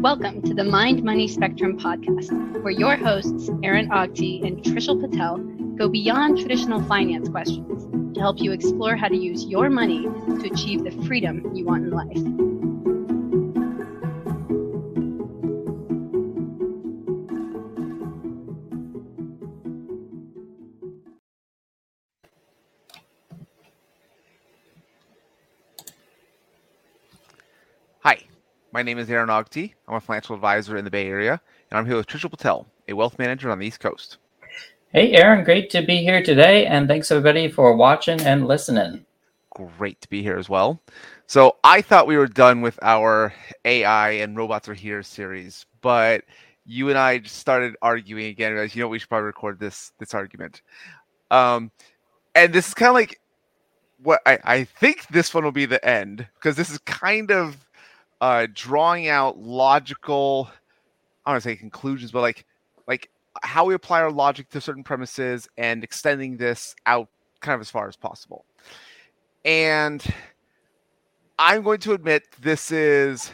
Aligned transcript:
Welcome 0.00 0.40
to 0.44 0.54
the 0.54 0.64
Mind 0.64 1.04
Money 1.04 1.28
Spectrum 1.28 1.78
podcast, 1.78 2.32
where 2.62 2.72
your 2.72 2.96
hosts, 2.96 3.50
Aaron 3.62 3.90
Agte 3.92 4.42
and 4.46 4.62
Trishul 4.64 4.98
Patel, 4.98 5.36
go 5.76 5.90
beyond 5.90 6.38
traditional 6.38 6.82
finance 6.84 7.28
questions 7.28 7.84
to 8.14 8.20
help 8.20 8.40
you 8.40 8.52
explore 8.52 8.96
how 8.96 9.08
to 9.08 9.16
use 9.16 9.44
your 9.44 9.68
money 9.68 10.04
to 10.04 10.50
achieve 10.50 10.84
the 10.84 10.90
freedom 11.06 11.54
you 11.54 11.66
want 11.66 11.84
in 11.84 11.90
life. 11.90 12.59
My 28.80 28.84
name 28.84 28.96
is 28.96 29.10
Aaron 29.10 29.28
Agte. 29.28 29.74
I'm 29.86 29.96
a 29.96 30.00
financial 30.00 30.34
advisor 30.34 30.78
in 30.78 30.86
the 30.86 30.90
Bay 30.90 31.06
Area, 31.06 31.38
and 31.70 31.78
I'm 31.78 31.84
here 31.84 31.96
with 31.96 32.06
Trishul 32.06 32.30
Patel, 32.30 32.66
a 32.88 32.94
wealth 32.94 33.18
manager 33.18 33.50
on 33.50 33.58
the 33.58 33.66
East 33.66 33.78
Coast. 33.78 34.16
Hey, 34.90 35.12
Aaron, 35.12 35.44
great 35.44 35.68
to 35.72 35.82
be 35.82 35.98
here 35.98 36.22
today, 36.22 36.64
and 36.64 36.88
thanks 36.88 37.10
everybody 37.10 37.50
for 37.50 37.76
watching 37.76 38.22
and 38.22 38.48
listening. 38.48 39.04
Great 39.50 40.00
to 40.00 40.08
be 40.08 40.22
here 40.22 40.38
as 40.38 40.48
well. 40.48 40.80
So, 41.26 41.58
I 41.62 41.82
thought 41.82 42.06
we 42.06 42.16
were 42.16 42.26
done 42.26 42.62
with 42.62 42.78
our 42.80 43.34
AI 43.66 44.12
and 44.12 44.34
robots 44.34 44.66
are 44.66 44.72
here 44.72 45.02
series, 45.02 45.66
but 45.82 46.24
you 46.64 46.88
and 46.88 46.96
I 46.96 47.20
started 47.24 47.76
arguing 47.82 48.28
again. 48.28 48.56
As 48.56 48.74
you 48.74 48.80
know, 48.80 48.88
we 48.88 48.98
should 48.98 49.10
probably 49.10 49.26
record 49.26 49.60
this 49.60 49.92
this 49.98 50.14
argument. 50.14 50.62
Um, 51.30 51.70
and 52.34 52.50
this 52.50 52.68
is 52.68 52.72
kind 52.72 52.88
of 52.88 52.94
like 52.94 53.20
what 54.02 54.22
I, 54.24 54.38
I 54.42 54.64
think 54.64 55.06
this 55.08 55.34
one 55.34 55.44
will 55.44 55.52
be 55.52 55.66
the 55.66 55.84
end 55.86 56.26
because 56.36 56.56
this 56.56 56.70
is 56.70 56.78
kind 56.78 57.30
of 57.30 57.58
uh, 58.20 58.46
drawing 58.52 59.08
out 59.08 59.38
logical, 59.38 60.48
I 61.24 61.30
don't 61.30 61.34
want 61.34 61.42
to 61.42 61.48
say 61.48 61.56
conclusions, 61.56 62.12
but 62.12 62.20
like 62.20 62.44
like 62.86 63.10
how 63.42 63.64
we 63.64 63.74
apply 63.74 64.02
our 64.02 64.10
logic 64.10 64.50
to 64.50 64.60
certain 64.60 64.82
premises 64.82 65.48
and 65.56 65.84
extending 65.84 66.36
this 66.36 66.74
out 66.86 67.08
kind 67.40 67.54
of 67.54 67.60
as 67.60 67.70
far 67.70 67.88
as 67.88 67.96
possible. 67.96 68.44
And 69.44 70.04
I'm 71.38 71.62
going 71.62 71.80
to 71.80 71.92
admit 71.92 72.24
this 72.40 72.70
is 72.70 73.30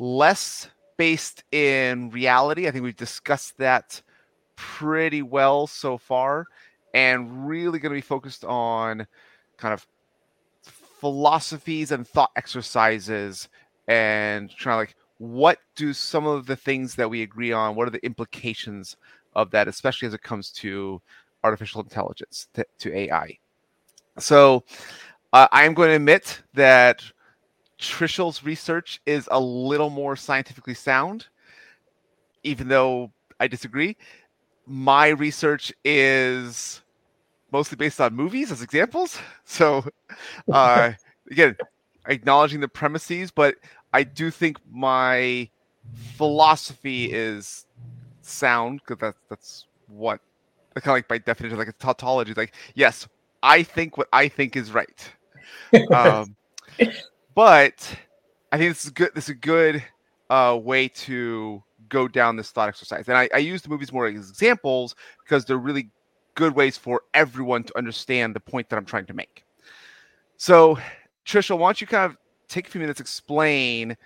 less 0.00 0.68
based 0.96 1.44
in 1.52 2.10
reality. 2.10 2.66
I 2.66 2.70
think 2.70 2.82
we've 2.82 2.96
discussed 2.96 3.58
that 3.58 4.00
pretty 4.56 5.22
well 5.22 5.66
so 5.66 5.98
far 5.98 6.46
and 6.94 7.46
really 7.46 7.78
going 7.78 7.92
to 7.92 7.96
be 7.96 8.00
focused 8.00 8.44
on 8.44 9.06
kind 9.58 9.74
of 9.74 9.86
philosophies 10.62 11.92
and 11.92 12.08
thought 12.08 12.30
exercises 12.36 13.48
and 13.88 14.50
trying 14.50 14.78
like 14.78 14.96
what 15.18 15.58
do 15.76 15.92
some 15.92 16.26
of 16.26 16.46
the 16.46 16.56
things 16.56 16.94
that 16.94 17.08
we 17.08 17.22
agree 17.22 17.52
on 17.52 17.74
what 17.74 17.86
are 17.86 17.90
the 17.92 18.04
implications 18.04 18.96
of 19.34 19.50
that 19.50 19.68
especially 19.68 20.06
as 20.06 20.14
it 20.14 20.22
comes 20.22 20.50
to 20.50 21.00
artificial 21.44 21.80
intelligence 21.80 22.48
to, 22.52 22.64
to 22.78 22.94
ai 22.94 23.38
so 24.18 24.62
uh, 25.32 25.48
i'm 25.52 25.74
going 25.74 25.88
to 25.88 25.96
admit 25.96 26.42
that 26.54 27.02
trishul's 27.78 28.42
research 28.42 29.00
is 29.06 29.28
a 29.30 29.40
little 29.40 29.90
more 29.90 30.16
scientifically 30.16 30.74
sound 30.74 31.26
even 32.42 32.68
though 32.68 33.10
i 33.40 33.46
disagree. 33.46 33.96
My 34.68 35.08
research 35.08 35.72
is 35.84 36.82
mostly 37.52 37.76
based 37.76 38.00
on 38.00 38.14
movies 38.14 38.50
as 38.50 38.62
examples. 38.62 39.18
So 39.44 39.84
uh, 40.52 40.92
again 41.30 41.56
acknowledging 42.08 42.60
the 42.60 42.68
premises 42.68 43.30
but 43.30 43.56
I 43.92 44.02
do 44.02 44.30
think 44.30 44.58
my 44.70 45.48
philosophy 46.16 47.12
is 47.12 47.66
sound 48.22 48.80
because 48.80 49.00
that's 49.00 49.18
that's 49.28 49.66
what 49.88 50.20
kind 50.74 50.88
of 50.88 50.92
like 50.92 51.08
by 51.08 51.18
definition 51.18 51.56
like 51.56 51.68
a 51.68 51.72
tautology 51.72 52.34
like 52.34 52.52
yes 52.74 53.06
I 53.46 53.62
think 53.62 53.96
what 53.96 54.08
I 54.12 54.28
think 54.28 54.56
is 54.56 54.72
right. 54.72 55.12
Um, 55.92 56.36
but 57.34 57.96
I 58.50 58.58
think 58.58 58.70
this 58.70 58.84
is 58.84 58.90
good 58.90 59.10
this 59.14 59.24
is 59.24 59.30
a 59.30 59.34
good 59.34 59.82
uh, 60.28 60.58
way 60.60 60.88
to 60.88 61.62
go 61.88 62.08
down 62.08 62.36
this 62.36 62.50
thought 62.50 62.68
exercise. 62.68 63.08
And 63.08 63.16
I, 63.16 63.28
I 63.32 63.38
use 63.38 63.62
the 63.62 63.68
movies 63.68 63.92
more 63.92 64.06
as 64.06 64.30
examples 64.30 64.94
because 65.22 65.44
they're 65.44 65.58
really 65.58 65.90
good 66.34 66.54
ways 66.54 66.76
for 66.76 67.02
everyone 67.14 67.62
to 67.64 67.78
understand 67.78 68.34
the 68.34 68.40
point 68.40 68.68
that 68.68 68.76
I'm 68.76 68.84
trying 68.84 69.06
to 69.06 69.14
make. 69.14 69.44
So 70.36 70.78
Trishul 71.26 71.58
why 71.58 71.68
don't 71.68 71.80
you 71.80 71.86
kind 71.86 72.10
of 72.10 72.16
take 72.48 72.68
a 72.68 72.70
few 72.70 72.80
minutes 72.80 73.00
explain 73.00 73.96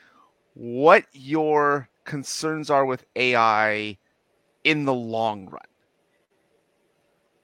what 0.55 1.05
your 1.13 1.89
concerns 2.05 2.71
are 2.71 2.85
with 2.85 3.05
AI 3.15 3.97
in 4.65 4.85
the 4.85 4.95
long 4.95 5.47
run. 5.47 5.63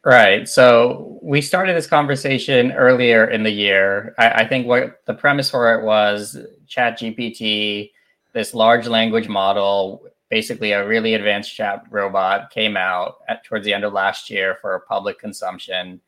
Right. 0.04 0.48
So 0.48 1.19
we 1.20 1.41
started 1.41 1.76
this 1.76 1.88
conversation 1.88 2.70
earlier 2.72 3.25
in 3.26 3.42
the 3.42 3.50
year. 3.50 4.14
I, 4.19 4.31
I 4.31 4.48
think 4.48 4.66
what 4.66 5.00
the 5.06 5.14
premise 5.14 5.50
for 5.50 5.75
it 5.75 5.84
was 5.84 6.38
ChatGPT, 6.69 7.91
this 8.32 8.54
large 8.54 8.87
language 8.87 9.28
model, 9.28 10.06
basically 10.31 10.72
a 10.72 10.87
really 10.87 11.14
advanced 11.14 11.54
chat 11.54 11.84
robot, 11.91 12.50
came 12.50 12.76
out 12.76 13.16
at, 13.28 13.44
towards 13.44 13.64
the 13.64 13.75
end 13.75 13.82
of 13.82 13.93
last 13.93 14.31
year 14.31 14.56
for 14.60 14.84
public 14.88 15.19
consumption. 15.19 16.00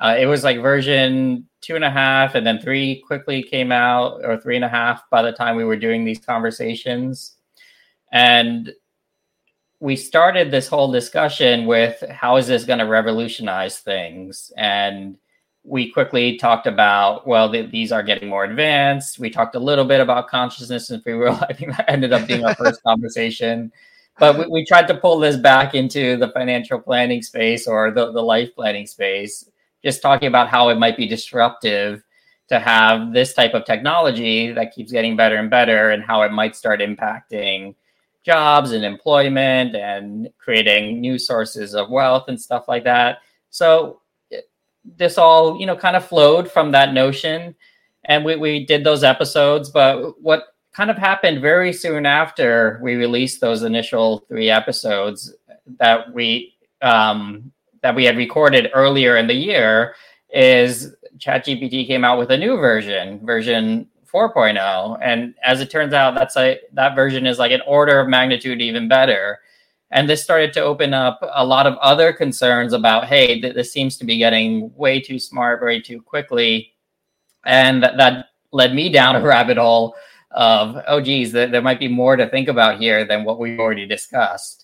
Uh, 0.00 0.16
it 0.18 0.26
was 0.26 0.42
like 0.42 0.60
version 0.60 1.46
two 1.60 1.76
and 1.76 1.84
a 1.84 1.90
half, 1.90 2.34
and 2.34 2.46
then 2.46 2.58
three 2.58 3.02
quickly 3.06 3.42
came 3.42 3.70
out, 3.70 4.24
or 4.24 4.38
three 4.38 4.56
and 4.56 4.64
a 4.64 4.68
half 4.68 5.02
by 5.10 5.22
the 5.22 5.32
time 5.32 5.56
we 5.56 5.64
were 5.64 5.76
doing 5.76 6.04
these 6.04 6.18
conversations. 6.18 7.36
And 8.12 8.72
we 9.78 9.96
started 9.96 10.50
this 10.50 10.68
whole 10.68 10.90
discussion 10.90 11.66
with 11.66 12.02
how 12.10 12.36
is 12.36 12.46
this 12.46 12.64
going 12.64 12.78
to 12.78 12.86
revolutionize 12.86 13.78
things? 13.78 14.52
And 14.56 15.16
we 15.64 15.90
quickly 15.90 16.38
talked 16.38 16.66
about, 16.66 17.26
well, 17.26 17.50
th- 17.50 17.70
these 17.70 17.92
are 17.92 18.02
getting 18.02 18.28
more 18.28 18.44
advanced. 18.44 19.18
We 19.18 19.28
talked 19.28 19.54
a 19.54 19.60
little 19.60 19.84
bit 19.84 20.00
about 20.00 20.28
consciousness 20.28 20.90
and 20.90 21.02
free 21.02 21.14
will. 21.14 21.38
I 21.48 21.52
think 21.52 21.76
that 21.76 21.90
ended 21.90 22.12
up 22.12 22.26
being 22.26 22.44
our 22.44 22.54
first 22.54 22.82
conversation. 22.82 23.70
But 24.18 24.38
we, 24.38 24.46
we, 24.46 24.64
tried 24.66 24.88
to 24.88 24.94
pull 24.94 25.18
this 25.18 25.36
back 25.36 25.74
into 25.74 26.16
the 26.16 26.28
financial 26.28 26.78
planning 26.78 27.22
space 27.22 27.66
or 27.66 27.90
the, 27.90 28.12
the 28.12 28.22
life 28.22 28.54
planning 28.54 28.86
space 28.86 29.48
just 29.82 30.02
talking 30.02 30.28
about 30.28 30.48
how 30.48 30.68
it 30.68 30.78
might 30.78 30.96
be 30.96 31.06
disruptive 31.06 32.02
to 32.48 32.58
have 32.58 33.12
this 33.12 33.32
type 33.32 33.54
of 33.54 33.64
technology 33.64 34.52
that 34.52 34.74
keeps 34.74 34.90
getting 34.90 35.16
better 35.16 35.36
and 35.36 35.48
better 35.50 35.90
and 35.90 36.02
how 36.02 36.22
it 36.22 36.32
might 36.32 36.56
start 36.56 36.80
impacting 36.80 37.74
jobs 38.24 38.72
and 38.72 38.84
employment 38.84 39.74
and 39.76 40.28
creating 40.38 41.00
new 41.00 41.18
sources 41.18 41.74
of 41.74 41.90
wealth 41.90 42.24
and 42.28 42.40
stuff 42.40 42.66
like 42.68 42.84
that. 42.84 43.18
So 43.50 44.00
this 44.96 45.16
all, 45.16 45.58
you 45.58 45.66
know, 45.66 45.76
kind 45.76 45.96
of 45.96 46.04
flowed 46.04 46.50
from 46.50 46.72
that 46.72 46.92
notion. 46.92 47.54
And 48.06 48.24
we, 48.24 48.36
we 48.36 48.66
did 48.66 48.82
those 48.82 49.04
episodes, 49.04 49.70
but 49.70 50.20
what 50.20 50.44
kind 50.72 50.90
of 50.90 50.96
happened 50.98 51.40
very 51.40 51.72
soon 51.72 52.06
after 52.06 52.80
we 52.82 52.94
released 52.94 53.40
those 53.40 53.62
initial 53.62 54.24
three 54.28 54.50
episodes 54.50 55.34
that 55.78 56.12
we 56.12 56.54
um, 56.82 57.52
that 57.82 57.94
we 57.94 58.04
had 58.04 58.16
recorded 58.16 58.70
earlier 58.74 59.16
in 59.16 59.26
the 59.26 59.34
year 59.34 59.94
is 60.32 60.94
ChatGPT 61.18 61.86
came 61.86 62.04
out 62.04 62.18
with 62.18 62.30
a 62.30 62.36
new 62.36 62.56
version, 62.56 63.24
version 63.24 63.88
4.0, 64.12 64.98
and 65.02 65.34
as 65.42 65.60
it 65.60 65.70
turns 65.70 65.92
out, 65.92 66.14
that's 66.14 66.36
a 66.36 66.58
that 66.72 66.94
version 66.94 67.26
is 67.26 67.38
like 67.38 67.52
an 67.52 67.62
order 67.66 68.00
of 68.00 68.08
magnitude 68.08 68.60
even 68.60 68.88
better. 68.88 69.40
And 69.92 70.08
this 70.08 70.22
started 70.22 70.52
to 70.54 70.60
open 70.60 70.94
up 70.94 71.18
a 71.32 71.44
lot 71.44 71.66
of 71.66 71.76
other 71.78 72.12
concerns 72.12 72.72
about, 72.72 73.06
hey, 73.06 73.40
th- 73.40 73.54
this 73.54 73.72
seems 73.72 73.98
to 73.98 74.04
be 74.04 74.18
getting 74.18 74.72
way 74.76 75.00
too 75.00 75.18
smart, 75.18 75.62
way 75.62 75.80
too 75.80 76.00
quickly, 76.00 76.74
and 77.44 77.82
that, 77.82 77.96
that 77.96 78.26
led 78.52 78.74
me 78.74 78.88
down 78.88 79.16
a 79.16 79.20
rabbit 79.24 79.56
hole 79.56 79.94
of, 80.32 80.76
oh, 80.86 81.00
geez, 81.00 81.32
th- 81.32 81.50
there 81.50 81.62
might 81.62 81.80
be 81.80 81.88
more 81.88 82.16
to 82.16 82.28
think 82.28 82.48
about 82.48 82.80
here 82.80 83.04
than 83.04 83.24
what 83.24 83.38
we've 83.38 83.58
already 83.58 83.86
discussed. 83.86 84.59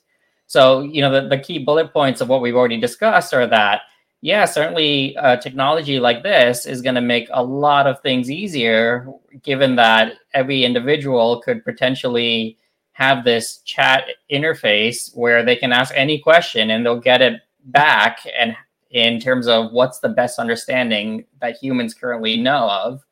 So, 0.46 0.82
you 0.82 1.00
know, 1.00 1.10
the, 1.10 1.28
the 1.28 1.38
key 1.38 1.58
bullet 1.58 1.92
points 1.92 2.20
of 2.20 2.28
what 2.28 2.40
we've 2.40 2.54
already 2.54 2.80
discussed 2.80 3.34
are 3.34 3.46
that, 3.48 3.82
yeah, 4.20 4.44
certainly 4.44 5.16
uh, 5.16 5.36
technology 5.36 5.98
like 5.98 6.22
this 6.22 6.66
is 6.66 6.82
going 6.82 6.94
to 6.94 7.00
make 7.00 7.28
a 7.32 7.42
lot 7.42 7.86
of 7.86 8.00
things 8.00 8.30
easier, 8.30 9.08
given 9.42 9.76
that 9.76 10.14
every 10.34 10.64
individual 10.64 11.40
could 11.42 11.64
potentially 11.64 12.58
have 12.92 13.24
this 13.24 13.58
chat 13.58 14.04
interface 14.32 15.14
where 15.14 15.44
they 15.44 15.56
can 15.56 15.72
ask 15.72 15.92
any 15.94 16.18
question 16.18 16.70
and 16.70 16.84
they'll 16.84 16.98
get 16.98 17.20
it 17.20 17.42
back 17.66 18.20
and 18.38 18.56
in 18.90 19.20
terms 19.20 19.48
of 19.48 19.72
what's 19.72 19.98
the 19.98 20.08
best 20.08 20.38
understanding 20.38 21.24
that 21.40 21.56
humans 21.56 21.92
currently 21.92 22.36
know 22.36 22.70
of. 22.70 23.04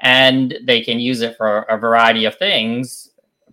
And 0.00 0.56
they 0.64 0.80
can 0.80 1.00
use 1.00 1.20
it 1.20 1.36
for 1.36 1.62
a 1.62 1.76
variety 1.76 2.24
of 2.24 2.36
things 2.36 3.07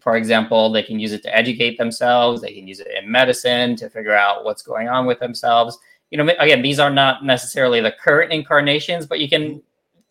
for 0.05 0.17
example, 0.17 0.71
they 0.71 0.83
can 0.83 0.99
use 0.99 1.13
it 1.13 1.23
to 1.23 1.35
educate 1.35 1.79
themselves. 1.79 2.39
They 2.39 2.53
can 2.53 2.67
use 2.67 2.79
it 2.79 2.89
in 2.95 3.09
medicine 3.11 3.75
to 3.77 3.89
figure 3.89 4.13
out 4.13 4.45
what's 4.45 4.61
going 4.61 4.87
on 4.87 5.07
with 5.07 5.19
themselves. 5.19 5.79
You 6.11 6.19
know, 6.19 6.31
again, 6.37 6.61
these 6.61 6.79
are 6.79 6.91
not 6.91 7.25
necessarily 7.25 7.81
the 7.81 7.91
current 7.91 8.31
incarnations, 8.31 9.07
but 9.07 9.19
you 9.19 9.27
can 9.27 9.63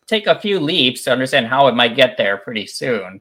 take 0.09 0.27
a 0.27 0.41
few 0.41 0.59
leaps 0.59 1.05
to 1.05 1.13
understand 1.13 1.47
how 1.47 1.69
it 1.69 1.77
might 1.77 1.95
get 1.95 2.17
there 2.17 2.39
pretty 2.39 2.67
soon. 2.67 3.21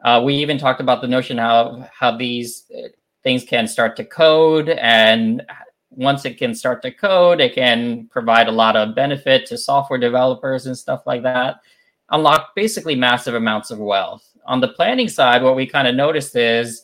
Uh, 0.00 0.22
we 0.24 0.36
even 0.36 0.58
talked 0.58 0.80
about 0.80 1.00
the 1.00 1.08
notion 1.08 1.38
how 1.38 1.88
how 1.92 2.16
these 2.16 2.70
uh, 2.70 2.86
things 3.24 3.42
can 3.42 3.66
start 3.66 3.96
to 3.96 4.04
code, 4.04 4.68
and 4.68 5.42
once 5.90 6.24
it 6.24 6.38
can 6.38 6.54
start 6.54 6.82
to 6.82 6.92
code, 6.92 7.40
it 7.40 7.52
can 7.56 8.06
provide 8.12 8.46
a 8.46 8.52
lot 8.52 8.76
of 8.76 8.94
benefit 8.94 9.44
to 9.46 9.58
software 9.58 9.98
developers 9.98 10.66
and 10.66 10.78
stuff 10.78 11.02
like 11.04 11.24
that. 11.24 11.56
Unlock 12.10 12.54
basically 12.54 12.94
massive 12.94 13.34
amounts 13.34 13.72
of 13.72 13.80
wealth. 13.80 14.35
On 14.46 14.60
the 14.60 14.68
planning 14.68 15.08
side, 15.08 15.42
what 15.42 15.56
we 15.56 15.66
kind 15.66 15.88
of 15.88 15.94
noticed 15.94 16.36
is 16.36 16.82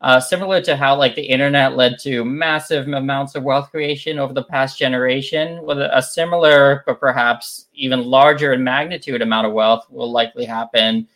uh, 0.00 0.20
similar 0.20 0.60
to 0.60 0.76
how 0.76 0.94
like 0.96 1.14
the 1.14 1.22
internet 1.22 1.76
led 1.76 1.98
to 1.98 2.24
massive 2.24 2.88
amounts 2.88 3.34
of 3.34 3.42
wealth 3.42 3.70
creation 3.70 4.18
over 4.18 4.34
the 4.34 4.44
past 4.44 4.78
generation, 4.78 5.64
with 5.64 5.78
a 5.78 6.02
similar 6.02 6.82
but 6.86 7.00
perhaps 7.00 7.66
even 7.72 8.04
larger 8.04 8.52
in 8.52 8.62
magnitude 8.62 9.22
amount 9.22 9.46
of 9.46 9.52
wealth 9.52 9.86
will 9.88 10.12
likely 10.12 10.44
happen 10.44 11.08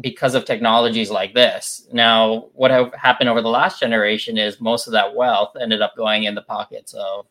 because 0.00 0.36
of 0.36 0.44
technologies 0.44 1.10
like 1.10 1.34
this. 1.34 1.88
Now, 1.92 2.50
what 2.54 2.70
have 2.70 2.94
happened 2.94 3.28
over 3.28 3.42
the 3.42 3.48
last 3.48 3.80
generation 3.80 4.38
is 4.38 4.60
most 4.60 4.86
of 4.86 4.92
that 4.92 5.14
wealth 5.14 5.56
ended 5.60 5.82
up 5.82 5.96
going 5.96 6.24
in 6.24 6.36
the 6.36 6.42
pockets 6.42 6.94
of 6.94 7.26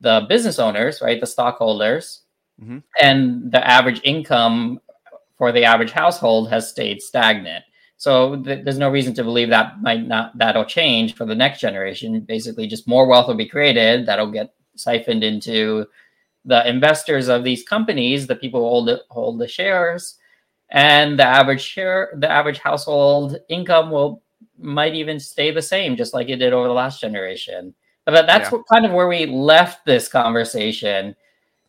the 0.00 0.24
business 0.28 0.58
owners, 0.58 1.00
right, 1.02 1.20
the 1.20 1.26
stockholders, 1.26 2.22
mm-hmm. 2.60 2.78
and 3.00 3.50
the 3.50 3.66
average 3.66 4.00
income 4.04 4.80
for 5.42 5.50
the 5.50 5.64
average 5.64 5.90
household 5.90 6.48
has 6.48 6.70
stayed 6.70 7.02
stagnant. 7.02 7.64
So 7.96 8.40
th- 8.44 8.62
there's 8.62 8.78
no 8.78 8.88
reason 8.88 9.12
to 9.14 9.24
believe 9.24 9.48
that 9.48 9.82
might 9.82 10.06
not 10.06 10.38
that'll 10.38 10.64
change 10.64 11.16
for 11.16 11.26
the 11.26 11.34
next 11.34 11.58
generation. 11.58 12.20
Basically, 12.20 12.68
just 12.68 12.86
more 12.86 13.08
wealth 13.08 13.26
will 13.26 13.34
be 13.34 13.48
created 13.48 14.06
that'll 14.06 14.30
get 14.30 14.54
siphoned 14.76 15.24
into 15.24 15.86
the 16.44 16.64
investors 16.68 17.26
of 17.26 17.42
these 17.42 17.64
companies, 17.64 18.28
the 18.28 18.36
people 18.36 18.60
who 18.60 18.68
hold 18.68 18.86
the, 18.86 19.02
hold 19.10 19.40
the 19.40 19.48
shares, 19.48 20.16
and 20.70 21.18
the 21.18 21.26
average 21.26 21.60
share, 21.60 22.12
the 22.18 22.30
average 22.30 22.58
household 22.60 23.36
income 23.48 23.90
will 23.90 24.22
might 24.60 24.94
even 24.94 25.18
stay 25.18 25.50
the 25.50 25.60
same, 25.60 25.96
just 25.96 26.14
like 26.14 26.28
it 26.28 26.36
did 26.36 26.52
over 26.52 26.68
the 26.68 26.72
last 26.72 27.00
generation. 27.00 27.74
But 28.04 28.28
that's 28.28 28.44
yeah. 28.44 28.58
what, 28.58 28.68
kind 28.68 28.86
of 28.86 28.92
where 28.92 29.08
we 29.08 29.26
left 29.26 29.86
this 29.86 30.06
conversation. 30.06 31.16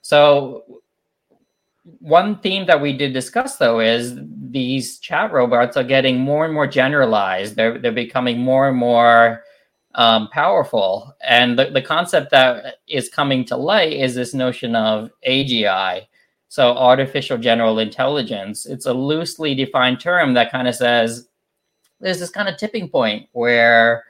So 0.04 0.83
one 1.84 2.40
theme 2.40 2.66
that 2.68 2.82
we 2.82 2.94
did 2.96 3.14
discuss 3.14 3.58
though 3.58 3.80
is 3.80 4.18
these 4.50 5.00
chat 5.00 5.34
robots 5.34 5.76
are 5.76 5.84
getting 5.84 6.20
more 6.20 6.46
and 6.46 6.54
more 6.54 6.68
generalized. 6.68 7.56
They're 7.56 7.78
they're 7.78 7.92
becoming 7.92 8.40
more 8.40 8.70
and 8.70 8.78
more 8.78 9.44
um, 9.96 10.30
powerful. 10.30 11.14
And 11.22 11.58
the, 11.58 11.70
the 11.70 11.82
concept 11.82 12.32
that 12.32 12.76
is 12.88 13.10
coming 13.10 13.46
to 13.46 13.58
light 13.58 13.94
is 13.94 14.16
this 14.16 14.34
notion 14.34 14.76
of 14.76 15.12
AGI. 15.28 16.08
So 16.48 16.72
artificial 16.72 17.38
general 17.38 17.80
intelligence. 17.80 18.66
It's 18.66 18.86
a 18.86 18.94
loosely 18.94 19.56
defined 19.56 20.00
term 20.00 20.34
that 20.36 20.52
kind 20.52 20.68
of 20.68 20.76
says 20.76 21.28
there's 22.00 22.20
this 22.20 22.30
kind 22.30 22.48
of 22.48 22.58
tipping 22.58 22.90
point 22.90 23.28
where 23.34 24.04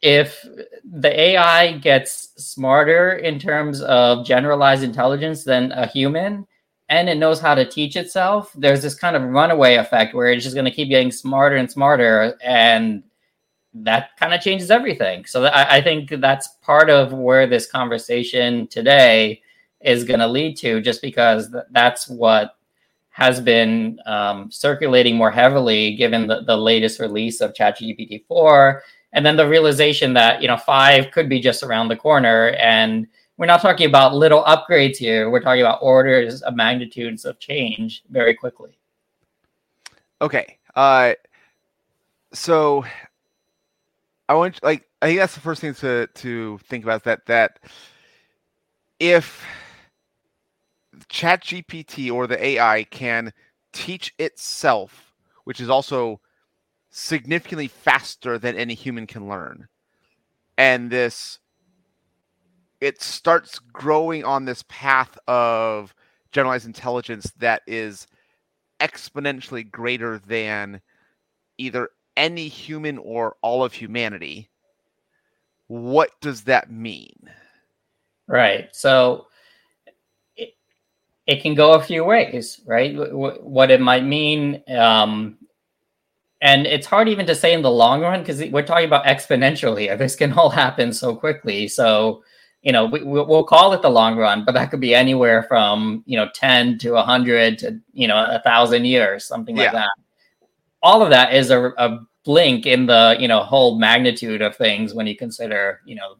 if 0.00 0.46
the 0.84 1.18
AI 1.18 1.78
gets 1.78 2.32
smarter 2.36 3.12
in 3.12 3.38
terms 3.38 3.80
of 3.82 4.26
generalized 4.26 4.82
intelligence 4.82 5.44
than 5.44 5.72
a 5.72 5.86
human, 5.86 6.46
and 6.88 7.08
it 7.08 7.16
knows 7.16 7.40
how 7.40 7.54
to 7.54 7.64
teach 7.64 7.96
itself, 7.96 8.52
there's 8.54 8.82
this 8.82 8.94
kind 8.94 9.16
of 9.16 9.22
runaway 9.22 9.76
effect 9.76 10.14
where 10.14 10.28
it's 10.28 10.44
just 10.44 10.54
going 10.54 10.66
to 10.66 10.70
keep 10.70 10.88
getting 10.88 11.10
smarter 11.10 11.56
and 11.56 11.70
smarter, 11.70 12.36
and 12.42 13.02
that 13.72 14.16
kind 14.18 14.34
of 14.34 14.40
changes 14.40 14.70
everything. 14.70 15.24
So 15.24 15.44
I, 15.44 15.76
I 15.76 15.82
think 15.82 16.10
that's 16.10 16.48
part 16.62 16.90
of 16.90 17.12
where 17.12 17.46
this 17.46 17.66
conversation 17.70 18.66
today 18.68 19.42
is 19.80 20.04
going 20.04 20.20
to 20.20 20.28
lead 20.28 20.56
to, 20.58 20.80
just 20.80 21.02
because 21.02 21.54
that's 21.70 22.08
what 22.08 22.56
has 23.14 23.40
been 23.40 23.98
um, 24.06 24.50
circulating 24.50 25.16
more 25.16 25.30
heavily 25.30 25.94
given 25.94 26.26
the, 26.26 26.42
the 26.42 26.56
latest 26.56 26.98
release 26.98 27.40
of 27.40 27.52
ChatGPT 27.54 28.26
4 28.26 28.82
and 29.12 29.24
then 29.24 29.36
the 29.36 29.48
realization 29.48 30.12
that 30.14 30.42
you 30.42 30.48
know 30.48 30.56
5 30.56 31.12
could 31.12 31.28
be 31.28 31.38
just 31.38 31.62
around 31.62 31.86
the 31.86 31.96
corner 31.96 32.50
and 32.60 33.06
we're 33.36 33.46
not 33.46 33.60
talking 33.60 33.88
about 33.88 34.14
little 34.14 34.44
upgrades 34.44 34.96
here. 34.96 35.30
We're 35.30 35.40
talking 35.40 35.60
about 35.60 35.80
orders 35.82 36.42
of 36.42 36.54
magnitudes 36.54 37.24
of 37.24 37.38
change 37.38 38.02
very 38.10 38.34
quickly. 38.34 38.78
Okay. 40.20 40.58
Uh, 40.74 41.14
so 42.32 42.84
I 44.28 44.34
want 44.34 44.62
like 44.62 44.88
I 45.02 45.06
think 45.06 45.18
that's 45.18 45.34
the 45.34 45.40
first 45.40 45.60
thing 45.60 45.74
to 45.74 46.06
to 46.06 46.58
think 46.68 46.84
about 46.84 47.04
that 47.04 47.26
that 47.26 47.58
if 49.00 49.44
Chat 51.08 51.42
GPT 51.42 52.12
or 52.12 52.26
the 52.26 52.42
AI 52.42 52.84
can 52.84 53.32
teach 53.72 54.14
itself, 54.18 55.12
which 55.44 55.60
is 55.60 55.68
also 55.68 56.20
significantly 56.90 57.66
faster 57.66 58.38
than 58.38 58.56
any 58.56 58.74
human 58.74 59.06
can 59.06 59.28
learn, 59.28 59.66
and 60.56 60.90
this 60.90 61.40
it 62.80 63.00
starts 63.00 63.58
growing 63.58 64.24
on 64.24 64.44
this 64.44 64.64
path 64.68 65.16
of 65.26 65.94
generalized 66.32 66.66
intelligence 66.66 67.32
that 67.38 67.62
is 67.66 68.06
exponentially 68.80 69.70
greater 69.70 70.18
than 70.18 70.80
either 71.58 71.90
any 72.16 72.48
human 72.48 72.98
or 72.98 73.36
all 73.42 73.64
of 73.64 73.72
humanity. 73.72 74.50
What 75.68 76.10
does 76.20 76.42
that 76.42 76.70
mean? 76.70 77.30
Right. 78.26 78.68
So 78.72 79.26
it, 80.36 80.54
it 81.26 81.42
can 81.42 81.54
go 81.54 81.72
a 81.74 81.82
few 81.82 82.04
ways 82.04 82.60
right? 82.66 82.94
What 83.12 83.70
it 83.70 83.80
might 83.80 84.04
mean 84.04 84.62
um, 84.68 85.38
and 86.40 86.66
it's 86.66 86.86
hard 86.86 87.08
even 87.08 87.24
to 87.26 87.34
say 87.34 87.54
in 87.54 87.62
the 87.62 87.70
long 87.70 88.02
run 88.02 88.20
because 88.20 88.44
we're 88.50 88.66
talking 88.66 88.86
about 88.86 89.06
exponential 89.06 89.78
here 89.78 89.96
this 89.96 90.16
can 90.16 90.32
all 90.32 90.50
happen 90.50 90.92
so 90.92 91.14
quickly. 91.14 91.68
So 91.68 92.22
you 92.64 92.72
know, 92.72 92.86
we, 92.86 93.02
we'll 93.02 93.44
call 93.44 93.74
it 93.74 93.82
the 93.82 93.90
long 93.90 94.16
run, 94.16 94.42
but 94.42 94.52
that 94.52 94.70
could 94.70 94.80
be 94.80 94.94
anywhere 94.94 95.42
from, 95.42 96.02
you 96.06 96.16
know, 96.16 96.30
10 96.34 96.78
to 96.78 96.92
100 96.92 97.58
to, 97.58 97.78
you 97.92 98.08
know, 98.08 98.16
a 98.16 98.40
thousand 98.40 98.86
years, 98.86 99.26
something 99.26 99.54
like 99.54 99.66
yeah. 99.66 99.72
that. 99.72 99.90
All 100.82 101.02
of 101.02 101.10
that 101.10 101.34
is 101.34 101.50
a, 101.50 101.68
a 101.76 102.00
blink 102.24 102.64
in 102.64 102.86
the, 102.86 103.16
you 103.20 103.28
know, 103.28 103.40
whole 103.40 103.78
magnitude 103.78 104.40
of 104.40 104.56
things 104.56 104.94
when 104.94 105.06
you 105.06 105.14
consider, 105.14 105.82
you 105.84 105.94
know, 105.94 106.16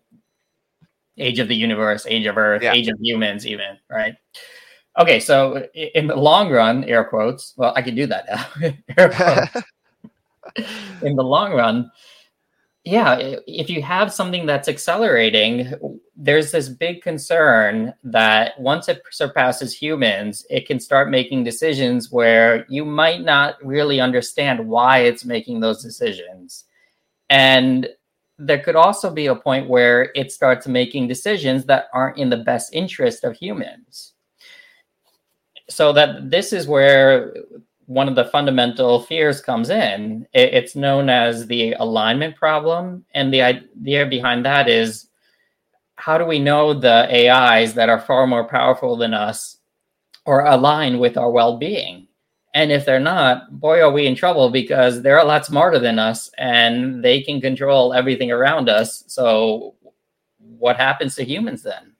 age 1.16 1.38
of 1.38 1.48
the 1.48 1.56
universe, 1.56 2.04
age 2.06 2.26
of 2.26 2.36
Earth, 2.36 2.62
yeah. 2.62 2.74
age 2.74 2.88
of 2.88 2.98
humans, 3.00 3.46
even, 3.46 3.78
right? 3.88 4.14
Okay, 4.98 5.20
so 5.20 5.66
in 5.74 6.06
the 6.06 6.14
long 6.14 6.50
run, 6.50 6.84
air 6.84 7.04
quotes, 7.04 7.54
well, 7.56 7.72
I 7.74 7.80
can 7.80 7.94
do 7.94 8.06
that 8.06 8.26
now. 8.28 8.46
in 11.02 11.16
the 11.16 11.24
long 11.24 11.54
run, 11.54 11.90
yeah, 12.84 13.16
if 13.46 13.70
you 13.70 13.80
have 13.82 14.12
something 14.12 14.44
that's 14.44 14.68
accelerating, 14.68 15.72
there's 16.14 16.52
this 16.52 16.68
big 16.68 17.00
concern 17.00 17.94
that 18.04 18.60
once 18.60 18.90
it 18.90 19.02
surpasses 19.10 19.74
humans, 19.74 20.44
it 20.50 20.66
can 20.66 20.78
start 20.78 21.10
making 21.10 21.44
decisions 21.44 22.12
where 22.12 22.66
you 22.68 22.84
might 22.84 23.22
not 23.22 23.56
really 23.64 24.00
understand 24.00 24.68
why 24.68 24.98
it's 24.98 25.24
making 25.24 25.60
those 25.60 25.82
decisions. 25.82 26.64
And 27.30 27.88
there 28.38 28.62
could 28.62 28.76
also 28.76 29.10
be 29.10 29.26
a 29.26 29.34
point 29.34 29.68
where 29.68 30.10
it 30.14 30.30
starts 30.30 30.66
making 30.66 31.08
decisions 31.08 31.64
that 31.64 31.86
aren't 31.94 32.18
in 32.18 32.28
the 32.28 32.36
best 32.36 32.74
interest 32.74 33.24
of 33.24 33.34
humans. 33.34 34.12
So 35.70 35.94
that 35.94 36.30
this 36.30 36.52
is 36.52 36.68
where 36.68 37.32
one 37.86 38.08
of 38.08 38.14
the 38.14 38.24
fundamental 38.24 39.00
fears 39.00 39.40
comes 39.40 39.70
in. 39.70 40.26
It's 40.32 40.76
known 40.76 41.08
as 41.08 41.46
the 41.46 41.72
alignment 41.74 42.36
problem. 42.36 43.04
And 43.14 43.32
the 43.32 43.42
idea 43.42 44.06
behind 44.06 44.44
that 44.46 44.68
is 44.68 45.08
how 45.96 46.18
do 46.18 46.24
we 46.24 46.38
know 46.38 46.74
the 46.74 47.30
AIs 47.30 47.74
that 47.74 47.88
are 47.88 48.00
far 48.00 48.26
more 48.26 48.44
powerful 48.44 48.96
than 48.96 49.14
us 49.14 49.58
or 50.26 50.44
align 50.44 50.98
with 50.98 51.16
our 51.16 51.30
well 51.30 51.58
being? 51.58 52.08
And 52.54 52.70
if 52.70 52.84
they're 52.86 53.00
not, 53.00 53.60
boy, 53.60 53.80
are 53.80 53.90
we 53.90 54.06
in 54.06 54.14
trouble 54.14 54.48
because 54.48 55.02
they're 55.02 55.18
a 55.18 55.24
lot 55.24 55.44
smarter 55.44 55.78
than 55.78 55.98
us 55.98 56.30
and 56.38 57.04
they 57.04 57.20
can 57.20 57.40
control 57.40 57.92
everything 57.92 58.30
around 58.30 58.68
us. 58.68 59.02
So, 59.08 59.74
what 60.38 60.76
happens 60.76 61.16
to 61.16 61.24
humans 61.24 61.64
then? 61.64 61.94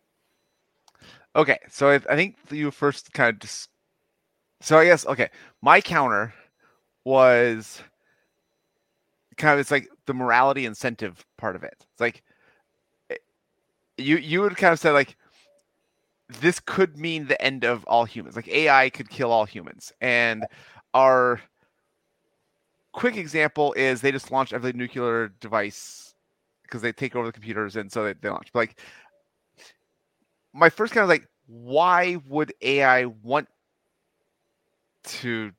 Okay, 1.35 1.59
so 1.69 1.91
I, 1.91 1.95
I 1.95 2.15
think 2.15 2.37
you 2.51 2.71
first 2.71 3.13
kind 3.13 3.35
of 3.35 3.41
just 3.41 3.69
so 4.65 4.79
I 4.79 4.87
guess 4.87 5.07
okay, 5.07 5.29
my 5.61 5.81
counter 5.81 6.33
was 7.05 7.83
kind 9.37 9.53
of 9.53 9.61
it's 9.61 9.71
like 9.71 9.89
the 10.07 10.15
morality 10.15 10.65
incentive 10.65 11.25
part 11.37 11.55
of 11.55 11.63
it. 11.63 11.75
It's 11.93 12.01
like 12.01 12.23
eh, 13.11 13.17
you 13.99 14.17
you 14.17 14.41
would 14.41 14.57
kind 14.57 14.73
of 14.73 14.81
say 14.81 14.91
like 14.91 15.17
this 16.41 16.61
could 16.61 16.97
mean 16.97 17.27
the 17.27 17.41
end 17.43 17.65
of 17.65 17.85
all 17.85 18.07
humans. 18.07 18.37
Like 18.37 18.49
AI 18.49 18.89
could 18.89 19.11
kill 19.11 19.31
all 19.31 19.45
humans. 19.45 19.93
And 20.01 20.47
our 20.95 21.41
quick 22.93 23.17
example 23.17 23.75
is 23.75 24.01
they 24.01 24.13
just 24.13 24.31
launched 24.31 24.55
every 24.55 24.73
nuclear 24.73 25.29
device 25.41 26.15
because 26.63 26.81
they 26.81 26.93
take 26.93 27.15
over 27.15 27.27
the 27.27 27.33
computers 27.33 27.77
and 27.77 27.93
so 27.93 28.05
they, 28.05 28.15
they 28.15 28.31
launch. 28.31 28.49
But 28.53 28.61
like 28.61 28.81
my 30.55 30.71
first 30.71 30.95
kind 30.95 31.03
of 31.03 31.09
like, 31.09 31.29
why 31.47 32.17
would 32.29 32.55
AI 32.63 33.05
want 33.07 33.49
to 35.05 35.53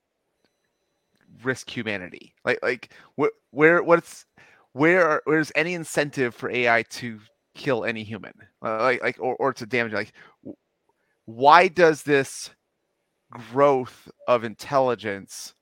risk 1.43 1.69
humanity? 1.69 2.33
Like 2.43 2.59
like 2.61 2.91
where 3.15 3.31
where 3.51 3.83
what's 3.83 4.25
where 4.73 5.21
where's 5.25 5.51
any 5.55 5.73
incentive 5.73 6.35
for 6.35 6.49
AI 6.49 6.83
to 6.83 7.19
kill 7.55 7.85
any 7.85 8.03
human? 8.03 8.33
Uh, 8.63 8.77
like 8.81 9.03
like 9.03 9.17
or, 9.19 9.35
or 9.37 9.53
to 9.53 9.65
damage 9.65 9.93
like 9.93 10.13
why 11.25 11.67
does 11.67 12.03
this 12.03 12.51
growth 13.31 14.09
of 14.27 14.43
intelligence 14.43 15.53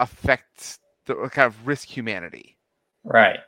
affect 0.00 0.78
the 1.06 1.14
kind 1.30 1.46
of 1.46 1.66
risk 1.66 1.88
humanity? 1.88 2.58
Right. 3.04 3.40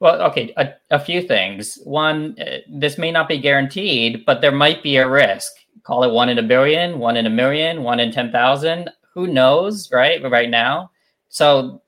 Well, 0.00 0.20
okay, 0.22 0.52
a, 0.56 0.74
a 0.90 0.98
few 0.98 1.22
things. 1.22 1.78
One, 1.84 2.36
uh, 2.40 2.58
this 2.68 2.98
may 2.98 3.12
not 3.12 3.28
be 3.28 3.38
guaranteed, 3.38 4.24
but 4.26 4.40
there 4.40 4.52
might 4.52 4.82
be 4.82 4.96
a 4.96 5.08
risk. 5.08 5.52
Call 5.82 6.04
it 6.04 6.12
one 6.12 6.28
in 6.28 6.38
a 6.38 6.42
billion, 6.42 6.98
one 6.98 7.16
in 7.16 7.26
a 7.26 7.30
million, 7.30 7.82
one 7.82 8.00
in 8.00 8.12
10,000. 8.12 8.90
Who 9.14 9.26
knows, 9.26 9.90
right? 9.92 10.22
Right 10.22 10.50
now. 10.50 10.90
So 11.28 11.82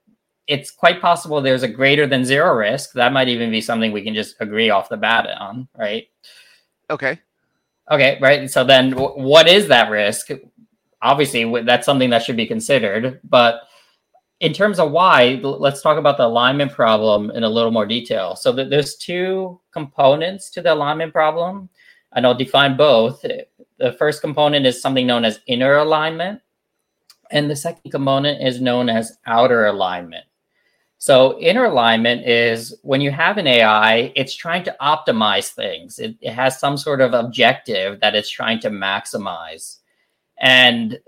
it's 0.47 0.71
quite 0.71 1.01
possible 1.01 1.41
there's 1.41 1.63
a 1.63 1.67
greater 1.67 2.05
than 2.05 2.25
zero 2.25 2.53
risk. 2.53 2.93
That 2.93 3.13
might 3.13 3.29
even 3.29 3.51
be 3.51 3.61
something 3.61 3.91
we 3.91 4.03
can 4.03 4.13
just 4.13 4.35
agree 4.39 4.69
off 4.69 4.89
the 4.89 4.97
bat 4.97 5.27
on, 5.39 5.67
right? 5.77 6.07
Okay. 6.89 7.19
Okay, 7.89 8.17
right. 8.21 8.49
So 8.49 8.63
then 8.63 8.91
w- 8.91 9.23
what 9.23 9.47
is 9.47 9.67
that 9.67 9.89
risk? 9.89 10.29
Obviously, 11.01 11.63
that's 11.63 11.85
something 11.85 12.09
that 12.09 12.23
should 12.23 12.37
be 12.37 12.47
considered, 12.47 13.19
but 13.23 13.61
in 14.39 14.53
terms 14.53 14.79
of 14.79 14.91
why, 14.91 15.39
let's 15.43 15.81
talk 15.81 15.97
about 15.97 16.17
the 16.17 16.25
alignment 16.25 16.71
problem 16.71 17.31
in 17.31 17.43
a 17.43 17.49
little 17.49 17.71
more 17.71 17.85
detail. 17.85 18.35
So 18.35 18.51
there's 18.51 18.95
two 18.95 19.61
components 19.71 20.49
to 20.51 20.61
the 20.61 20.73
alignment 20.73 21.13
problem, 21.13 21.69
and 22.13 22.25
I'll 22.25 22.35
define 22.35 22.75
both. 22.75 23.23
The 23.77 23.93
first 23.93 24.21
component 24.21 24.65
is 24.65 24.81
something 24.81 25.05
known 25.05 25.25
as 25.25 25.41
inner 25.47 25.77
alignment, 25.77 26.41
and 27.31 27.49
the 27.49 27.55
second 27.55 27.91
component 27.91 28.41
is 28.41 28.61
known 28.61 28.89
as 28.89 29.17
outer 29.25 29.65
alignment. 29.65 30.25
So 30.97 31.39
inner 31.39 31.65
alignment 31.65 32.25
is 32.27 32.75
when 32.81 33.01
you 33.01 33.11
have 33.11 33.37
an 33.37 33.47
AI, 33.47 34.11
it's 34.15 34.35
trying 34.35 34.63
to 34.63 34.75
optimize 34.81 35.49
things. 35.49 35.99
It, 35.99 36.15
it 36.21 36.31
has 36.31 36.59
some 36.59 36.77
sort 36.77 37.01
of 37.01 37.13
objective 37.13 37.99
that 37.99 38.15
it's 38.15 38.29
trying 38.29 38.59
to 38.61 38.69
maximize. 38.69 39.79
And 40.39 40.99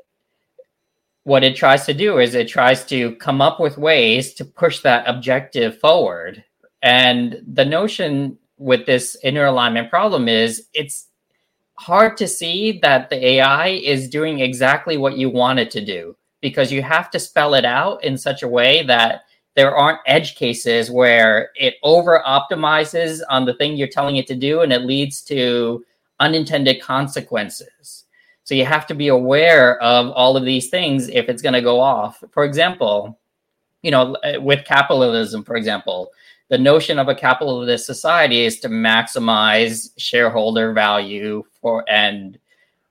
what 1.23 1.43
it 1.43 1.55
tries 1.55 1.85
to 1.85 1.93
do 1.93 2.19
is 2.19 2.35
it 2.35 2.47
tries 2.47 2.85
to 2.85 3.15
come 3.15 3.41
up 3.41 3.59
with 3.59 3.77
ways 3.77 4.33
to 4.35 4.45
push 4.45 4.81
that 4.81 5.07
objective 5.07 5.79
forward. 5.79 6.43
And 6.81 7.41
the 7.45 7.65
notion 7.65 8.37
with 8.57 8.85
this 8.85 9.17
inner 9.23 9.45
alignment 9.45 9.89
problem 9.89 10.27
is 10.27 10.67
it's 10.73 11.06
hard 11.77 12.17
to 12.17 12.27
see 12.27 12.79
that 12.81 13.09
the 13.09 13.25
AI 13.25 13.67
is 13.67 14.09
doing 14.09 14.39
exactly 14.39 14.97
what 14.97 15.17
you 15.17 15.29
want 15.29 15.59
it 15.59 15.71
to 15.71 15.83
do 15.83 16.15
because 16.41 16.71
you 16.71 16.81
have 16.81 17.09
to 17.11 17.19
spell 17.19 17.53
it 17.53 17.65
out 17.65 18.03
in 18.03 18.17
such 18.17 18.43
a 18.43 18.47
way 18.47 18.83
that 18.83 19.23
there 19.55 19.75
aren't 19.75 19.99
edge 20.05 20.35
cases 20.35 20.91
where 20.91 21.49
it 21.55 21.75
over 21.83 22.21
optimizes 22.25 23.21
on 23.29 23.45
the 23.45 23.55
thing 23.55 23.75
you're 23.75 23.87
telling 23.87 24.17
it 24.17 24.27
to 24.27 24.35
do 24.35 24.61
and 24.61 24.71
it 24.71 24.83
leads 24.83 25.21
to 25.21 25.83
unintended 26.19 26.81
consequences. 26.81 28.05
So 28.43 28.55
you 28.55 28.65
have 28.65 28.85
to 28.87 28.95
be 28.95 29.09
aware 29.09 29.81
of 29.81 30.11
all 30.11 30.37
of 30.37 30.45
these 30.45 30.69
things 30.69 31.09
if 31.09 31.27
it's 31.27 31.41
going 31.41 31.53
to 31.53 31.61
go 31.61 31.79
off. 31.79 32.23
For 32.31 32.45
example, 32.45 33.19
you 33.81 33.91
know, 33.91 34.15
uh, 34.23 34.39
with 34.39 34.63
capitalism, 34.65 35.43
for 35.43 35.55
example, 35.55 36.11
the 36.49 36.57
notion 36.57 36.97
of 36.99 37.07
a 37.07 37.15
capitalist 37.15 37.85
society 37.85 38.45
is 38.45 38.59
to 38.61 38.69
maximize 38.69 39.89
shareholder 39.97 40.73
value 40.73 41.43
for 41.61 41.83
and 41.89 42.39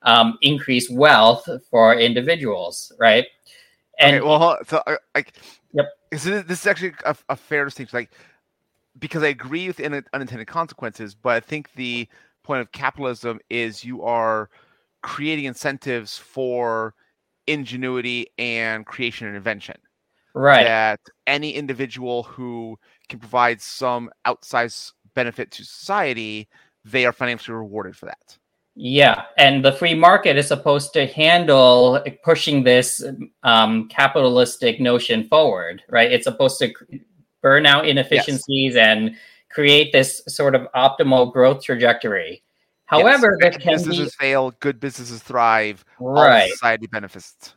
um, 0.03 0.37
increase 0.41 0.89
wealth 0.89 1.47
for 1.69 1.95
individuals, 1.95 2.91
right? 2.99 3.25
And 3.99 4.17
okay, 4.17 4.25
well, 4.25 4.57
so 4.67 4.81
uh, 4.85 4.97
like, 5.15 5.33
yep. 5.73 5.87
So 6.17 6.41
this 6.41 6.61
is 6.61 6.67
actually 6.67 6.93
a, 7.03 7.15
a 7.29 7.35
fair 7.35 7.65
distinction, 7.65 7.97
like 7.97 8.11
because 8.99 9.23
I 9.23 9.27
agree 9.27 9.67
with 9.67 9.79
unintended 9.79 10.47
consequences, 10.47 11.15
but 11.15 11.35
I 11.35 11.39
think 11.39 11.73
the 11.73 12.07
point 12.43 12.61
of 12.61 12.71
capitalism 12.71 13.39
is 13.49 13.83
you 13.83 14.03
are 14.03 14.49
creating 15.01 15.45
incentives 15.45 16.17
for 16.17 16.93
ingenuity 17.47 18.27
and 18.37 18.85
creation 18.85 19.27
and 19.27 19.35
invention. 19.35 19.77
Right. 20.37 20.63
That 20.63 20.99
any 21.25 21.51
individual 21.51 22.23
who 22.23 22.77
can 23.09 23.19
provide 23.19 23.61
some 23.61 24.09
outsized 24.25 24.93
benefit 25.15 25.51
to 25.51 25.63
society, 25.63 26.47
they 26.85 27.05
are 27.05 27.11
financially 27.11 27.55
rewarded 27.55 27.95
for 27.95 28.05
that. 28.05 28.37
Yeah, 28.79 29.23
and 29.39 29.65
the 29.65 29.71
free 29.71 29.95
market 29.95 30.37
is 30.37 30.47
supposed 30.47 30.93
to 30.93 31.07
handle 31.07 31.99
pushing 32.23 32.63
this 32.63 33.03
um, 33.41 33.89
capitalistic 33.89 34.79
notion 34.79 35.27
forward, 35.27 35.81
right? 35.89 36.11
It's 36.11 36.25
supposed 36.25 36.59
to 36.59 36.71
burn 37.41 37.65
out 37.65 37.87
inefficiencies 37.87 38.75
yes. 38.75 38.87
and 38.87 39.15
create 39.49 39.91
this 39.91 40.21
sort 40.27 40.53
of 40.53 40.67
optimal 40.75 41.33
growth 41.33 41.63
trajectory. 41.63 42.43
However, 42.85 43.35
yes. 43.41 43.51
there 43.51 43.59
can 43.59 43.73
businesses 43.73 44.15
be... 44.15 44.25
fail, 44.25 44.51
good 44.59 44.79
businesses 44.79 45.23
thrive, 45.23 45.83
right? 45.99 46.51
society 46.51 46.85
benefits. 46.85 47.55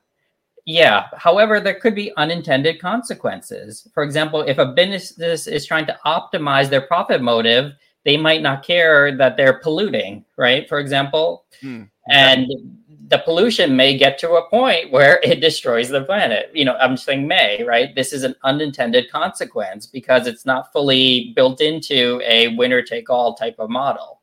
Yeah. 0.67 1.09
However, 1.17 1.61
there 1.61 1.79
could 1.79 1.95
be 1.95 2.13
unintended 2.17 2.81
consequences. 2.81 3.89
For 3.95 4.03
example, 4.03 4.43
if 4.43 4.59
a 4.59 4.67
business 4.67 5.47
is 5.47 5.67
trying 5.67 5.87
to 5.87 5.99
optimize 6.07 6.69
their 6.69 6.83
profit 6.83 7.23
motive, 7.23 7.73
they 8.05 8.17
might 8.17 8.43
not 8.43 8.65
care 8.65 9.17
that 9.17 9.37
they're 9.37 9.59
polluting, 9.59 10.25
right? 10.37 10.69
For 10.69 10.79
example, 10.79 11.45
hmm. 11.61 11.85
and 12.11 12.49
the 13.09 13.19
pollution 13.19 13.77
may 13.77 13.99
get 13.99 14.19
to 14.21 14.33
a 14.35 14.49
point 14.49 14.93
where 14.93 15.21
it 15.23 15.41
destroys 15.41 15.89
the 15.89 16.05
planet. 16.05 16.51
You 16.55 16.65
know, 16.65 16.77
I'm 16.77 16.97
saying 16.97 17.27
may, 17.27 17.63
right? 17.65 17.95
This 17.95 18.13
is 18.13 18.23
an 18.23 18.37
unintended 18.45 19.11
consequence 19.11 19.87
because 19.87 20.27
it's 20.27 20.47
not 20.47 20.73
fully 20.73 21.33
built 21.35 21.61
into 21.61 22.23
a 22.25 22.55
winner 22.57 22.83
take 22.83 23.11
all 23.11 23.35
type 23.35 23.57
of 23.59 23.69
model 23.69 24.20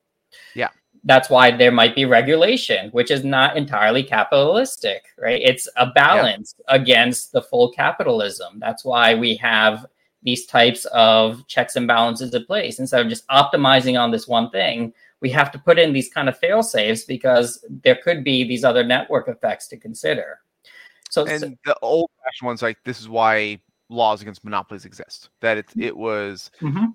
that's 1.08 1.30
why 1.30 1.52
there 1.52 1.72
might 1.72 1.96
be 1.96 2.04
regulation, 2.04 2.90
which 2.92 3.12
is 3.12 3.24
not 3.24 3.56
entirely 3.56 4.04
capitalistic, 4.04 5.06
right? 5.18 5.42
It's 5.42 5.68
a 5.78 5.88
balance 5.88 6.54
yeah. 6.60 6.76
against 6.76 7.32
the 7.32 7.42
full 7.42 7.72
capitalism. 7.72 8.60
That's 8.60 8.84
why 8.84 9.16
we 9.16 9.38
have 9.38 9.86
these 10.22 10.46
types 10.46 10.84
of 10.88 11.48
checks 11.48 11.78
and 11.78 11.88
balances 11.88 12.34
in 12.34 12.46
place. 12.46 12.80
Instead 12.80 13.02
of 13.06 13.10
just 13.10 13.26
optimizing 13.30 13.98
on 13.98 14.12
this 14.12 14.28
one 14.28 14.50
thing, 14.50 14.94
we 15.22 15.30
have 15.30 15.50
to 15.54 15.60
put 15.60 15.80
in 15.80 15.94
these 15.94 16.10
kind 16.10 16.28
of 16.28 16.38
fail 16.38 16.62
safes 16.62 17.06
because 17.06 17.66
there 17.70 17.96
could 18.04 18.26
be 18.26 18.44
these 18.44 18.66
other 18.66 18.84
network 18.84 19.30
effects 19.30 19.70
to 19.70 19.78
consider. 19.78 20.40
So, 21.10 21.26
and 21.26 21.40
so, 21.40 21.54
the 21.64 21.78
old 21.82 22.12
fashioned 22.22 22.48
ones, 22.48 22.62
like 22.62 22.80
this 22.84 23.00
is 23.00 23.08
why 23.08 23.62
laws 23.88 24.22
against 24.22 24.44
monopolies 24.44 24.84
exist. 24.84 25.30
That 25.40 25.58
it 25.58 25.68
it 25.78 25.96
was 25.96 26.52
mm-hmm. 26.60 26.88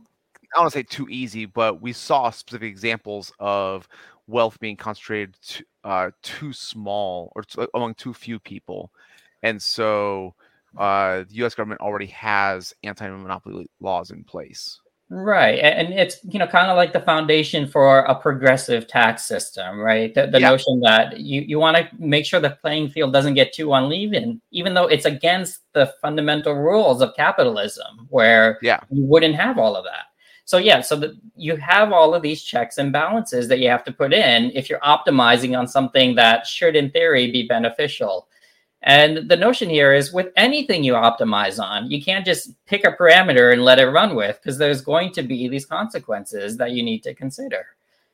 I 0.53 0.59
don't 0.59 0.65
want 0.65 0.73
to 0.73 0.79
say 0.79 0.83
too 0.83 1.09
easy, 1.09 1.47
but 1.47 1.81
we 1.81 1.93
saw 1.93 2.31
specific 2.31 2.71
examples 2.71 3.33
of 3.39 3.89
wealth 4.27 4.59
being 4.61 4.77
concentrated 4.77 5.37
too, 5.43 5.65
uh, 5.85 6.11
too 6.23 6.53
small 6.53 7.33
or 7.35 7.45
among 7.75 7.95
too 7.95 8.13
few 8.13 8.39
people, 8.39 8.91
and 9.43 9.61
so 9.61 10.35
uh, 10.77 11.25
the 11.29 11.35
U.S. 11.37 11.55
government 11.55 11.81
already 11.81 12.07
has 12.07 12.75
anti-monopoly 12.83 13.69
laws 13.81 14.11
in 14.11 14.25
place. 14.25 14.79
Right, 15.15 15.59
and 15.59 15.93
it's 15.93 16.17
you 16.25 16.39
know 16.39 16.47
kind 16.47 16.71
of 16.71 16.77
like 16.79 16.95
the 16.95 17.01
foundation 17.01 17.67
for 17.67 17.99
a 17.99 18.15
progressive 18.15 18.89
tax 18.89 19.25
system, 19.25 19.79
right? 19.79 20.15
The, 20.15 20.27
the 20.27 20.41
yeah. 20.41 20.49
notion 20.49 20.81
that 20.81 21.21
you 21.21 21.43
you 21.43 21.59
want 21.59 21.77
to 21.77 21.89
make 21.99 22.25
sure 22.25 22.41
the 22.41 22.57
playing 22.63 22.89
field 22.89 23.13
doesn't 23.13 23.35
get 23.35 23.53
too 23.53 23.75
uneven, 23.75 24.41
even 24.53 24.73
though 24.73 24.87
it's 24.87 25.05
against 25.05 25.61
the 25.75 25.93
fundamental 26.01 26.55
rules 26.55 27.03
of 27.03 27.15
capitalism, 27.15 28.07
where 28.09 28.59
yeah. 28.63 28.81
you 28.91 29.05
wouldn't 29.05 29.35
have 29.35 29.59
all 29.59 29.77
of 29.77 29.85
that. 29.85 30.07
So 30.45 30.59
yeah, 30.59 30.81
so 30.81 31.15
you 31.37 31.57
have 31.57 31.93
all 31.93 32.15
of 32.15 32.23
these 32.23 32.43
checks 32.43 32.79
and 32.79 32.93
balances 32.93 33.49
that 33.49 33.61
you 33.61 33.69
have 33.69 33.85
to 33.85 33.93
put 33.93 34.13
in 34.13 34.51
if 34.55 34.69
you're 34.69 34.81
optimizing 34.81 35.59
on 35.59 35.69
something 35.69 36.15
that 36.17 36.47
should 36.47 36.77
in 36.77 36.91
theory 36.91 37.31
be 37.31 37.47
beneficial. 37.47 38.29
And 38.83 39.29
the 39.29 39.37
notion 39.37 39.71
here 39.71 39.93
is 39.93 40.13
with 40.13 40.33
anything 40.37 40.83
you 40.83 40.95
optimize 40.95 41.63
on, 41.63 41.89
you 41.91 42.03
can't 42.03 42.27
just 42.27 42.53
pick 42.67 42.85
a 42.85 42.93
parameter 42.93 43.53
and 43.53 43.65
let 43.65 43.79
it 43.79 43.87
run 43.87 44.17
with 44.17 44.41
because 44.43 44.59
there's 44.59 44.83
going 44.83 45.13
to 45.13 45.23
be 45.23 45.49
these 45.49 45.67
consequences 45.67 46.57
that 46.57 46.73
you 46.73 46.83
need 46.83 47.05
to 47.05 47.15
consider. 47.15 47.65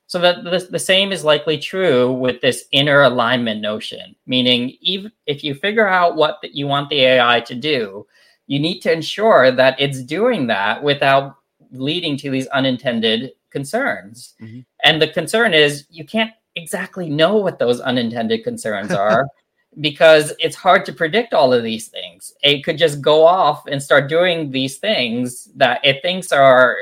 So 0.05 0.19
that 0.19 0.43
the, 0.43 0.67
the 0.71 0.79
same 0.79 1.11
is 1.11 1.23
likely 1.23 1.57
true 1.57 2.11
with 2.11 2.41
this 2.41 2.65
inner 2.71 3.01
alignment 3.01 3.61
notion, 3.61 4.15
meaning 4.27 4.75
even 4.81 5.11
if 5.25 5.43
you 5.43 5.55
figure 5.55 5.87
out 5.87 6.15
what 6.15 6.37
you 6.43 6.67
want 6.67 6.89
the 6.89 7.01
AI 7.01 7.41
to 7.41 7.55
do, 7.55 8.05
you 8.47 8.59
need 8.59 8.79
to 8.81 8.91
ensure 8.91 9.51
that 9.51 9.79
it's 9.79 10.01
doing 10.01 10.47
that 10.47 10.83
without 10.83 11.37
leading 11.71 12.17
to 12.17 12.31
these 12.31 12.47
unintended 12.47 13.31
concerns. 13.49 14.33
Mm-hmm. 14.41 14.61
And 14.83 15.01
the 15.01 15.07
concern 15.07 15.53
is 15.53 15.85
you 15.89 16.05
can't 16.05 16.31
exactly 16.55 17.09
know 17.09 17.37
what 17.37 17.59
those 17.59 17.79
unintended 17.79 18.43
concerns 18.43 18.91
are 19.05 19.27
because 19.79 20.33
it's 20.39 20.55
hard 20.55 20.85
to 20.85 20.93
predict 20.93 21.33
all 21.33 21.53
of 21.53 21.63
these 21.63 21.87
things. 21.87 22.33
It 22.41 22.63
could 22.63 22.77
just 22.77 23.01
go 23.01 23.25
off 23.25 23.65
and 23.67 23.81
start 23.81 24.09
doing 24.09 24.51
these 24.51 24.77
things 24.77 25.49
that 25.55 25.79
it 25.83 26.01
thinks 26.01 26.31
are 26.31 26.75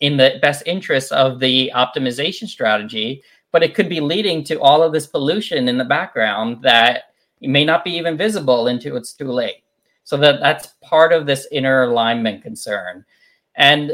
in 0.00 0.16
the 0.16 0.38
best 0.42 0.62
interest 0.66 1.12
of 1.12 1.40
the 1.40 1.72
optimization 1.74 2.46
strategy, 2.46 3.22
but 3.52 3.62
it 3.62 3.74
could 3.74 3.88
be 3.88 4.00
leading 4.00 4.44
to 4.44 4.60
all 4.60 4.82
of 4.82 4.92
this 4.92 5.06
pollution 5.06 5.68
in 5.68 5.78
the 5.78 5.84
background 5.84 6.62
that 6.62 7.04
may 7.40 7.64
not 7.64 7.84
be 7.84 7.92
even 7.92 8.16
visible 8.16 8.68
until 8.68 8.96
it's 8.96 9.12
too 9.12 9.30
late. 9.30 9.62
So 10.04 10.18
that 10.18 10.40
that's 10.40 10.74
part 10.82 11.12
of 11.12 11.24
this 11.24 11.48
inner 11.50 11.84
alignment 11.84 12.42
concern. 12.42 13.04
And 13.56 13.92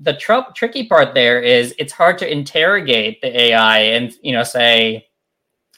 the 0.00 0.14
tr- 0.14 0.50
tricky 0.54 0.86
part 0.86 1.14
there 1.14 1.40
is 1.40 1.74
it's 1.78 1.92
hard 1.92 2.18
to 2.18 2.30
interrogate 2.30 3.20
the 3.20 3.40
AI 3.40 3.78
and 3.78 4.12
you 4.22 4.32
know 4.32 4.42
say, 4.42 5.08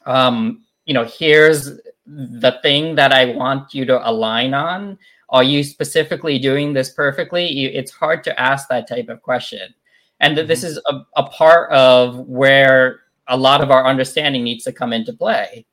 um, 0.06 0.64
you 0.84 0.94
know, 0.94 1.04
here's 1.04 1.78
the 2.06 2.58
thing 2.62 2.94
that 2.96 3.12
I 3.12 3.26
want 3.26 3.74
you 3.74 3.84
to 3.86 4.08
align 4.08 4.54
on. 4.54 4.98
Are 5.30 5.42
you 5.42 5.64
specifically 5.64 6.38
doing 6.38 6.72
this 6.72 6.92
perfectly? 6.92 7.46
You, 7.46 7.70
it's 7.72 7.90
hard 7.90 8.22
to 8.24 8.40
ask 8.40 8.68
that 8.68 8.88
type 8.88 9.08
of 9.08 9.22
question, 9.22 9.74
and 10.20 10.36
mm-hmm. 10.36 10.46
this 10.46 10.62
is 10.62 10.78
a, 10.86 11.00
a 11.16 11.24
part 11.24 11.72
of 11.72 12.18
where 12.20 13.00
a 13.28 13.36
lot 13.36 13.62
of 13.62 13.70
our 13.70 13.86
understanding 13.86 14.44
needs 14.44 14.64
to 14.64 14.72
come 14.72 14.92
into 14.92 15.12
play. 15.12 15.66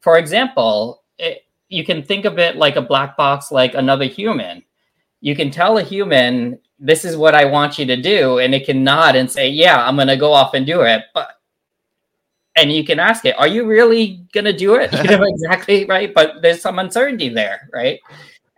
For 0.00 0.18
example, 0.18 1.02
it, 1.18 1.44
you 1.68 1.84
can 1.84 2.02
think 2.02 2.24
of 2.24 2.38
it 2.38 2.56
like 2.56 2.76
a 2.76 2.82
black 2.82 3.16
box, 3.16 3.50
like 3.50 3.74
another 3.74 4.04
human. 4.04 4.62
You 5.20 5.36
can 5.36 5.50
tell 5.50 5.78
a 5.78 5.82
human 5.82 6.58
this 6.80 7.04
is 7.04 7.16
what 7.16 7.34
I 7.34 7.44
want 7.44 7.78
you 7.78 7.84
to 7.86 7.96
do. 7.96 8.38
And 8.38 8.54
it 8.54 8.64
can 8.64 8.82
nod 8.82 9.14
and 9.14 9.30
say, 9.30 9.48
yeah, 9.48 9.86
I'm 9.86 9.96
going 9.96 10.08
to 10.08 10.16
go 10.16 10.32
off 10.32 10.54
and 10.54 10.66
do 10.66 10.80
it. 10.80 11.04
But, 11.14 11.28
and 12.56 12.72
you 12.72 12.84
can 12.84 12.98
ask 12.98 13.24
it, 13.26 13.38
are 13.38 13.46
you 13.46 13.66
really 13.66 14.24
going 14.32 14.46
to 14.46 14.56
do 14.56 14.74
it? 14.74 14.90
You 15.04 15.18
know, 15.18 15.24
exactly. 15.24 15.84
Right. 15.84 16.12
But 16.12 16.40
there's 16.40 16.62
some 16.62 16.78
uncertainty 16.78 17.28
there. 17.28 17.68
Right. 17.72 18.00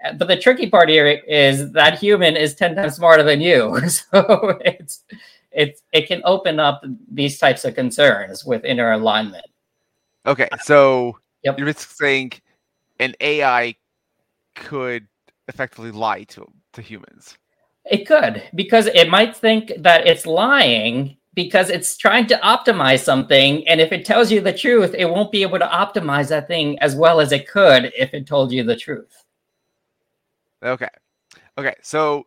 Uh, 0.05 0.13
but 0.15 0.29
the 0.29 0.37
tricky 0.37 0.71
part 0.71 0.89
here 0.89 1.07
is 1.07 1.73
that 1.73 1.99
human 1.99 2.37
is 2.37 2.55
10 2.55 2.77
times 2.77 2.95
smarter 2.95 3.25
than 3.25 3.41
you. 3.41 3.81
So 3.89 4.59
it's, 4.65 5.03
it's, 5.51 5.83
it 5.93 6.07
can 6.07 6.23
open 6.25 6.61
up 6.61 6.83
these 7.11 7.39
types 7.39 7.65
of 7.65 7.75
concerns 7.75 8.45
with 8.45 8.65
inner 8.65 8.93
alignment. 8.93 9.45
Okay. 10.25 10.49
So 10.63 11.19
yep. 11.43 11.59
you're 11.59 11.73
saying 11.73 12.33
an 13.01 13.15
AI 13.21 13.75
could 14.55 15.09
effectively 15.49 15.91
lie 15.91 16.25
to, 16.25 16.47
to 16.73 16.83
humans. 16.83 17.37
It 17.85 18.07
could, 18.07 18.43
because 18.55 18.87
it 18.87 19.09
might 19.09 19.37
think 19.37 19.73
that 19.79 20.07
it's 20.07 20.27
lying 20.27 21.17
because 21.35 21.71
it's 21.71 21.97
trying 21.97 22.27
to 22.27 22.37
optimize 22.45 23.01
something. 23.01 23.67
And 23.67 23.81
if 23.81 23.91
it 23.91 24.05
tells 24.05 24.31
you 24.31 24.41
the 24.41 24.53
truth, 24.53 24.95
it 24.97 25.07
won't 25.07 25.33
be 25.33 25.43
able 25.43 25.59
to 25.59 25.67
optimize 25.67 26.29
that 26.29 26.47
thing 26.47 26.79
as 26.81 26.95
well 26.95 27.21
as 27.21 27.33
it 27.33 27.49
could 27.49 27.93
if 27.97 28.13
it 28.15 28.27
told 28.27 28.53
you 28.53 28.63
the 28.63 28.77
truth. 28.77 29.25
Okay. 30.63 30.89
Okay. 31.59 31.75
So 31.83 32.25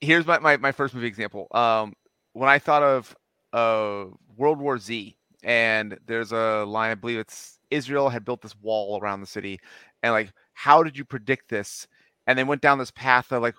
here's 0.00 0.26
my, 0.26 0.38
my, 0.38 0.56
my 0.58 0.70
first 0.70 0.94
movie 0.94 1.06
example. 1.06 1.48
Um, 1.52 1.94
when 2.34 2.48
I 2.48 2.58
thought 2.58 2.82
of 2.82 3.16
uh, 3.52 4.04
World 4.36 4.58
War 4.58 4.78
Z, 4.78 5.16
and 5.42 5.98
there's 6.06 6.30
a 6.32 6.64
line, 6.64 6.92
I 6.92 6.94
believe 6.94 7.18
it's 7.18 7.58
Israel 7.70 8.08
had 8.08 8.24
built 8.24 8.42
this 8.42 8.54
wall 8.60 9.00
around 9.00 9.20
the 9.20 9.26
city. 9.26 9.58
And 10.02 10.12
like, 10.12 10.32
how 10.52 10.82
did 10.82 10.96
you 10.96 11.04
predict 11.04 11.48
this? 11.48 11.88
And 12.26 12.38
they 12.38 12.44
went 12.44 12.62
down 12.62 12.78
this 12.78 12.90
path 12.92 13.32
of 13.32 13.42
like, 13.42 13.56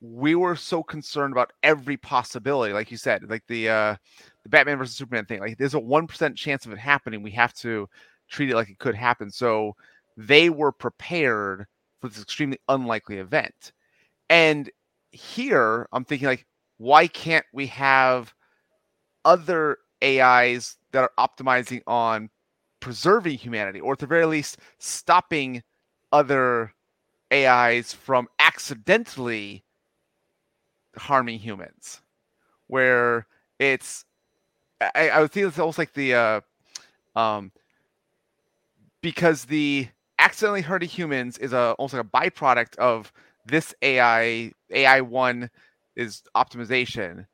we 0.00 0.34
were 0.34 0.56
so 0.56 0.82
concerned 0.82 1.32
about 1.32 1.52
every 1.62 1.96
possibility, 1.96 2.74
like 2.74 2.90
you 2.90 2.96
said, 2.96 3.28
like 3.30 3.46
the 3.48 3.68
uh 3.70 3.96
the 4.42 4.48
Batman 4.50 4.76
versus 4.76 4.96
Superman 4.96 5.24
thing. 5.24 5.40
Like 5.40 5.56
there's 5.56 5.74
a 5.74 5.80
one 5.80 6.06
percent 6.06 6.36
chance 6.36 6.66
of 6.66 6.72
it 6.72 6.78
happening. 6.78 7.22
We 7.22 7.30
have 7.30 7.54
to 7.54 7.88
treat 8.28 8.50
it 8.50 8.54
like 8.54 8.68
it 8.68 8.78
could 8.78 8.94
happen. 8.94 9.30
So 9.30 9.76
they 10.16 10.50
were 10.50 10.72
prepared 10.72 11.66
for 12.00 12.08
this 12.08 12.20
extremely 12.20 12.58
unlikely 12.68 13.16
event. 13.16 13.72
And 14.28 14.70
here 15.12 15.88
I'm 15.92 16.04
thinking 16.04 16.28
like, 16.28 16.46
why 16.76 17.06
can't 17.06 17.46
we 17.52 17.66
have 17.68 18.34
other 19.24 19.78
AIs 20.02 20.76
that 20.92 21.02
are 21.02 21.12
optimizing 21.18 21.80
on 21.86 22.28
preserving 22.80 23.38
humanity, 23.38 23.80
or 23.80 23.94
at 23.94 23.98
the 23.98 24.06
very 24.06 24.26
least, 24.26 24.58
stopping 24.78 25.62
other 26.12 26.73
AIs 27.34 27.92
from 27.94 28.28
accidentally 28.38 29.64
harming 30.96 31.40
humans, 31.40 32.00
where 32.68 33.26
it's 33.58 34.04
I, 34.80 35.10
I 35.10 35.20
would 35.20 35.32
think 35.32 35.46
it's 35.46 35.58
almost 35.58 35.78
like 35.78 35.94
the 35.94 36.14
uh, 36.14 36.40
um 37.16 37.52
because 39.02 39.44
the 39.46 39.88
accidentally 40.18 40.62
hurting 40.62 40.88
humans 40.88 41.38
is 41.38 41.52
a 41.52 41.74
almost 41.78 41.94
like 41.94 42.04
a 42.04 42.08
byproduct 42.30 42.76
of 42.76 43.12
this 43.46 43.74
AI 43.82 44.52
AI 44.70 45.00
one 45.02 45.50
is 45.96 46.22
optimization, 46.36 47.26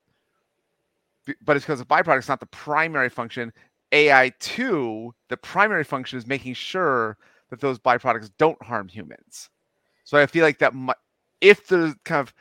but 1.44 1.56
it's 1.56 1.64
because 1.64 1.78
the 1.78 1.86
byproduct 1.86 2.20
is 2.20 2.28
not 2.28 2.40
the 2.40 2.46
primary 2.46 3.08
function. 3.08 3.52
AI 3.92 4.30
two, 4.40 5.14
the 5.28 5.36
primary 5.36 5.84
function 5.84 6.18
is 6.18 6.26
making 6.26 6.54
sure 6.54 7.16
that 7.50 7.60
those 7.60 7.78
byproducts 7.78 8.30
don't 8.38 8.62
harm 8.62 8.88
humans. 8.88 9.50
So 10.10 10.18
I 10.18 10.26
feel 10.26 10.42
like 10.44 10.58
that 10.58 10.72
if 11.40 11.68
there's 11.68 11.94
kind 12.04 12.20
of 12.20 12.34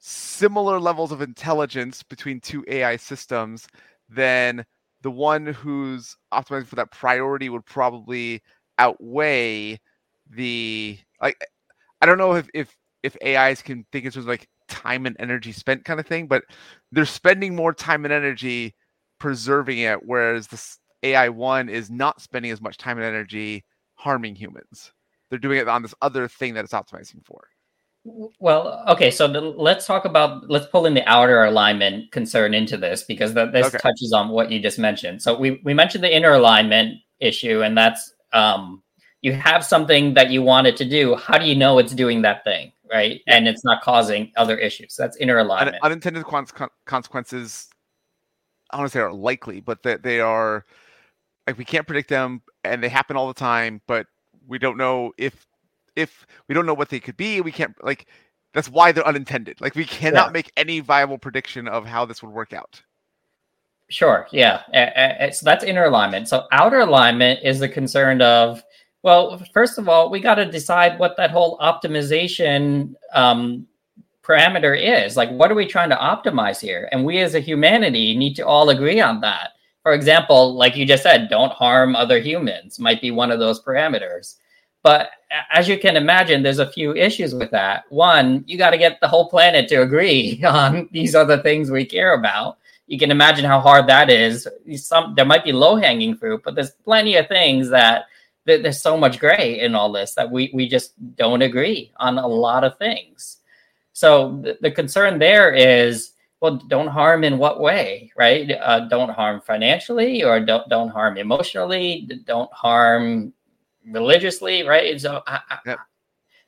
similar 0.00 0.78
levels 0.78 1.12
of 1.12 1.22
intelligence 1.22 2.02
between 2.02 2.40
two 2.40 2.62
AI 2.68 2.96
systems, 2.96 3.66
then 4.10 4.66
the 5.00 5.10
one 5.10 5.46
who's 5.46 6.14
optimizing 6.30 6.66
for 6.66 6.76
that 6.76 6.90
priority 6.92 7.48
would 7.48 7.64
probably 7.64 8.42
outweigh 8.76 9.80
the 10.28 10.98
like 11.22 11.42
I 12.02 12.06
don't 12.06 12.18
know 12.18 12.34
if 12.34 12.50
if 12.52 12.76
if 13.02 13.16
AIs 13.24 13.62
can 13.62 13.86
think 13.92 14.04
in 14.04 14.12
terms 14.12 14.26
of 14.26 14.28
like 14.28 14.46
time 14.68 15.06
and 15.06 15.16
energy 15.18 15.52
spent 15.52 15.86
kind 15.86 16.00
of 16.00 16.06
thing, 16.06 16.26
but 16.26 16.44
they're 16.92 17.06
spending 17.06 17.56
more 17.56 17.72
time 17.72 18.04
and 18.04 18.12
energy 18.12 18.74
preserving 19.18 19.78
it, 19.78 20.00
whereas 20.04 20.48
this 20.48 20.78
AI 21.02 21.30
one 21.30 21.70
is 21.70 21.90
not 21.90 22.20
spending 22.20 22.50
as 22.50 22.60
much 22.60 22.76
time 22.76 22.98
and 22.98 23.06
energy 23.06 23.64
harming 23.94 24.34
humans. 24.34 24.92
They're 25.30 25.38
doing 25.38 25.58
it 25.58 25.68
on 25.68 25.82
this 25.82 25.94
other 26.02 26.28
thing 26.28 26.54
that 26.54 26.64
it's 26.64 26.74
optimizing 26.74 27.24
for. 27.24 27.48
Well, 28.04 28.82
okay, 28.88 29.10
so 29.10 29.28
the, 29.28 29.40
let's 29.40 29.86
talk 29.86 30.06
about 30.06 30.48
let's 30.48 30.66
pull 30.66 30.86
in 30.86 30.94
the 30.94 31.06
outer 31.06 31.44
alignment 31.44 32.10
concern 32.12 32.54
into 32.54 32.76
this 32.78 33.02
because 33.02 33.34
the, 33.34 33.46
this 33.46 33.66
okay. 33.66 33.78
touches 33.78 34.12
on 34.14 34.30
what 34.30 34.50
you 34.50 34.58
just 34.58 34.78
mentioned. 34.78 35.20
So 35.20 35.38
we 35.38 35.60
we 35.64 35.74
mentioned 35.74 36.02
the 36.02 36.14
inner 36.14 36.32
alignment 36.32 36.98
issue, 37.18 37.62
and 37.62 37.76
that's 37.76 38.14
um, 38.32 38.82
you 39.20 39.32
have 39.32 39.64
something 39.64 40.14
that 40.14 40.30
you 40.30 40.42
want 40.42 40.66
it 40.66 40.78
to 40.78 40.84
do. 40.86 41.14
How 41.16 41.36
do 41.36 41.44
you 41.44 41.54
know 41.54 41.78
it's 41.78 41.92
doing 41.92 42.22
that 42.22 42.42
thing, 42.42 42.72
right? 42.90 43.20
And 43.26 43.46
it's 43.46 43.64
not 43.64 43.82
causing 43.82 44.32
other 44.36 44.56
issues. 44.56 44.96
That's 44.96 45.18
inner 45.18 45.38
alignment. 45.38 45.76
And 45.76 45.84
unintended 45.84 46.24
consequences. 46.86 47.68
I 48.70 48.76
don't 48.76 48.82
want 48.82 48.92
to 48.92 48.98
say 48.98 49.02
are 49.02 49.12
likely, 49.12 49.60
but 49.60 49.82
that 49.82 50.02
they 50.02 50.20
are 50.20 50.64
like 51.46 51.58
we 51.58 51.66
can't 51.66 51.86
predict 51.86 52.08
them, 52.08 52.40
and 52.64 52.82
they 52.82 52.88
happen 52.88 53.16
all 53.16 53.28
the 53.28 53.34
time. 53.34 53.82
But 53.86 54.06
we 54.50 54.58
don't 54.58 54.76
know 54.76 55.12
if 55.16 55.46
if 55.96 56.26
we 56.48 56.54
don't 56.54 56.66
know 56.66 56.74
what 56.74 56.90
they 56.90 57.00
could 57.00 57.16
be, 57.16 57.40
we 57.40 57.52
can't 57.52 57.74
like 57.82 58.06
that's 58.52 58.68
why 58.68 58.92
they're 58.92 59.06
unintended. 59.06 59.60
Like 59.60 59.74
we 59.74 59.84
cannot 59.84 60.28
yeah. 60.28 60.32
make 60.32 60.52
any 60.56 60.80
viable 60.80 61.18
prediction 61.18 61.68
of 61.68 61.86
how 61.86 62.04
this 62.04 62.22
would 62.22 62.32
work 62.32 62.52
out. 62.52 62.82
Sure. 63.88 64.26
Yeah. 64.30 64.62
So 65.30 65.44
that's 65.44 65.64
inner 65.64 65.84
alignment. 65.84 66.28
So 66.28 66.46
outer 66.52 66.80
alignment 66.80 67.40
is 67.42 67.58
the 67.58 67.68
concern 67.68 68.22
of, 68.22 68.62
well, 69.02 69.42
first 69.52 69.78
of 69.78 69.88
all, 69.88 70.10
we 70.10 70.20
got 70.20 70.36
to 70.36 70.46
decide 70.46 70.98
what 70.98 71.16
that 71.16 71.30
whole 71.30 71.58
optimization 71.58 72.94
um, 73.14 73.66
parameter 74.22 74.78
is. 74.78 75.16
Like, 75.16 75.30
what 75.30 75.50
are 75.50 75.56
we 75.56 75.66
trying 75.66 75.90
to 75.90 75.96
optimize 75.96 76.60
here? 76.60 76.88
And 76.92 77.04
we 77.04 77.18
as 77.18 77.34
a 77.34 77.40
humanity 77.40 78.16
need 78.16 78.34
to 78.36 78.46
all 78.46 78.70
agree 78.70 79.00
on 79.00 79.20
that. 79.22 79.50
For 79.82 79.92
example, 79.92 80.54
like 80.54 80.76
you 80.76 80.84
just 80.84 81.02
said, 81.02 81.28
don't 81.30 81.52
harm 81.52 81.96
other 81.96 82.18
humans 82.18 82.78
might 82.78 83.00
be 83.00 83.10
one 83.10 83.30
of 83.30 83.38
those 83.38 83.62
parameters. 83.62 84.36
But 84.82 85.10
as 85.52 85.68
you 85.68 85.78
can 85.78 85.96
imagine, 85.96 86.42
there's 86.42 86.58
a 86.58 86.70
few 86.70 86.94
issues 86.94 87.34
with 87.34 87.50
that. 87.50 87.84
One, 87.90 88.44
you 88.46 88.56
got 88.56 88.70
to 88.70 88.78
get 88.78 89.00
the 89.00 89.08
whole 89.08 89.28
planet 89.28 89.68
to 89.68 89.82
agree 89.82 90.42
on 90.46 90.88
these 90.92 91.12
the 91.12 91.40
things 91.42 91.70
we 91.70 91.84
care 91.84 92.14
about. 92.14 92.58
You 92.86 92.98
can 92.98 93.10
imagine 93.10 93.44
how 93.44 93.60
hard 93.60 93.86
that 93.86 94.10
is. 94.10 94.48
Some 94.74 95.14
there 95.14 95.24
might 95.24 95.44
be 95.44 95.52
low 95.52 95.76
hanging 95.76 96.16
fruit, 96.16 96.42
but 96.44 96.54
there's 96.54 96.72
plenty 96.72 97.16
of 97.16 97.28
things 97.28 97.68
that, 97.70 98.06
that 98.46 98.62
there's 98.62 98.82
so 98.82 98.96
much 98.96 99.20
gray 99.20 99.60
in 99.60 99.74
all 99.74 99.92
this 99.92 100.14
that 100.14 100.30
we 100.30 100.50
we 100.52 100.68
just 100.68 100.92
don't 101.14 101.42
agree 101.42 101.92
on 101.98 102.18
a 102.18 102.26
lot 102.26 102.64
of 102.64 102.76
things. 102.78 103.36
So 103.92 104.40
the, 104.42 104.58
the 104.60 104.70
concern 104.70 105.18
there 105.18 105.52
is 105.52 106.12
well 106.40 106.56
don't 106.56 106.88
harm 106.88 107.22
in 107.24 107.38
what 107.38 107.60
way 107.60 108.10
right 108.16 108.50
uh, 108.50 108.80
don't 108.88 109.10
harm 109.10 109.40
financially 109.40 110.24
or 110.24 110.40
don't 110.40 110.68
don't 110.68 110.88
harm 110.88 111.16
emotionally 111.16 112.08
don't 112.24 112.52
harm 112.52 113.32
religiously, 113.86 114.66
right? 114.66 115.00
So 115.00 115.22
I, 115.26 115.40
yep. 115.66 115.78
I, 115.78 115.82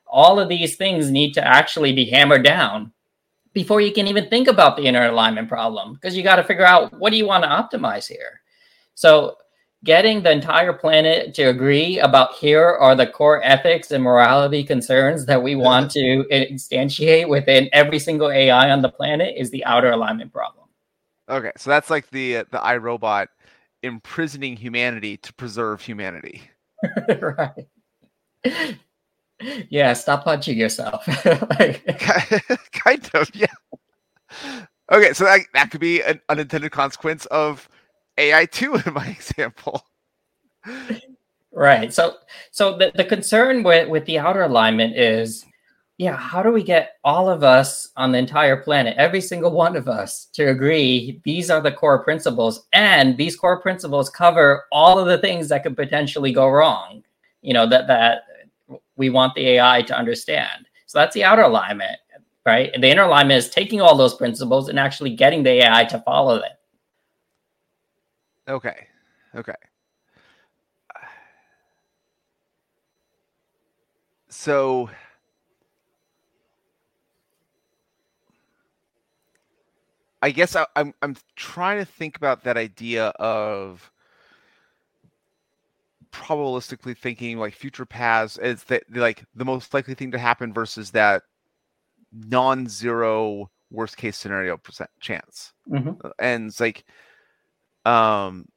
all 0.07 0.39
of 0.39 0.49
these 0.49 0.75
things 0.75 1.09
need 1.09 1.33
to 1.33 1.45
actually 1.45 1.93
be 1.93 2.05
hammered 2.05 2.43
down 2.43 2.91
before 3.53 3.81
you 3.81 3.91
can 3.91 4.07
even 4.07 4.29
think 4.29 4.47
about 4.47 4.77
the 4.77 4.83
inner 4.83 5.05
alignment 5.07 5.47
problem 5.47 5.93
because 5.93 6.15
you 6.15 6.23
got 6.23 6.37
to 6.37 6.43
figure 6.43 6.65
out 6.65 6.93
what 6.99 7.11
do 7.11 7.17
you 7.17 7.27
want 7.27 7.43
to 7.43 7.49
optimize 7.49 8.07
here. 8.07 8.41
So 8.95 9.37
getting 9.83 10.23
the 10.23 10.31
entire 10.31 10.73
planet 10.73 11.33
to 11.35 11.43
agree 11.43 11.99
about 11.99 12.33
here 12.35 12.67
are 12.67 12.95
the 12.95 13.07
core 13.07 13.43
ethics 13.43 13.91
and 13.91 14.03
morality 14.03 14.63
concerns 14.63 15.25
that 15.25 15.43
we 15.43 15.55
want 15.55 15.91
to 15.91 16.25
instantiate 16.31 17.27
within 17.27 17.69
every 17.73 17.99
single 17.99 18.31
AI 18.31 18.71
on 18.71 18.81
the 18.81 18.89
planet 18.89 19.35
is 19.37 19.51
the 19.51 19.63
outer 19.65 19.91
alignment 19.91 20.31
problem. 20.31 20.67
Okay, 21.29 21.51
so 21.57 21.69
that's 21.69 21.89
like 21.89 22.09
the 22.11 22.37
uh, 22.37 22.43
the 22.51 22.61
I, 22.61 22.77
Robot 22.77 23.29
imprisoning 23.81 24.55
humanity 24.55 25.17
to 25.17 25.33
preserve 25.33 25.81
humanity. 25.81 26.41
right. 27.21 27.67
Yeah, 29.69 29.93
stop 29.93 30.23
punching 30.23 30.57
yourself. 30.57 31.07
like... 31.59 31.85
kind 32.71 33.09
of, 33.13 33.29
yeah. 33.33 33.47
Okay, 34.91 35.13
so 35.13 35.25
that, 35.25 35.41
that 35.53 35.71
could 35.71 35.81
be 35.81 36.01
an 36.01 36.21
unintended 36.29 36.71
consequence 36.71 37.25
of 37.27 37.67
AI 38.17 38.45
two 38.45 38.75
in 38.85 38.93
my 38.93 39.07
example. 39.07 39.85
Right. 41.51 41.93
So 41.93 42.15
so 42.51 42.77
the, 42.77 42.91
the 42.95 43.05
concern 43.05 43.63
with, 43.63 43.87
with 43.89 44.05
the 44.05 44.19
outer 44.19 44.43
alignment 44.43 44.97
is 44.97 45.45
yeah, 45.99 46.17
how 46.17 46.41
do 46.41 46.51
we 46.51 46.63
get 46.63 46.93
all 47.03 47.29
of 47.29 47.43
us 47.43 47.89
on 47.95 48.11
the 48.11 48.17
entire 48.17 48.57
planet, 48.57 48.95
every 48.97 49.21
single 49.21 49.51
one 49.51 49.75
of 49.75 49.87
us, 49.87 50.25
to 50.33 50.45
agree 50.49 51.21
these 51.23 51.51
are 51.51 51.61
the 51.61 51.71
core 51.71 52.03
principles, 52.03 52.65
and 52.73 53.15
these 53.15 53.35
core 53.35 53.61
principles 53.61 54.09
cover 54.09 54.63
all 54.71 54.97
of 54.97 55.05
the 55.05 55.19
things 55.19 55.47
that 55.49 55.61
could 55.61 55.75
potentially 55.75 56.33
go 56.33 56.49
wrong. 56.49 57.03
You 57.41 57.53
know 57.53 57.67
that 57.67 57.87
that 57.87 58.23
we 58.95 59.09
want 59.09 59.35
the 59.35 59.47
AI 59.49 59.83
to 59.83 59.97
understand. 59.97 60.67
So 60.87 60.99
that's 60.99 61.13
the 61.13 61.23
outer 61.23 61.43
alignment, 61.43 61.97
right? 62.45 62.71
And 62.73 62.83
the 62.83 62.89
inner 62.89 63.03
alignment 63.03 63.37
is 63.37 63.49
taking 63.49 63.81
all 63.81 63.95
those 63.95 64.15
principles 64.15 64.69
and 64.69 64.79
actually 64.79 65.11
getting 65.11 65.43
the 65.43 65.63
AI 65.63 65.85
to 65.85 65.99
follow 65.99 66.39
them. 66.39 66.51
Okay. 68.47 68.87
Okay. 69.35 69.53
So 74.29 74.89
I 80.21 80.31
guess 80.31 80.55
I, 80.55 80.65
I'm 80.75 80.93
I'm 81.01 81.15
trying 81.35 81.79
to 81.79 81.85
think 81.85 82.17
about 82.17 82.43
that 82.43 82.57
idea 82.57 83.07
of 83.19 83.91
probabilistically 86.11 86.97
thinking 86.97 87.37
like 87.37 87.53
future 87.53 87.85
paths 87.85 88.37
is 88.37 88.63
that 88.65 88.83
like 88.91 89.25
the 89.35 89.45
most 89.45 89.73
likely 89.73 89.95
thing 89.95 90.11
to 90.11 90.17
happen 90.17 90.53
versus 90.53 90.91
that 90.91 91.23
non-zero 92.11 93.49
worst 93.71 93.97
case 93.97 94.15
scenario 94.15 94.55
percent 94.55 94.89
chance 94.99 95.53
mm-hmm. 95.69 96.07
And 96.19 96.47
it's 96.47 96.59
like 96.59 96.85
um 97.85 98.47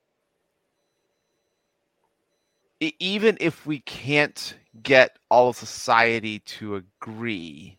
even 3.01 3.37
if 3.41 3.67
we 3.67 3.81
can't 3.81 4.55
get 4.83 5.19
all 5.31 5.49
of 5.49 5.57
society 5.57 6.41
to 6.41 6.77
agree 6.77 7.79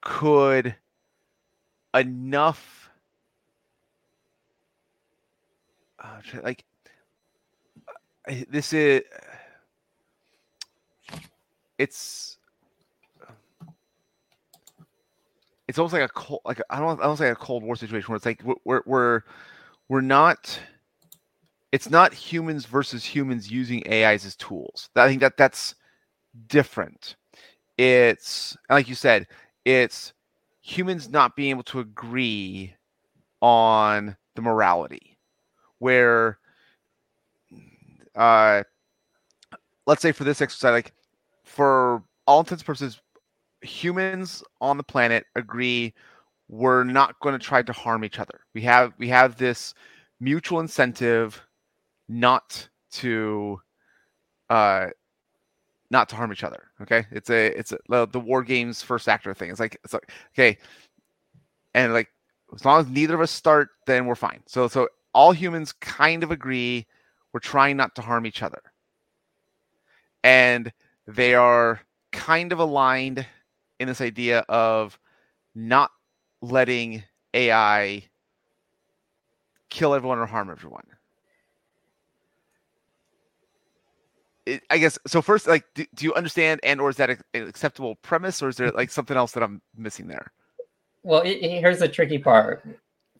could 0.00 0.74
enough 1.94 2.90
uh, 6.02 6.20
like 6.42 6.64
this 8.48 8.72
is 8.72 9.02
it's 11.78 12.38
it's 15.68 15.78
almost 15.78 15.92
like 15.92 16.02
a 16.02 16.08
cold 16.08 16.40
like 16.44 16.60
I 16.70 16.80
don't 16.80 17.00
I 17.00 17.04
don't 17.04 17.16
say 17.16 17.30
a 17.30 17.34
cold 17.34 17.62
war 17.62 17.76
situation 17.76 18.08
where 18.08 18.16
it's 18.16 18.26
like 18.26 18.42
we're 18.64 18.82
we're 18.84 19.22
we're 19.88 20.00
not 20.00 20.58
it's 21.72 21.88
not 21.88 22.12
humans 22.12 22.66
versus 22.66 23.04
humans 23.04 23.50
using 23.50 23.82
AIs 23.90 24.26
as 24.26 24.36
tools. 24.36 24.90
I 24.94 25.08
think 25.08 25.20
that 25.22 25.38
that's 25.38 25.74
different. 26.46 27.16
It's 27.78 28.56
like 28.68 28.88
you 28.88 28.94
said, 28.94 29.26
it's 29.64 30.12
humans 30.60 31.10
not 31.10 31.34
being 31.34 31.50
able 31.50 31.62
to 31.64 31.80
agree 31.80 32.74
on 33.40 34.16
the 34.36 34.42
morality 34.42 35.18
where 35.78 36.38
uh 38.14 38.62
let's 39.86 40.00
say 40.00 40.12
for 40.12 40.22
this 40.22 40.40
exercise 40.40 40.70
like 40.70 40.92
for 41.44 42.04
all 42.26 42.38
intents 42.38 42.62
and 42.62 42.66
purposes 42.66 43.00
humans 43.62 44.44
on 44.60 44.76
the 44.76 44.82
planet 44.82 45.26
agree 45.34 45.92
we're 46.52 46.84
not 46.84 47.18
going 47.20 47.32
to 47.32 47.44
try 47.44 47.62
to 47.62 47.72
harm 47.72 48.04
each 48.04 48.18
other 48.18 48.40
we 48.54 48.62
have 48.62 48.92
we 48.98 49.08
have 49.08 49.36
this 49.36 49.74
mutual 50.20 50.60
incentive 50.60 51.42
not 52.08 52.68
to 52.90 53.60
uh 54.50 54.86
not 55.92 56.08
to 56.08 56.16
harm 56.16 56.32
each 56.32 56.42
other. 56.42 56.70
Okay, 56.80 57.06
it's 57.12 57.30
a 57.30 57.46
it's 57.56 57.72
a, 57.72 58.06
the 58.06 58.18
war 58.18 58.42
games 58.42 58.82
first 58.82 59.08
actor 59.08 59.34
thing. 59.34 59.50
It's 59.50 59.60
like 59.60 59.78
it's 59.84 59.92
like 59.92 60.10
okay, 60.34 60.58
and 61.74 61.92
like 61.92 62.08
as 62.54 62.64
long 62.64 62.80
as 62.80 62.88
neither 62.88 63.14
of 63.14 63.20
us 63.20 63.30
start, 63.30 63.68
then 63.86 64.06
we're 64.06 64.14
fine. 64.14 64.42
So 64.46 64.66
so 64.66 64.88
all 65.12 65.32
humans 65.32 65.72
kind 65.72 66.24
of 66.24 66.30
agree 66.30 66.86
we're 67.32 67.40
trying 67.40 67.76
not 67.76 67.94
to 67.96 68.02
harm 68.02 68.26
each 68.26 68.42
other, 68.42 68.62
and 70.24 70.72
they 71.06 71.34
are 71.34 71.80
kind 72.10 72.52
of 72.52 72.58
aligned 72.58 73.26
in 73.78 73.86
this 73.86 74.00
idea 74.00 74.40
of 74.48 74.98
not 75.54 75.90
letting 76.42 77.02
AI 77.32 78.04
kill 79.70 79.94
everyone 79.94 80.18
or 80.18 80.26
harm 80.26 80.50
everyone. 80.50 80.84
it, 84.46 84.62
I 84.70 84.78
guess 84.78 84.98
so. 85.06 85.22
First, 85.22 85.46
like, 85.46 85.64
do, 85.74 85.84
do 85.94 86.04
you 86.04 86.14
understand, 86.14 86.60
and 86.62 86.80
or 86.80 86.90
is 86.90 86.96
that 86.96 87.10
an 87.10 87.18
acceptable 87.34 87.96
premise, 87.96 88.42
or 88.42 88.48
is 88.48 88.56
there 88.56 88.70
like 88.72 88.90
something 88.90 89.16
else 89.16 89.32
that 89.32 89.42
I'm 89.42 89.60
missing 89.76 90.06
there? 90.06 90.32
Well, 91.02 91.22
it, 91.22 91.40
here's 91.42 91.78
the 91.78 91.88
tricky 91.88 92.18
part. 92.18 92.66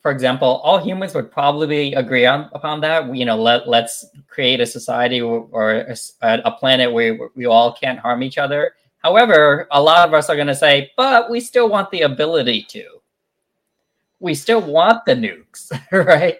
For 0.01 0.11
example, 0.11 0.59
all 0.63 0.83
humans 0.83 1.15
would 1.15 1.31
probably 1.31 1.93
agree 1.93 2.25
on 2.25 2.49
upon 2.53 2.81
that. 2.81 3.15
You 3.15 3.25
know, 3.25 3.37
let 3.37 3.67
let's 3.67 4.05
create 4.27 4.59
a 4.59 4.65
society 4.65 5.21
or 5.21 5.71
a, 5.71 5.95
a 6.21 6.51
planet 6.51 6.91
where 6.91 7.29
we 7.35 7.45
all 7.45 7.73
can't 7.73 7.99
harm 7.99 8.21
each 8.23 8.37
other. 8.37 8.73
However, 8.97 9.67
a 9.71 9.81
lot 9.81 10.07
of 10.07 10.13
us 10.13 10.29
are 10.29 10.35
going 10.35 10.47
to 10.47 10.55
say, 10.55 10.91
but 10.97 11.29
we 11.29 11.39
still 11.39 11.69
want 11.69 11.91
the 11.91 12.01
ability 12.01 12.65
to. 12.69 12.92
We 14.23 14.35
still 14.35 14.61
want 14.61 15.03
the 15.03 15.15
nukes, 15.15 15.69
right? 15.91 16.37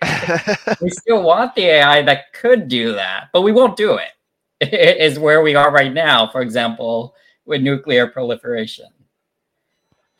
we 0.81 0.89
still 0.89 1.21
want 1.21 1.53
the 1.53 1.63
AI 1.63 2.01
that 2.03 2.31
could 2.31 2.69
do 2.69 2.93
that, 2.93 3.27
but 3.33 3.41
we 3.41 3.51
won't 3.51 3.75
do 3.75 3.95
it. 3.95 4.13
it 4.61 4.97
is 5.01 5.19
where 5.19 5.41
we 5.41 5.53
are 5.55 5.69
right 5.69 5.91
now, 5.93 6.29
for 6.31 6.41
example, 6.41 7.13
with 7.45 7.61
nuclear 7.61 8.07
proliferation. 8.07 8.87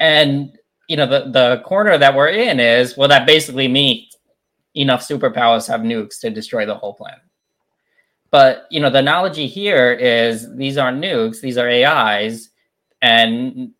And 0.02 0.60
you 0.90 0.98
know, 0.98 1.06
the, 1.06 1.32
the 1.32 1.62
corner 1.64 1.98
that 1.98 2.14
we're 2.14 2.28
in 2.28 2.60
is 2.60 2.98
well, 2.98 3.08
that 3.08 3.26
basically 3.26 3.70
means 3.70 4.18
enough 4.76 5.08
superpowers 5.08 5.66
have 5.70 5.82
nukes 5.82 6.20
to 6.20 6.30
destroy 6.30 6.66
the 6.66 6.76
whole 6.76 6.94
planet. 6.94 7.22
But 8.30 8.68
you 8.72 8.82
know, 8.82 8.90
the 8.90 9.00
analogy 9.00 9.48
here 9.48 9.94
is 9.94 10.54
these 10.58 10.78
aren't 10.78 11.02
nukes, 11.02 11.40
these 11.40 11.58
are 11.58 11.70
AIs, 11.70 12.50
and 13.02 13.72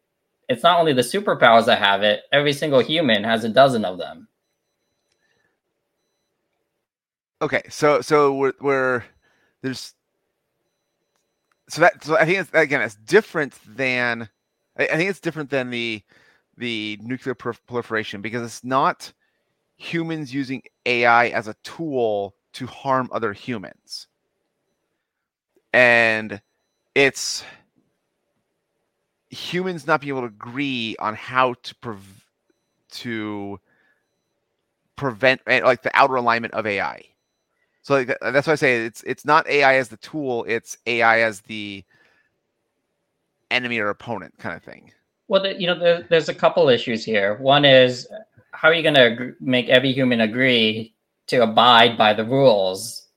it's 0.54 0.64
not 0.64 0.80
only 0.80 0.94
the 0.94 1.02
superpowers 1.02 1.66
that 1.66 1.80
have 1.80 2.04
it, 2.04 2.24
every 2.32 2.54
single 2.54 2.80
human 2.80 3.24
has 3.24 3.44
a 3.44 3.50
dozen 3.50 3.86
of 3.86 3.98
them. 3.98 4.28
Okay, 7.42 7.64
so 7.70 8.00
so 8.02 8.34
we're, 8.36 8.54
we're 8.62 9.04
there's 9.62 9.94
so 11.68 11.82
that 11.82 12.04
so 12.04 12.16
I 12.16 12.26
think 12.26 12.40
it's 12.40 12.52
again 12.54 12.82
it's 12.82 12.96
different 12.96 13.58
than 13.68 14.30
I, 14.78 14.88
I 14.88 14.96
think 14.96 15.10
it's 15.10 15.20
different 15.20 15.50
than 15.50 15.70
the 15.70 16.02
the 16.58 16.98
nuclear 17.02 17.36
proliferation 17.36 18.22
because 18.22 18.44
it's 18.44 18.64
not 18.64 19.12
humans 19.78 20.34
using 20.34 20.64
AI 20.86 21.28
as 21.30 21.48
a 21.48 21.56
tool 21.64 22.36
to 22.54 22.68
harm 22.68 23.10
other 23.12 23.34
humans. 23.34 24.08
And 25.74 26.42
it's 26.96 27.44
humans 29.34 29.88
not 29.88 30.02
being 30.02 30.10
able 30.10 30.22
to 30.22 30.28
agree 30.28 30.96
on 31.00 31.16
how 31.16 31.56
to 31.64 31.76
prov- 31.76 32.26
to 32.92 33.60
prevent 34.96 35.42
eh, 35.48 35.62
like 35.64 35.82
the 35.82 35.92
outer 35.94 36.16
alignment 36.16 36.54
of 36.54 36.66
AI. 36.66 37.04
So 37.82 37.96
like, 37.96 38.18
that's 38.22 38.48
why 38.48 38.54
I 38.54 38.56
say 38.56 38.86
it's 38.86 39.04
it's 39.04 39.26
not 39.26 39.48
AI 39.48 39.76
as 39.76 39.90
the 39.90 39.98
tool; 39.98 40.46
it's 40.48 40.78
AI 40.86 41.20
as 41.22 41.42
the 41.42 41.84
enemy 43.52 43.80
or 43.80 43.90
opponent 43.90 44.38
kind 44.38 44.56
of 44.56 44.64
thing. 44.64 44.92
Well, 45.28 45.42
the, 45.42 45.60
you 45.60 45.68
know, 45.68 45.78
the, 45.78 46.06
there's 46.10 46.30
a 46.30 46.34
couple 46.34 46.70
issues 46.70 47.04
here. 47.04 47.38
One 47.38 47.66
is 47.66 48.08
how 48.52 48.70
are 48.70 48.74
you 48.74 48.84
going 48.84 48.96
to 48.96 49.34
make 49.40 49.68
every 49.70 49.92
human 49.92 50.22
agree 50.22 50.94
to 51.28 51.44
abide 51.44 51.98
by 51.98 52.14
the 52.14 52.24
rules 52.24 53.08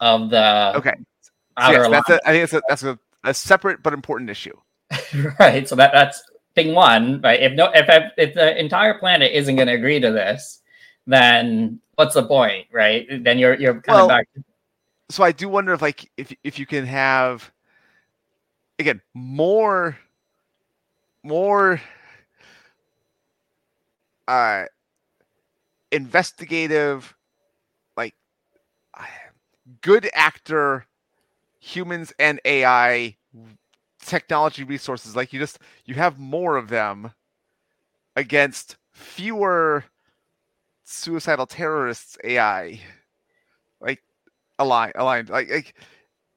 of 0.00 0.30
the 0.30 0.76
okay? 0.76 0.94
So 1.60 1.72
yes, 1.72 1.90
that's 1.90 2.10
a, 2.10 2.28
I 2.28 2.32
think 2.32 2.44
it's 2.44 2.52
a, 2.52 2.62
that's 2.68 2.82
a, 2.84 2.98
a 3.24 3.34
separate 3.34 3.82
but 3.82 3.92
important 3.92 4.30
issue. 4.30 4.56
right. 5.40 5.68
So 5.68 5.76
that 5.76 5.92
that's 5.92 6.22
thing 6.54 6.74
one. 6.74 7.20
Right. 7.20 7.40
If 7.40 7.52
no, 7.52 7.70
if 7.74 8.12
if 8.16 8.34
the 8.34 8.58
entire 8.58 8.98
planet 8.98 9.32
isn't 9.32 9.56
going 9.56 9.68
to 9.68 9.74
agree 9.74 10.00
to 10.00 10.10
this, 10.10 10.60
then 11.06 11.80
what's 11.94 12.14
the 12.14 12.26
point, 12.26 12.66
right? 12.72 13.06
Then 13.24 13.38
you're 13.38 13.54
you're 13.54 13.80
kind 13.80 13.96
well, 13.96 14.04
of 14.04 14.08
back. 14.08 14.28
So 15.10 15.24
I 15.24 15.32
do 15.32 15.48
wonder 15.48 15.72
if 15.72 15.82
like 15.82 16.10
if 16.16 16.32
if 16.44 16.58
you 16.58 16.66
can 16.66 16.86
have 16.86 17.50
again 18.78 19.00
more 19.14 19.98
more 21.22 21.80
uh 24.28 24.64
investigative 25.90 27.14
like 27.96 28.14
good 29.80 30.08
actor 30.14 30.86
humans 31.58 32.12
and 32.18 32.40
AI 32.44 33.16
technology 34.04 34.64
resources. 34.64 35.16
Like 35.16 35.32
you 35.32 35.40
just 35.40 35.58
you 35.84 35.94
have 35.94 36.18
more 36.18 36.56
of 36.56 36.68
them 36.68 37.12
against 38.16 38.76
fewer 38.90 39.84
suicidal 40.84 41.46
terrorists 41.46 42.16
AI. 42.24 42.80
Like 43.80 44.02
aligned 44.58 44.94
aligned. 44.96 45.28
Like, 45.28 45.50
like 45.50 45.74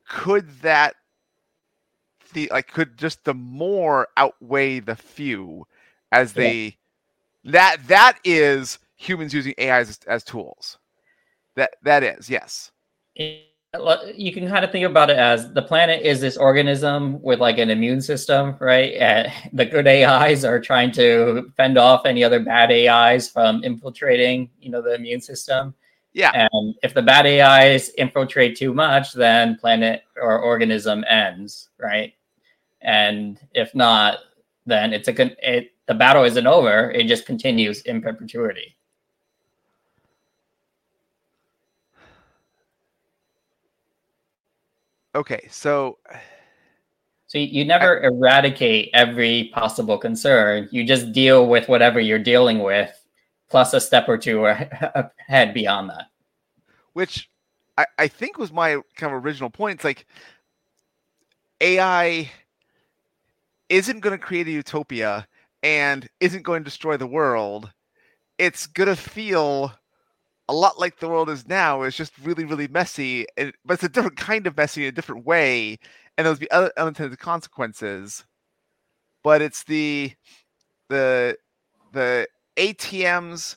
could 0.07 0.61
that 0.61 0.95
the 2.33 2.49
like 2.51 2.67
could 2.67 2.97
just 2.97 3.23
the 3.23 3.33
more 3.33 4.07
outweigh 4.17 4.79
the 4.79 4.95
few 4.95 5.65
as 6.11 6.33
they 6.33 6.77
yeah. 7.43 7.51
that 7.51 7.87
that 7.87 8.19
is 8.23 8.79
humans 8.95 9.33
using 9.33 9.53
AI 9.57 9.79
as, 9.79 9.99
as 10.07 10.23
tools. 10.23 10.77
That 11.55 11.75
that 11.83 12.03
is 12.03 12.29
yes. 12.29 12.71
You 13.73 14.33
can 14.33 14.49
kind 14.49 14.65
of 14.65 14.71
think 14.71 14.85
about 14.85 15.09
it 15.09 15.17
as 15.17 15.53
the 15.53 15.61
planet 15.61 16.01
is 16.05 16.19
this 16.19 16.35
organism 16.35 17.21
with 17.21 17.39
like 17.39 17.57
an 17.57 17.69
immune 17.69 18.01
system, 18.01 18.57
right? 18.59 18.93
And 18.95 19.31
the 19.53 19.65
good 19.65 19.87
AIs 19.87 20.43
are 20.43 20.59
trying 20.59 20.91
to 20.93 21.51
fend 21.55 21.77
off 21.77 22.05
any 22.05 22.23
other 22.23 22.41
bad 22.41 22.69
AIs 22.69 23.29
from 23.29 23.63
infiltrating, 23.63 24.49
you 24.59 24.71
know, 24.71 24.81
the 24.81 24.95
immune 24.95 25.21
system. 25.21 25.73
Yeah. 26.13 26.47
And 26.53 26.75
if 26.83 26.93
the 26.93 27.01
bad 27.01 27.25
AIs 27.25 27.89
infiltrate 27.97 28.57
too 28.57 28.73
much, 28.73 29.13
then 29.13 29.55
planet 29.55 30.03
or 30.21 30.37
organism 30.39 31.05
ends, 31.07 31.69
right? 31.79 32.13
And 32.81 33.39
if 33.53 33.73
not, 33.73 34.19
then 34.65 34.91
it's 34.91 35.07
a 35.07 35.57
it, 35.57 35.71
the 35.87 35.93
battle 35.93 36.25
isn't 36.25 36.47
over. 36.47 36.91
It 36.91 37.07
just 37.07 37.25
continues 37.25 37.81
in 37.83 38.01
perpetuity. 38.01 38.75
Okay, 45.13 45.47
so 45.49 45.97
uh, 46.13 46.17
so 47.27 47.37
you 47.37 47.63
never 47.65 48.03
I, 48.03 48.07
eradicate 48.07 48.89
every 48.93 49.51
possible 49.53 49.97
concern. 49.97 50.67
You 50.71 50.85
just 50.85 51.11
deal 51.11 51.47
with 51.47 51.69
whatever 51.69 51.99
you're 51.99 52.19
dealing 52.19 52.59
with, 52.59 52.91
plus 53.49 53.73
a 53.73 53.79
step 53.81 54.09
or 54.09 54.17
two 54.17 54.45
ahead 55.27 55.53
beyond 55.53 55.89
that. 55.89 56.07
Which 56.93 57.29
I, 57.77 57.85
I 57.97 58.07
think 58.07 58.37
was 58.37 58.51
my 58.51 58.81
kind 58.95 59.13
of 59.13 59.23
original 59.23 59.49
point. 59.49 59.75
It's 59.75 59.83
like 59.83 60.05
AI 61.61 62.29
isn't 63.69 64.01
going 64.01 64.17
to 64.17 64.23
create 64.23 64.47
a 64.47 64.51
utopia 64.51 65.25
and 65.63 66.07
isn't 66.19 66.43
going 66.43 66.61
to 66.61 66.69
destroy 66.69 66.97
the 66.97 67.07
world. 67.07 67.71
It's 68.37 68.67
going 68.67 68.89
to 68.89 68.95
feel 68.95 69.71
a 70.51 70.53
lot 70.53 70.77
like 70.77 70.99
the 70.99 71.07
world 71.07 71.29
is 71.29 71.47
now. 71.47 71.81
It's 71.83 71.95
just 71.95 72.11
really, 72.21 72.43
really 72.43 72.67
messy, 72.67 73.25
and, 73.37 73.53
but 73.63 73.75
it's 73.75 73.83
a 73.83 73.89
different 73.89 74.17
kind 74.17 74.45
of 74.45 74.57
messy 74.57 74.83
in 74.83 74.89
a 74.89 74.91
different 74.91 75.25
way, 75.25 75.79
and 76.17 76.25
there'll 76.25 76.37
be 76.37 76.51
other 76.51 76.73
unintended 76.75 77.19
consequences. 77.19 78.25
But 79.23 79.41
it's 79.41 79.63
the 79.63 80.11
the 80.89 81.37
the 81.93 82.27
ATMs 82.57 83.55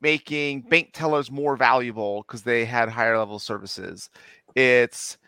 making 0.00 0.62
bank 0.62 0.90
tellers 0.92 1.32
more 1.32 1.56
valuable 1.56 2.22
because 2.22 2.42
they 2.42 2.64
had 2.64 2.88
higher 2.88 3.18
level 3.18 3.40
services. 3.40 4.08
It's 4.54 5.18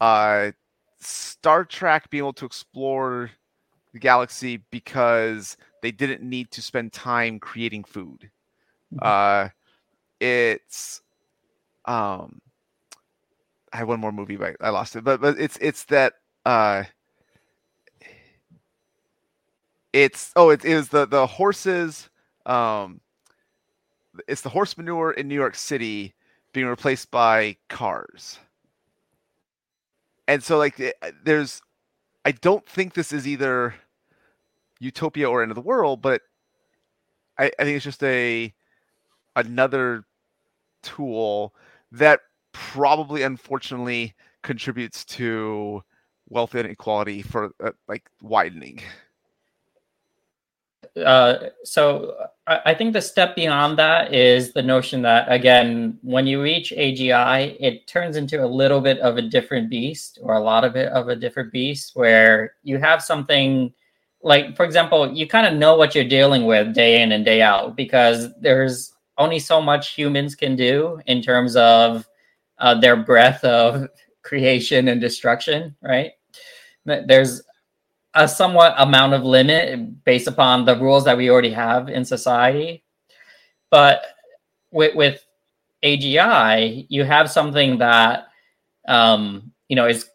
uh, 0.00 0.50
Star 0.98 1.64
Trek 1.64 2.10
being 2.10 2.24
able 2.24 2.32
to 2.34 2.46
explore 2.46 3.30
the 3.92 4.00
galaxy 4.00 4.64
because 4.72 5.56
they 5.80 5.92
didn't 5.92 6.28
need 6.28 6.50
to 6.50 6.60
spend 6.60 6.92
time 6.92 7.38
creating 7.38 7.84
food. 7.84 8.30
Mm-hmm. 8.92 8.98
Uh, 9.00 9.48
it's 10.20 11.02
um, 11.86 12.40
I 13.72 13.78
had 13.78 13.86
one 13.86 14.00
more 14.00 14.12
movie, 14.12 14.36
but 14.36 14.56
I 14.60 14.70
lost 14.70 14.96
it. 14.96 15.04
But 15.04 15.20
but 15.20 15.38
it's 15.38 15.56
it's 15.60 15.84
that 15.84 16.14
uh, 16.44 16.84
it's 19.92 20.32
oh 20.36 20.50
it 20.50 20.64
is 20.64 20.88
the 20.88 21.06
the 21.06 21.26
horses 21.26 22.08
um, 22.46 23.00
it's 24.28 24.40
the 24.42 24.48
horse 24.48 24.76
manure 24.76 25.12
in 25.12 25.28
New 25.28 25.34
York 25.34 25.54
City 25.54 26.14
being 26.52 26.66
replaced 26.66 27.10
by 27.10 27.56
cars. 27.68 28.38
And 30.28 30.42
so 30.42 30.58
like 30.58 30.78
eh, 30.80 30.92
there's 31.24 31.62
I 32.24 32.32
don't 32.32 32.66
think 32.68 32.94
this 32.94 33.12
is 33.12 33.26
either 33.28 33.74
utopia 34.80 35.28
or 35.30 35.42
end 35.42 35.50
of 35.50 35.54
the 35.56 35.60
world, 35.60 36.02
but 36.02 36.22
I, 37.38 37.50
I 37.58 37.64
think 37.64 37.76
it's 37.76 37.84
just 37.84 38.02
a 38.02 38.52
another 39.36 40.04
tool 40.82 41.54
that 41.92 42.20
probably 42.52 43.22
unfortunately 43.22 44.14
contributes 44.42 45.04
to 45.04 45.82
wealth 46.28 46.54
inequality 46.54 47.22
for 47.22 47.50
uh, 47.62 47.72
like 47.88 48.08
widening. 48.22 48.80
Uh, 50.96 51.50
so 51.62 52.14
I, 52.46 52.60
I 52.66 52.74
think 52.74 52.92
the 52.92 53.02
step 53.02 53.36
beyond 53.36 53.78
that 53.78 54.12
is 54.12 54.52
the 54.52 54.62
notion 54.62 55.02
that 55.02 55.30
again, 55.30 55.98
when 56.02 56.26
you 56.26 56.42
reach 56.42 56.72
AGI, 56.76 57.56
it 57.60 57.86
turns 57.86 58.16
into 58.16 58.44
a 58.44 58.46
little 58.46 58.80
bit 58.80 58.98
of 58.98 59.16
a 59.16 59.22
different 59.22 59.70
beast, 59.70 60.18
or 60.22 60.34
a 60.34 60.40
lot 60.40 60.64
of 60.64 60.76
it 60.76 60.88
of 60.88 61.08
a 61.08 61.16
different 61.16 61.52
beast, 61.52 61.92
where 61.94 62.54
you 62.62 62.78
have 62.78 63.02
something 63.02 63.72
like, 64.22 64.56
for 64.56 64.64
example, 64.64 65.12
you 65.12 65.26
kind 65.26 65.46
of 65.46 65.54
know 65.54 65.76
what 65.76 65.94
you're 65.94 66.04
dealing 66.04 66.44
with 66.44 66.74
day 66.74 67.02
in 67.02 67.12
and 67.12 67.24
day 67.24 67.40
out 67.40 67.76
because 67.76 68.28
there's 68.40 68.92
only 69.20 69.38
so 69.38 69.60
much 69.60 69.94
humans 69.94 70.34
can 70.34 70.56
do 70.56 71.00
in 71.06 71.22
terms 71.22 71.54
of 71.54 72.08
uh, 72.58 72.74
their 72.74 72.96
breadth 72.96 73.44
of 73.44 73.88
creation 74.22 74.88
and 74.88 75.00
destruction, 75.00 75.76
right? 75.82 76.12
There's 76.84 77.42
a 78.14 78.26
somewhat 78.26 78.74
amount 78.78 79.12
of 79.14 79.22
limit 79.22 80.04
based 80.04 80.26
upon 80.26 80.64
the 80.64 80.76
rules 80.76 81.04
that 81.04 81.16
we 81.16 81.30
already 81.30 81.52
have 81.52 81.88
in 81.88 82.04
society. 82.04 82.82
But 83.70 84.02
with, 84.72 84.96
with 84.96 85.24
AGI, 85.84 86.86
you 86.88 87.04
have 87.04 87.30
something 87.30 87.78
that 87.78 88.26
um, 88.88 89.52
you 89.68 89.76
know 89.76 89.86
is 89.86 90.08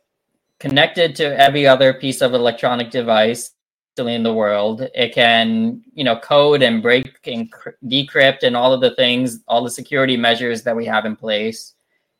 connected 0.59 1.15
to 1.15 1.39
every 1.39 1.67
other 1.67 1.93
piece 1.93 2.21
of 2.21 2.33
electronic 2.33 2.89
device 2.89 3.51
in 3.97 4.23
the 4.23 4.33
world. 4.33 4.87
It 4.93 5.13
can, 5.13 5.81
you 5.93 6.03
know, 6.03 6.17
code 6.17 6.61
and 6.61 6.81
break 6.81 7.19
and 7.25 7.51
decrypt 7.85 8.43
and 8.43 8.55
all 8.55 8.73
of 8.73 8.81
the 8.81 8.95
things, 8.95 9.39
all 9.47 9.63
the 9.63 9.69
security 9.69 10.17
measures 10.17 10.63
that 10.63 10.75
we 10.75 10.85
have 10.85 11.05
in 11.05 11.15
place. 11.15 11.73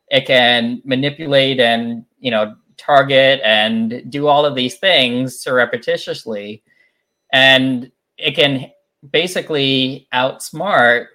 It 0.08 0.26
can 0.26 0.80
manipulate 0.84 1.60
and, 1.60 2.04
you 2.18 2.30
know, 2.30 2.56
target 2.76 3.40
and 3.44 4.10
do 4.10 4.26
all 4.26 4.44
of 4.44 4.54
these 4.54 4.78
things 4.78 5.38
surreptitiously. 5.38 6.62
And 7.32 7.90
it 8.16 8.34
can 8.34 8.70
basically 9.10 10.08
outsmart 10.12 11.06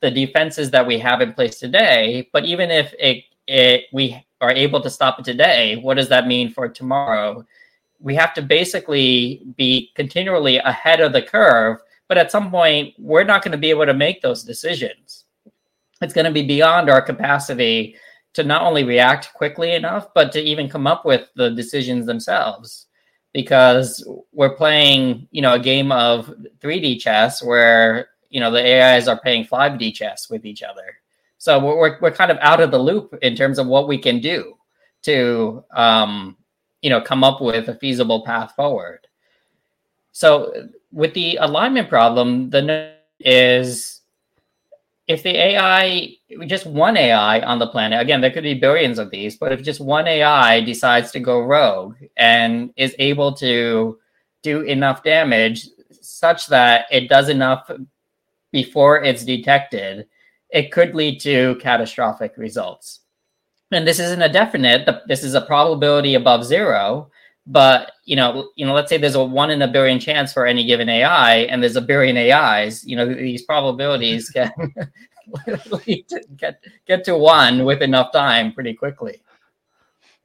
the 0.00 0.10
defenses 0.10 0.70
that 0.70 0.86
we 0.86 0.98
have 0.98 1.20
in 1.20 1.32
place 1.32 1.58
today. 1.58 2.28
But 2.32 2.44
even 2.44 2.70
if 2.70 2.94
it, 2.98 3.24
it 3.46 3.84
we 3.92 4.24
are 4.40 4.52
able 4.52 4.80
to 4.80 4.90
stop 4.90 5.18
it 5.18 5.24
today, 5.24 5.76
what 5.76 5.96
does 5.96 6.08
that 6.08 6.26
mean 6.26 6.50
for 6.50 6.68
tomorrow? 6.68 7.44
We 8.02 8.14
have 8.16 8.34
to 8.34 8.42
basically 8.42 9.42
be 9.56 9.92
continually 9.94 10.58
ahead 10.58 11.00
of 11.00 11.12
the 11.12 11.22
curve. 11.22 11.78
But 12.08 12.18
at 12.18 12.32
some 12.32 12.50
point, 12.50 12.94
we're 12.98 13.24
not 13.24 13.42
going 13.42 13.52
to 13.52 13.58
be 13.58 13.70
able 13.70 13.86
to 13.86 13.94
make 13.94 14.20
those 14.20 14.42
decisions. 14.42 15.24
It's 16.02 16.12
going 16.12 16.26
to 16.26 16.32
be 16.32 16.46
beyond 16.46 16.90
our 16.90 17.00
capacity 17.00 17.96
to 18.34 18.44
not 18.44 18.62
only 18.62 18.84
react 18.84 19.32
quickly 19.34 19.72
enough, 19.74 20.08
but 20.14 20.32
to 20.32 20.40
even 20.40 20.68
come 20.68 20.86
up 20.86 21.04
with 21.04 21.28
the 21.36 21.50
decisions 21.50 22.06
themselves. 22.06 22.86
Because 23.32 24.06
we're 24.32 24.56
playing, 24.56 25.26
you 25.30 25.40
know, 25.40 25.54
a 25.54 25.58
game 25.58 25.90
of 25.90 26.34
3D 26.60 27.00
chess 27.00 27.42
where, 27.42 28.08
you 28.28 28.40
know, 28.40 28.50
the 28.50 28.60
AIs 28.60 29.08
are 29.08 29.18
playing 29.18 29.46
5D 29.46 29.94
chess 29.94 30.28
with 30.28 30.44
each 30.44 30.62
other. 30.62 30.96
So 31.38 31.58
we're, 31.58 31.98
we're 32.00 32.10
kind 32.10 32.30
of 32.30 32.38
out 32.42 32.60
of 32.60 32.70
the 32.70 32.78
loop 32.78 33.16
in 33.22 33.34
terms 33.34 33.58
of 33.58 33.66
what 33.66 33.88
we 33.88 33.96
can 33.96 34.20
do 34.20 34.54
to, 35.04 35.64
um, 35.74 36.36
you 36.82 36.90
know, 36.90 37.00
come 37.00 37.24
up 37.24 37.40
with 37.40 37.68
a 37.68 37.74
feasible 37.76 38.24
path 38.24 38.54
forward. 38.54 39.06
So 40.12 40.68
with 40.90 41.14
the 41.14 41.36
alignment 41.36 41.88
problem, 41.88 42.50
the 42.50 42.92
is 43.20 44.00
if 45.08 45.22
the 45.22 45.36
AI, 45.36 46.14
just 46.46 46.66
one 46.66 46.96
AI 46.96 47.40
on 47.40 47.58
the 47.58 47.66
planet, 47.66 48.00
again, 48.00 48.20
there 48.20 48.30
could 48.30 48.42
be 48.44 48.54
billions 48.54 48.98
of 48.98 49.10
these, 49.10 49.36
but 49.36 49.52
if 49.52 49.62
just 49.62 49.80
one 49.80 50.06
AI 50.06 50.60
decides 50.60 51.10
to 51.12 51.20
go 51.20 51.40
rogue 51.40 51.96
and 52.16 52.72
is 52.76 52.94
able 52.98 53.32
to 53.34 53.98
do 54.42 54.62
enough 54.62 55.02
damage 55.02 55.68
such 55.90 56.46
that 56.48 56.86
it 56.90 57.08
does 57.08 57.28
enough 57.28 57.70
before 58.52 59.02
it's 59.02 59.24
detected, 59.24 60.06
it 60.50 60.72
could 60.72 60.94
lead 60.94 61.20
to 61.20 61.56
catastrophic 61.60 62.34
results. 62.36 63.00
And 63.72 63.86
this 63.86 63.98
isn't 63.98 64.22
a 64.22 64.28
definite, 64.28 64.88
this 65.06 65.24
is 65.24 65.34
a 65.34 65.40
probability 65.40 66.14
above 66.14 66.44
zero. 66.44 67.10
But 67.46 67.92
you 68.04 68.14
know, 68.14 68.50
you 68.54 68.64
know, 68.64 68.72
let's 68.72 68.88
say 68.88 68.98
there's 68.98 69.16
a 69.16 69.24
one 69.24 69.50
in 69.50 69.62
a 69.62 69.68
billion 69.68 69.98
chance 69.98 70.32
for 70.32 70.46
any 70.46 70.64
given 70.64 70.88
AI, 70.88 71.38
and 71.38 71.60
there's 71.60 71.74
a 71.74 71.80
billion 71.80 72.16
AIs. 72.16 72.86
You 72.86 72.96
know, 72.96 73.12
these 73.12 73.42
probabilities 73.42 74.30
can 74.30 74.52
get 76.36 76.62
get 76.86 77.04
to 77.04 77.16
one 77.16 77.64
with 77.64 77.82
enough 77.82 78.12
time 78.12 78.52
pretty 78.52 78.74
quickly. 78.74 79.20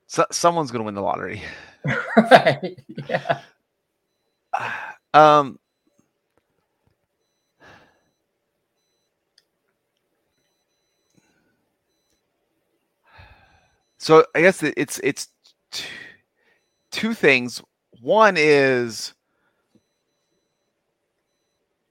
So, 0.06 0.26
someone's 0.32 0.72
going 0.72 0.82
to 0.82 0.86
win 0.86 0.96
the 0.96 1.02
lottery. 1.02 1.42
right. 2.18 2.78
Yeah. 3.10 3.40
Um. 5.14 5.58
So 14.08 14.24
I 14.34 14.40
guess 14.40 14.64
it's 14.64 15.02
it's 15.04 15.28
two, 16.92 17.14
things. 17.14 17.62
One 18.02 18.36
is 18.38 19.14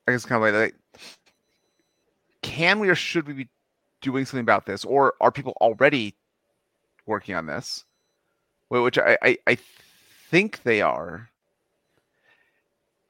I 0.08 0.12
guess 0.12 0.24
kind 0.24 0.42
of 0.42 0.54
like, 0.54 0.72
like 0.72 0.74
can 2.40 2.78
we 2.80 2.88
or 2.88 2.94
should 2.94 3.26
we 3.26 3.34
be 3.34 3.48
doing 4.00 4.24
something 4.24 4.40
about 4.40 4.64
this, 4.64 4.82
or 4.86 5.12
are 5.20 5.30
people 5.30 5.52
already 5.60 6.14
working 7.04 7.34
on 7.34 7.44
this? 7.44 7.84
Which 8.70 8.96
I 8.96 9.18
I, 9.20 9.36
I 9.46 9.58
think 10.30 10.62
they 10.62 10.80
are, 10.80 11.28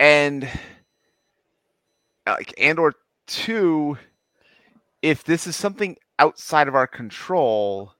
and 0.01 0.49
uh, 2.27 2.33
like 2.33 2.53
and 2.59 2.81
or 2.81 2.95
two, 3.29 3.99
if 5.01 5.23
this 5.23 5.47
is 5.47 5.55
something 5.55 5.97
outside 6.19 6.67
of 6.67 6.75
our 6.75 6.89
control, 6.89 7.93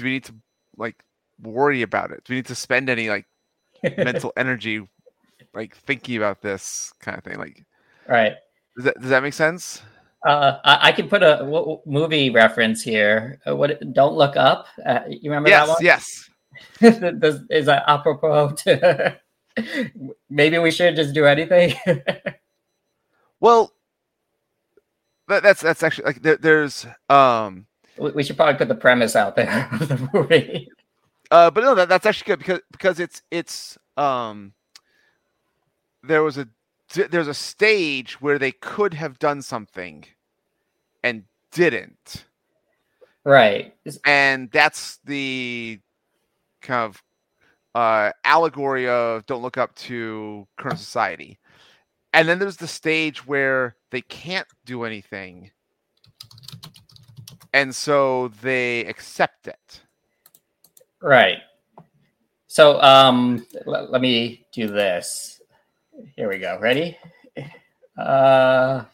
do 0.00 0.04
we 0.06 0.12
need 0.12 0.24
to 0.24 0.34
like 0.76 1.02
worry 1.40 1.82
about 1.82 2.10
it? 2.10 2.24
Do 2.24 2.32
we 2.32 2.36
need 2.36 2.46
to 2.46 2.54
spend 2.54 2.88
any 2.88 3.08
like 3.08 3.26
mental 3.96 4.32
energy 4.36 4.88
like 5.54 5.76
thinking 5.76 6.16
about 6.16 6.42
this 6.42 6.92
kind 7.00 7.18
of 7.18 7.24
thing? 7.24 7.38
Like, 7.38 7.64
right. 8.08 8.34
does 8.76 8.84
that 8.86 9.00
does 9.00 9.10
that 9.10 9.22
make 9.22 9.34
sense? 9.34 9.82
Uh, 10.26 10.58
I, 10.64 10.88
I 10.88 10.92
can 10.92 11.08
put 11.08 11.22
a 11.22 11.38
w- 11.40 11.80
movie 11.86 12.30
reference 12.30 12.82
here. 12.82 13.38
Uh, 13.46 13.56
what? 13.56 13.80
Don't 13.94 14.14
look 14.14 14.36
up. 14.36 14.66
Uh, 14.84 15.00
you 15.08 15.30
remember 15.30 15.48
yes, 15.48 15.66
that 15.66 15.72
one? 15.72 15.78
yes. 15.82 16.30
Does, 17.20 17.40
is 17.48 17.66
that 17.66 17.84
apropos 17.86 18.52
to? 18.52 19.18
Maybe 20.30 20.58
we 20.58 20.70
should 20.70 20.96
just 20.96 21.14
do 21.14 21.24
anything. 21.24 21.74
Well, 23.40 23.72
that, 25.28 25.42
that's 25.42 25.62
that's 25.62 25.82
actually 25.82 26.04
like 26.04 26.22
there, 26.22 26.36
there's 26.36 26.86
um 27.08 27.66
we 28.00 28.22
should 28.22 28.36
probably 28.36 28.54
put 28.56 28.68
the 28.68 28.74
premise 28.74 29.14
out 29.16 29.36
there 29.36 29.68
of 29.72 29.88
the 29.88 30.08
movie. 30.12 30.70
uh 31.30 31.50
but 31.50 31.62
no 31.62 31.74
that, 31.74 31.88
that's 31.88 32.06
actually 32.06 32.26
good 32.26 32.38
because 32.38 32.60
because 32.72 32.98
it's 33.00 33.22
it's 33.30 33.78
um 33.96 34.52
there 36.02 36.22
was 36.22 36.38
a 36.38 36.48
there's 37.10 37.28
a 37.28 37.34
stage 37.34 38.20
where 38.20 38.38
they 38.38 38.50
could 38.52 38.94
have 38.94 39.18
done 39.18 39.42
something 39.42 40.04
and 41.04 41.24
didn't 41.52 42.24
Right. 43.24 43.74
and 44.06 44.50
that's 44.50 44.98
the 45.04 45.78
kind 46.62 46.84
of 46.90 47.02
uh, 47.74 48.10
allegory 48.24 48.88
of 48.88 49.24
don't 49.26 49.42
look 49.42 49.56
up 49.58 49.74
to 49.76 50.46
current 50.56 50.78
society 50.78 51.38
and 52.12 52.28
then 52.28 52.38
there's 52.40 52.56
the 52.56 52.66
stage 52.66 53.24
where 53.26 53.76
they 53.90 54.00
can't 54.00 54.48
do 54.64 54.82
anything 54.84 55.50
and 57.52 57.74
so 57.74 58.28
they 58.42 58.84
accept 58.86 59.46
it 59.48 59.82
Right. 61.02 61.38
So 62.46 62.80
um 62.82 63.46
l- 63.66 63.88
let 63.90 64.02
me 64.02 64.46
do 64.52 64.66
this. 64.68 65.40
Here 66.16 66.28
we 66.28 66.38
go. 66.38 66.58
Ready? 66.60 66.96
Uh 67.96 68.84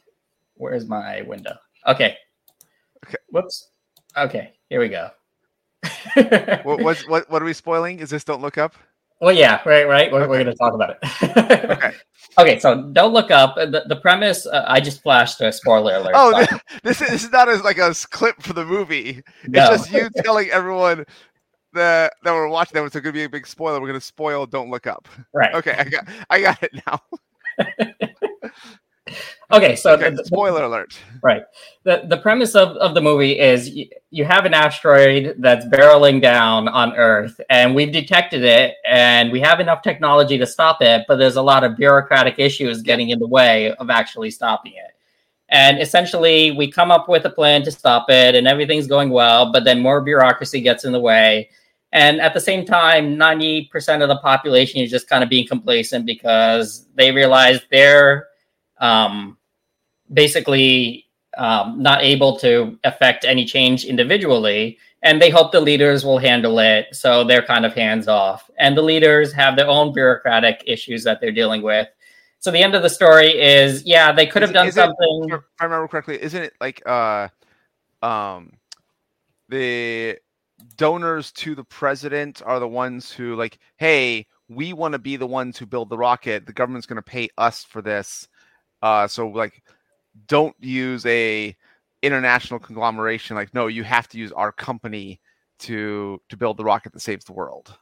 where's 0.54 0.86
my 0.86 1.22
window? 1.22 1.56
Okay. 1.86 2.16
Okay. 3.04 3.16
Whoops. 3.30 3.70
Okay, 4.16 4.52
here 4.68 4.80
we 4.80 4.88
go. 4.88 5.10
what, 6.62 6.98
what 7.08 7.30
what 7.30 7.42
are 7.42 7.44
we 7.44 7.52
spoiling 7.52 7.98
is 7.98 8.10
this 8.10 8.24
don't 8.24 8.40
look 8.40 8.58
up 8.58 8.74
well, 9.20 9.32
yeah, 9.34 9.60
right, 9.66 9.86
right. 9.88 10.12
We're, 10.12 10.28
we're 10.28 10.42
going 10.42 10.46
to 10.46 10.54
talk 10.54 10.74
about 10.74 10.90
it. 10.90 11.70
okay 11.70 11.92
okay, 12.38 12.58
so 12.58 12.82
don't 12.92 13.12
look 13.12 13.30
up. 13.30 13.56
The, 13.56 13.84
the 13.88 13.96
premise, 13.96 14.46
uh, 14.46 14.64
I 14.68 14.80
just 14.80 15.02
flashed 15.02 15.40
a 15.40 15.52
spoiler 15.52 15.96
alert. 15.96 16.12
oh 16.14 16.46
this, 16.82 17.00
is 17.00 17.08
this 17.08 17.24
is 17.24 17.30
not 17.32 17.48
as 17.48 17.62
like 17.62 17.78
a 17.78 17.94
clip 18.10 18.40
for 18.42 18.52
the 18.52 18.64
movie 18.64 19.22
it's 19.42 19.48
No. 19.48 19.66
just 19.68 19.90
you 19.92 20.08
telling 20.22 20.50
everyone 20.50 21.04
that 21.72 22.14
that 22.22 22.32
we're 22.32 22.48
watching 22.48 22.74
that 22.74 22.84
it's 22.84 22.94
going 22.94 23.04
to 23.04 23.12
be 23.12 23.24
a 23.24 23.28
big 23.28 23.46
spoiler 23.46 23.80
we're 23.80 23.88
going 23.88 24.00
to 24.00 24.04
spoil 24.06 24.46
don't 24.46 24.70
look 24.70 24.86
up 24.86 25.08
right. 25.34 25.54
okay 25.54 25.74
i 25.78 25.84
got 25.84 26.08
i 26.30 26.40
got 26.40 26.62
it 26.62 26.72
now 26.86 27.00
Okay, 29.52 29.76
so 29.76 29.92
okay 29.94 30.10
the- 30.10 30.16
the- 30.16 30.24
spoiler 30.24 30.64
alert 30.64 30.98
Right. 31.22 31.42
the 31.84 32.02
the 32.08 32.16
premise 32.16 32.54
of, 32.56 32.76
of 32.78 32.94
the 32.94 33.00
movie 33.00 33.38
is 33.38 33.68
you, 33.70 33.86
you 34.10 34.24
have 34.24 34.44
an 34.44 34.54
asteroid 34.54 35.36
that's 35.38 35.64
barreling 35.66 36.20
down 36.20 36.66
on 36.68 36.96
Earth, 36.96 37.40
and 37.48 37.74
we've 37.74 37.92
detected 37.92 38.42
it, 38.42 38.74
and 38.88 39.30
we 39.30 39.40
have 39.40 39.60
enough 39.60 39.82
technology 39.82 40.36
to 40.38 40.46
stop 40.46 40.82
it, 40.82 41.04
but 41.06 41.16
there's 41.16 41.36
a 41.36 41.42
lot 41.42 41.62
of 41.62 41.76
bureaucratic 41.76 42.38
issues 42.38 42.82
getting 42.82 43.10
in 43.10 43.18
the 43.20 43.26
way 43.28 43.72
of 43.74 43.90
actually 43.90 44.30
stopping 44.30 44.72
it. 44.72 44.92
And 45.48 45.80
essentially, 45.80 46.50
we 46.50 46.70
come 46.70 46.90
up 46.90 47.08
with 47.08 47.24
a 47.24 47.30
plan 47.30 47.62
to 47.64 47.70
stop 47.70 48.06
it, 48.10 48.34
and 48.34 48.48
everything's 48.48 48.88
going 48.88 49.10
well, 49.10 49.52
but 49.52 49.62
then 49.64 49.80
more 49.80 50.00
bureaucracy 50.00 50.60
gets 50.60 50.84
in 50.84 50.90
the 50.92 51.00
way. 51.00 51.48
And 51.92 52.20
at 52.20 52.34
the 52.34 52.40
same 52.40 52.64
time, 52.66 53.16
90% 53.16 54.02
of 54.02 54.08
the 54.08 54.18
population 54.18 54.80
is 54.80 54.90
just 54.90 55.08
kind 55.08 55.22
of 55.22 55.30
being 55.30 55.46
complacent 55.46 56.04
because 56.04 56.86
they 56.96 57.12
realize 57.12 57.60
they're 57.70 58.26
um, 58.78 59.36
basically 60.12 61.06
um, 61.36 61.82
not 61.82 62.02
able 62.02 62.38
to 62.38 62.78
affect 62.84 63.24
any 63.24 63.44
change 63.44 63.84
individually. 63.84 64.78
And 65.02 65.20
they 65.20 65.30
hope 65.30 65.52
the 65.52 65.60
leaders 65.60 66.04
will 66.04 66.18
handle 66.18 66.58
it. 66.58 66.86
So 66.92 67.22
they're 67.22 67.42
kind 67.42 67.64
of 67.66 67.74
hands 67.74 68.08
off. 68.08 68.50
And 68.58 68.76
the 68.76 68.82
leaders 68.82 69.32
have 69.34 69.56
their 69.56 69.68
own 69.68 69.92
bureaucratic 69.92 70.62
issues 70.66 71.04
that 71.04 71.20
they're 71.20 71.30
dealing 71.32 71.62
with. 71.62 71.88
So 72.38 72.50
the 72.50 72.62
end 72.62 72.74
of 72.74 72.82
the 72.82 72.90
story 72.90 73.28
is 73.40 73.84
yeah, 73.84 74.12
they 74.12 74.26
could 74.26 74.42
have 74.42 74.50
Is- 74.50 74.54
done 74.54 74.66
is 74.68 74.76
it- 74.76 74.80
something. 74.80 75.28
if 75.30 75.40
I 75.60 75.64
remember 75.64 75.88
correctly, 75.88 76.20
isn't 76.22 76.42
it 76.42 76.54
like 76.60 76.82
uh 76.86 77.28
um 78.02 78.52
the 79.48 80.18
donors 80.76 81.32
to 81.32 81.54
the 81.54 81.64
president 81.64 82.42
are 82.44 82.58
the 82.60 82.68
ones 82.68 83.12
who 83.12 83.36
like, 83.36 83.58
hey, 83.76 84.26
we 84.48 84.72
want 84.72 84.92
to 84.92 84.98
be 84.98 85.16
the 85.16 85.26
ones 85.26 85.58
who 85.58 85.66
build 85.66 85.88
the 85.88 85.98
rocket. 85.98 86.46
The 86.46 86.52
government's 86.52 86.86
going 86.86 86.96
to 86.96 87.02
pay 87.02 87.28
us 87.38 87.62
for 87.64 87.82
this. 87.82 88.28
Uh, 88.86 89.08
so 89.08 89.26
like, 89.28 89.62
don't 90.28 90.54
use 90.60 91.04
a 91.06 91.56
international 92.02 92.60
conglomeration. 92.60 93.34
Like, 93.34 93.52
no, 93.52 93.66
you 93.66 93.82
have 93.82 94.08
to 94.08 94.18
use 94.18 94.32
our 94.32 94.52
company 94.52 95.20
to 95.60 96.20
to 96.28 96.36
build 96.36 96.56
the 96.56 96.64
rocket 96.64 96.92
that 96.92 97.00
saves 97.00 97.24
the 97.24 97.32
world. 97.32 97.76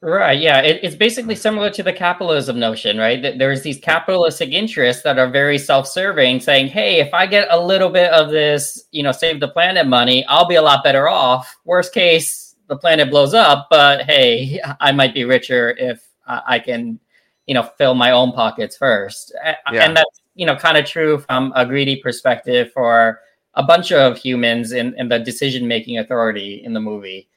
Right. 0.00 0.38
Yeah. 0.38 0.60
It, 0.60 0.78
it's 0.84 0.94
basically 0.94 1.34
similar 1.34 1.70
to 1.70 1.82
the 1.82 1.92
capitalism 1.92 2.60
notion, 2.60 2.98
right? 2.98 3.20
That 3.20 3.38
there's 3.38 3.62
these 3.62 3.80
capitalistic 3.80 4.50
interests 4.52 5.02
that 5.02 5.18
are 5.18 5.28
very 5.28 5.58
self-serving, 5.58 6.38
saying, 6.38 6.68
"Hey, 6.68 7.00
if 7.00 7.12
I 7.12 7.26
get 7.26 7.48
a 7.50 7.58
little 7.58 7.90
bit 7.90 8.12
of 8.12 8.30
this, 8.30 8.84
you 8.92 9.02
know, 9.02 9.10
save 9.10 9.40
the 9.40 9.48
planet 9.48 9.88
money, 9.88 10.24
I'll 10.28 10.46
be 10.46 10.54
a 10.54 10.62
lot 10.62 10.84
better 10.84 11.08
off." 11.08 11.56
Worst 11.64 11.92
case, 11.92 12.54
the 12.68 12.76
planet 12.76 13.10
blows 13.10 13.34
up, 13.34 13.66
but 13.70 14.02
hey, 14.02 14.60
I 14.80 14.92
might 14.92 15.14
be 15.14 15.24
richer 15.24 15.74
if 15.76 16.00
I 16.28 16.42
I 16.46 16.58
can, 16.60 17.00
you 17.46 17.54
know, 17.54 17.64
fill 17.76 17.94
my 17.94 18.12
own 18.12 18.30
pockets 18.32 18.76
first. 18.76 19.34
Yeah. 19.44 19.56
And 19.84 19.96
that's 19.96 20.20
you 20.38 20.46
know 20.46 20.56
kind 20.56 20.76
of 20.78 20.84
true 20.86 21.18
from 21.26 21.52
a 21.56 21.64
greedy 21.66 21.96
perspective 21.96 22.70
for 22.72 23.20
a 23.54 23.62
bunch 23.62 23.90
of 23.92 24.16
humans 24.16 24.72
in, 24.72 24.94
in 25.00 25.08
the 25.08 25.18
decision-making 25.18 25.98
authority 25.98 26.62
in 26.64 26.72
the 26.74 26.80
movie. 26.80 27.28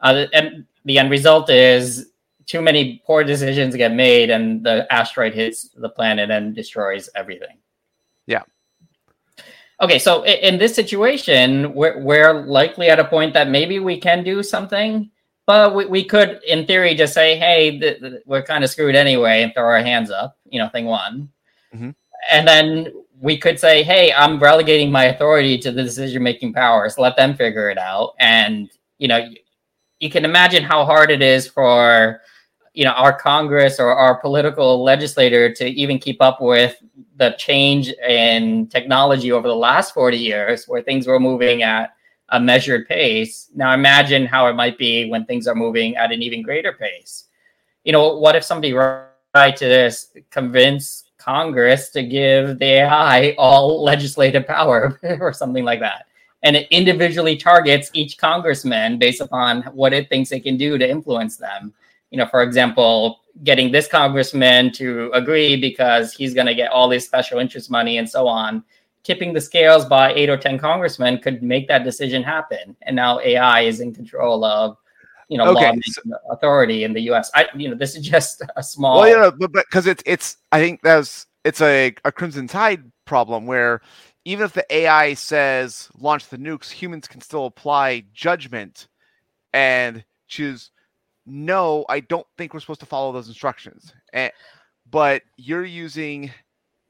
Uh, 0.00 0.24
and 0.32 0.64
the 0.86 0.98
end 0.98 1.10
result 1.10 1.50
is 1.50 2.12
too 2.46 2.62
many 2.62 3.02
poor 3.06 3.22
decisions 3.24 3.74
get 3.76 3.92
made 3.92 4.30
and 4.30 4.64
the 4.64 4.86
asteroid 4.92 5.34
hits 5.34 5.68
the 5.76 5.88
planet 5.88 6.30
and 6.30 6.54
destroys 6.54 7.08
everything 7.16 7.56
Yeah. 8.26 8.42
okay 9.80 9.98
so 9.98 10.22
i- 10.24 10.40
in 10.48 10.58
this 10.58 10.74
situation 10.74 11.74
we're, 11.74 11.98
we're 12.00 12.44
likely 12.46 12.88
at 12.88 13.00
a 13.00 13.04
point 13.04 13.34
that 13.34 13.48
maybe 13.48 13.78
we 13.78 13.98
can 14.00 14.22
do 14.22 14.42
something 14.42 15.10
but 15.46 15.74
we, 15.74 15.86
we 15.86 16.04
could 16.04 16.40
in 16.46 16.66
theory 16.66 16.94
just 16.94 17.14
say 17.14 17.36
hey 17.36 17.78
th- 17.80 18.00
th- 18.00 18.22
we're 18.26 18.42
kind 18.42 18.62
of 18.64 18.70
screwed 18.70 18.94
anyway 18.94 19.42
and 19.42 19.52
throw 19.54 19.64
our 19.64 19.82
hands 19.82 20.10
up 20.10 20.38
you 20.48 20.58
know 20.60 20.68
thing 20.68 20.86
one 20.86 21.28
Mhm. 21.74 21.94
And 22.30 22.46
then 22.46 22.92
we 23.20 23.38
could 23.38 23.58
say 23.58 23.82
hey 23.82 24.12
i'm 24.12 24.38
relegating 24.38 24.90
my 24.90 25.04
authority 25.04 25.56
to 25.58 25.72
the 25.72 25.82
decision 25.82 26.22
making 26.22 26.52
powers. 26.52 26.98
Let 26.98 27.16
them 27.16 27.34
figure 27.34 27.70
it 27.70 27.78
out. 27.78 28.14
And 28.18 28.70
you 28.98 29.08
know 29.08 29.28
you 30.00 30.10
can 30.10 30.24
imagine 30.24 30.62
how 30.62 30.84
hard 30.84 31.10
it 31.10 31.22
is 31.22 31.46
for 31.46 32.20
you 32.74 32.84
know 32.84 32.92
our 32.92 33.12
congress 33.12 33.80
or 33.80 33.92
our 33.92 34.16
political 34.20 34.82
legislator 34.82 35.52
to 35.54 35.66
even 35.66 35.98
keep 35.98 36.20
up 36.20 36.40
with 36.40 36.76
the 37.16 37.30
change 37.38 37.88
in 38.06 38.66
technology 38.68 39.32
over 39.32 39.48
the 39.48 39.56
last 39.56 39.94
40 39.94 40.18
years 40.18 40.66
where 40.66 40.82
things 40.82 41.06
were 41.06 41.18
moving 41.18 41.62
at 41.62 41.94
a 42.30 42.40
measured 42.40 42.88
pace. 42.88 43.50
Now 43.54 43.72
imagine 43.72 44.26
how 44.26 44.48
it 44.48 44.54
might 44.54 44.76
be 44.76 45.08
when 45.08 45.24
things 45.24 45.46
are 45.46 45.54
moving 45.54 45.96
at 45.96 46.12
an 46.12 46.22
even 46.22 46.42
greater 46.42 46.72
pace. 46.72 47.24
You 47.84 47.92
know 47.92 48.18
what 48.18 48.36
if 48.36 48.44
somebody 48.44 48.72
right 48.74 49.56
to 49.56 49.64
this 49.64 50.12
convince 50.30 51.05
congress 51.26 51.90
to 51.90 52.02
give 52.02 52.58
the 52.58 52.82
ai 52.82 53.34
all 53.38 53.82
legislative 53.82 54.46
power 54.46 54.98
or 55.20 55.32
something 55.32 55.64
like 55.64 55.80
that 55.80 56.06
and 56.46 56.54
it 56.54 56.68
individually 56.70 57.36
targets 57.36 57.90
each 57.92 58.18
congressman 58.18 58.98
based 58.98 59.20
upon 59.20 59.62
what 59.74 59.92
it 59.92 60.08
thinks 60.08 60.30
it 60.30 60.44
can 60.44 60.56
do 60.56 60.78
to 60.78 60.88
influence 60.88 61.36
them. 61.36 61.74
You 62.10 62.18
know, 62.18 62.26
for 62.26 62.42
example, 62.42 63.20
getting 63.42 63.72
this 63.72 63.88
congressman 63.88 64.70
to 64.74 65.10
agree 65.12 65.60
because 65.60 66.12
he's 66.12 66.34
going 66.34 66.46
to 66.46 66.54
get 66.54 66.70
all 66.70 66.88
this 66.88 67.04
special 67.04 67.40
interest 67.40 67.68
money 67.68 67.98
and 67.98 68.08
so 68.08 68.28
on. 68.28 68.62
Tipping 69.02 69.32
the 69.32 69.40
scales 69.40 69.84
by 69.84 70.14
eight 70.14 70.30
or 70.30 70.36
10 70.36 70.58
congressmen 70.58 71.18
could 71.18 71.42
make 71.42 71.66
that 71.66 71.82
decision 71.82 72.22
happen. 72.22 72.76
And 72.82 72.94
now 72.94 73.18
AI 73.18 73.62
is 73.62 73.80
in 73.80 73.92
control 73.92 74.44
of 74.44 74.76
you 75.28 75.38
know 75.38 75.56
okay, 75.56 75.78
authority 76.30 76.84
in 76.84 76.92
the 76.92 77.00
U.S. 77.02 77.30
I 77.34 77.46
you 77.54 77.68
know 77.68 77.76
this 77.76 77.96
is 77.96 78.06
just 78.08 78.42
a 78.56 78.62
small. 78.62 79.00
Well, 79.00 79.08
yeah, 79.08 79.30
but 79.30 79.52
because 79.52 79.86
it's 79.86 80.02
it's 80.06 80.36
I 80.52 80.60
think 80.60 80.80
that's 80.82 81.26
it's 81.44 81.60
a 81.60 81.94
a 82.04 82.12
Crimson 82.12 82.46
Tide 82.48 82.90
problem 83.04 83.46
where 83.46 83.80
even 84.24 84.44
if 84.44 84.52
the 84.52 84.66
AI 84.74 85.14
says 85.14 85.88
launch 85.98 86.28
the 86.28 86.36
nukes, 86.38 86.70
humans 86.70 87.06
can 87.06 87.20
still 87.20 87.46
apply 87.46 88.04
judgment 88.12 88.88
and 89.52 90.04
choose 90.26 90.70
no, 91.26 91.84
I 91.88 92.00
don't 92.00 92.26
think 92.38 92.54
we're 92.54 92.60
supposed 92.60 92.80
to 92.80 92.86
follow 92.86 93.12
those 93.12 93.28
instructions. 93.28 93.92
And, 94.12 94.32
but 94.88 95.22
you're 95.36 95.64
using, 95.64 96.30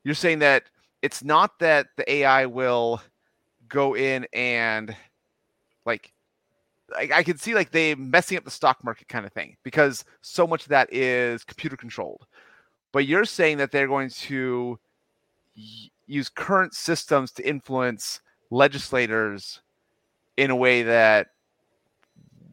you're 0.05 0.15
saying 0.15 0.41
that 0.41 0.65
it's 1.01 1.25
not 1.25 1.59
that 1.61 1.89
the 1.97 2.11
AI 2.13 2.45
will 2.47 3.01
go 3.69 3.97
in 3.97 4.27
and 4.35 4.95
like, 5.87 6.13
I, 6.95 7.09
I 7.15 7.23
can 7.23 7.39
see 7.39 7.55
like 7.55 7.71
they 7.71 7.95
messing 7.95 8.37
up 8.37 8.45
the 8.45 8.51
stock 8.51 8.85
market 8.85 9.09
kind 9.09 9.27
of 9.27 9.33
thing 9.33 9.57
because 9.63 10.05
so 10.21 10.47
much 10.47 10.63
of 10.63 10.69
that 10.69 10.93
is 10.93 11.45
computer 11.45 11.77
controlled. 11.77 12.27
But 12.93 13.07
you're 13.07 13.25
saying 13.25 13.59
that 13.59 13.73
they're 13.73 13.89
going 13.89 14.11
to 14.11 14.79
y- 15.57 15.91
use 16.07 16.29
current 16.29 16.75
systems 16.75 17.33
to 17.33 17.49
influence 17.49 18.21
legislators 18.51 19.61
in 20.37 20.51
a 20.51 20.57
way 20.57 20.83
that 20.83 21.29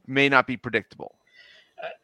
may 0.07 0.29
not 0.29 0.47
be 0.47 0.57
predictable. 0.57 1.15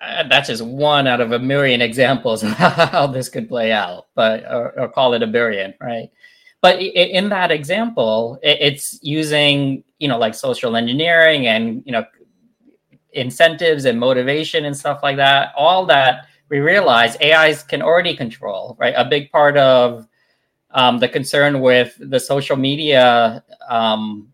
Uh, 0.02 0.24
that's 0.28 0.50
just 0.50 0.64
one 0.64 1.08
out 1.08 1.22
of 1.22 1.32
a 1.32 1.40
million 1.40 1.82
examples 1.82 2.44
of 2.44 2.52
how 2.52 3.08
this 3.08 3.30
could 3.30 3.48
play 3.48 3.72
out, 3.72 4.08
but 4.14 4.44
or, 4.46 4.78
or 4.80 4.90
call 4.90 5.14
it 5.14 5.24
a 5.24 5.28
billion, 5.28 5.74
right? 5.80 6.10
But 6.62 6.82
in 6.82 7.30
that 7.30 7.52
example, 7.52 8.38
it's 8.44 9.00
using 9.02 9.84
you 10.00 10.08
know 10.08 10.18
like 10.18 10.36
social 10.36 10.76
engineering 10.76 11.48
and 11.48 11.82
you 11.86 11.92
know 11.94 12.04
incentives 13.14 13.86
and 13.86 14.00
motivation 14.00 14.66
and 14.66 14.76
stuff 14.76 15.02
like 15.04 15.18
that. 15.18 15.54
All 15.58 15.86
that 15.88 16.28
we 16.50 16.60
realize 16.60 17.16
AIs 17.22 17.64
can 17.64 17.82
already 17.82 18.16
control, 18.16 18.76
right? 18.80 18.94
A 18.98 19.06
big 19.06 19.32
part 19.32 19.58
of 19.58 20.08
um, 20.72 21.00
the 21.00 21.08
concern 21.08 21.62
with 21.62 21.96
the 22.00 22.20
social 22.20 22.56
media 22.56 23.44
um, 23.70 24.32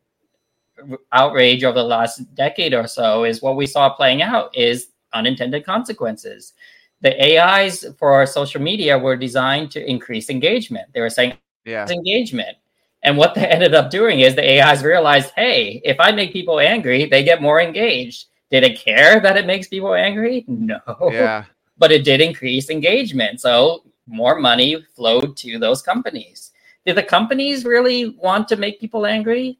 outrage 1.11 1.63
over 1.63 1.79
the 1.79 1.83
last 1.83 2.33
decade 2.35 2.73
or 2.73 2.87
so 2.87 3.23
is 3.23 3.41
what 3.41 3.55
we 3.55 3.65
saw 3.65 3.89
playing 3.89 4.21
out 4.21 4.55
is 4.55 4.87
unintended 5.13 5.65
consequences. 5.65 6.53
The 7.01 7.39
AIs 7.39 7.85
for 7.97 8.25
social 8.25 8.61
media 8.61 8.97
were 8.97 9.15
designed 9.15 9.71
to 9.71 9.89
increase 9.89 10.29
engagement. 10.29 10.89
They 10.93 11.01
were 11.01 11.09
saying 11.09 11.37
yeah. 11.65 11.87
engagement. 11.89 12.57
And 13.03 13.17
what 13.17 13.35
they 13.35 13.45
ended 13.45 13.73
up 13.73 13.89
doing 13.89 14.21
is 14.21 14.35
the 14.35 14.61
AIs 14.61 14.83
realized, 14.83 15.31
hey, 15.35 15.81
if 15.83 15.99
I 15.99 16.11
make 16.11 16.33
people 16.33 16.59
angry, 16.59 17.05
they 17.05 17.23
get 17.23 17.41
more 17.41 17.61
engaged. 17.61 18.25
Did 18.55 18.63
it 18.63 18.79
care 18.79 19.19
that 19.19 19.35
it 19.35 19.45
makes 19.45 19.67
people 19.67 19.93
angry? 19.93 20.45
No. 20.47 20.79
Yeah. 21.11 21.43
But 21.77 21.91
it 21.91 22.05
did 22.05 22.21
increase 22.21 22.69
engagement. 22.69 23.41
So 23.41 23.83
more 24.07 24.39
money 24.39 24.81
flowed 24.95 25.35
to 25.35 25.59
those 25.59 25.81
companies. 25.81 26.53
Did 26.85 26.95
the 26.95 27.03
companies 27.03 27.65
really 27.65 28.11
want 28.11 28.47
to 28.47 28.55
make 28.55 28.79
people 28.79 29.05
angry? 29.05 29.59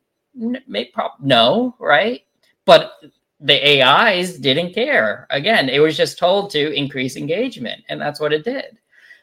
No, 1.19 1.75
right? 1.77 2.23
But 2.63 2.93
the 3.41 3.83
AIs 3.83 4.37
didn't 4.37 4.73
care. 4.73 5.27
Again, 5.29 5.67
it 5.67 5.79
was 5.79 5.97
just 5.97 6.17
told 6.17 6.51
to 6.51 6.71
increase 6.71 7.17
engagement, 7.17 7.83
and 7.89 7.99
that's 7.99 8.21
what 8.21 8.31
it 8.31 8.45
did. 8.45 8.77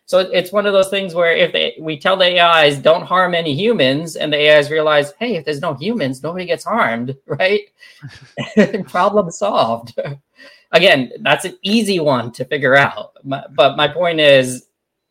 So 0.06 0.18
it's 0.18 0.52
one 0.52 0.66
of 0.66 0.72
those 0.72 0.90
things 0.90 1.14
where 1.14 1.34
if 1.34 1.52
they, 1.52 1.76
we 1.80 1.98
tell 1.98 2.16
the 2.16 2.38
AIs 2.38 2.78
don't 2.78 3.04
harm 3.04 3.34
any 3.34 3.54
humans, 3.54 4.16
and 4.16 4.32
the 4.32 4.50
AIs 4.50 4.70
realize, 4.70 5.12
hey, 5.18 5.36
if 5.36 5.44
there's 5.44 5.60
no 5.60 5.74
humans, 5.74 6.22
nobody 6.22 6.44
gets 6.44 6.64
harmed, 6.64 7.16
right? 7.26 7.62
Problem 8.86 9.30
solved. 9.30 9.98
Again, 10.72 11.12
that's 11.20 11.44
an 11.44 11.56
easy 11.62 12.00
one 12.00 12.32
to 12.32 12.44
figure 12.44 12.76
out. 12.76 13.12
But 13.24 13.76
my 13.76 13.88
point 13.88 14.20
is, 14.20 14.66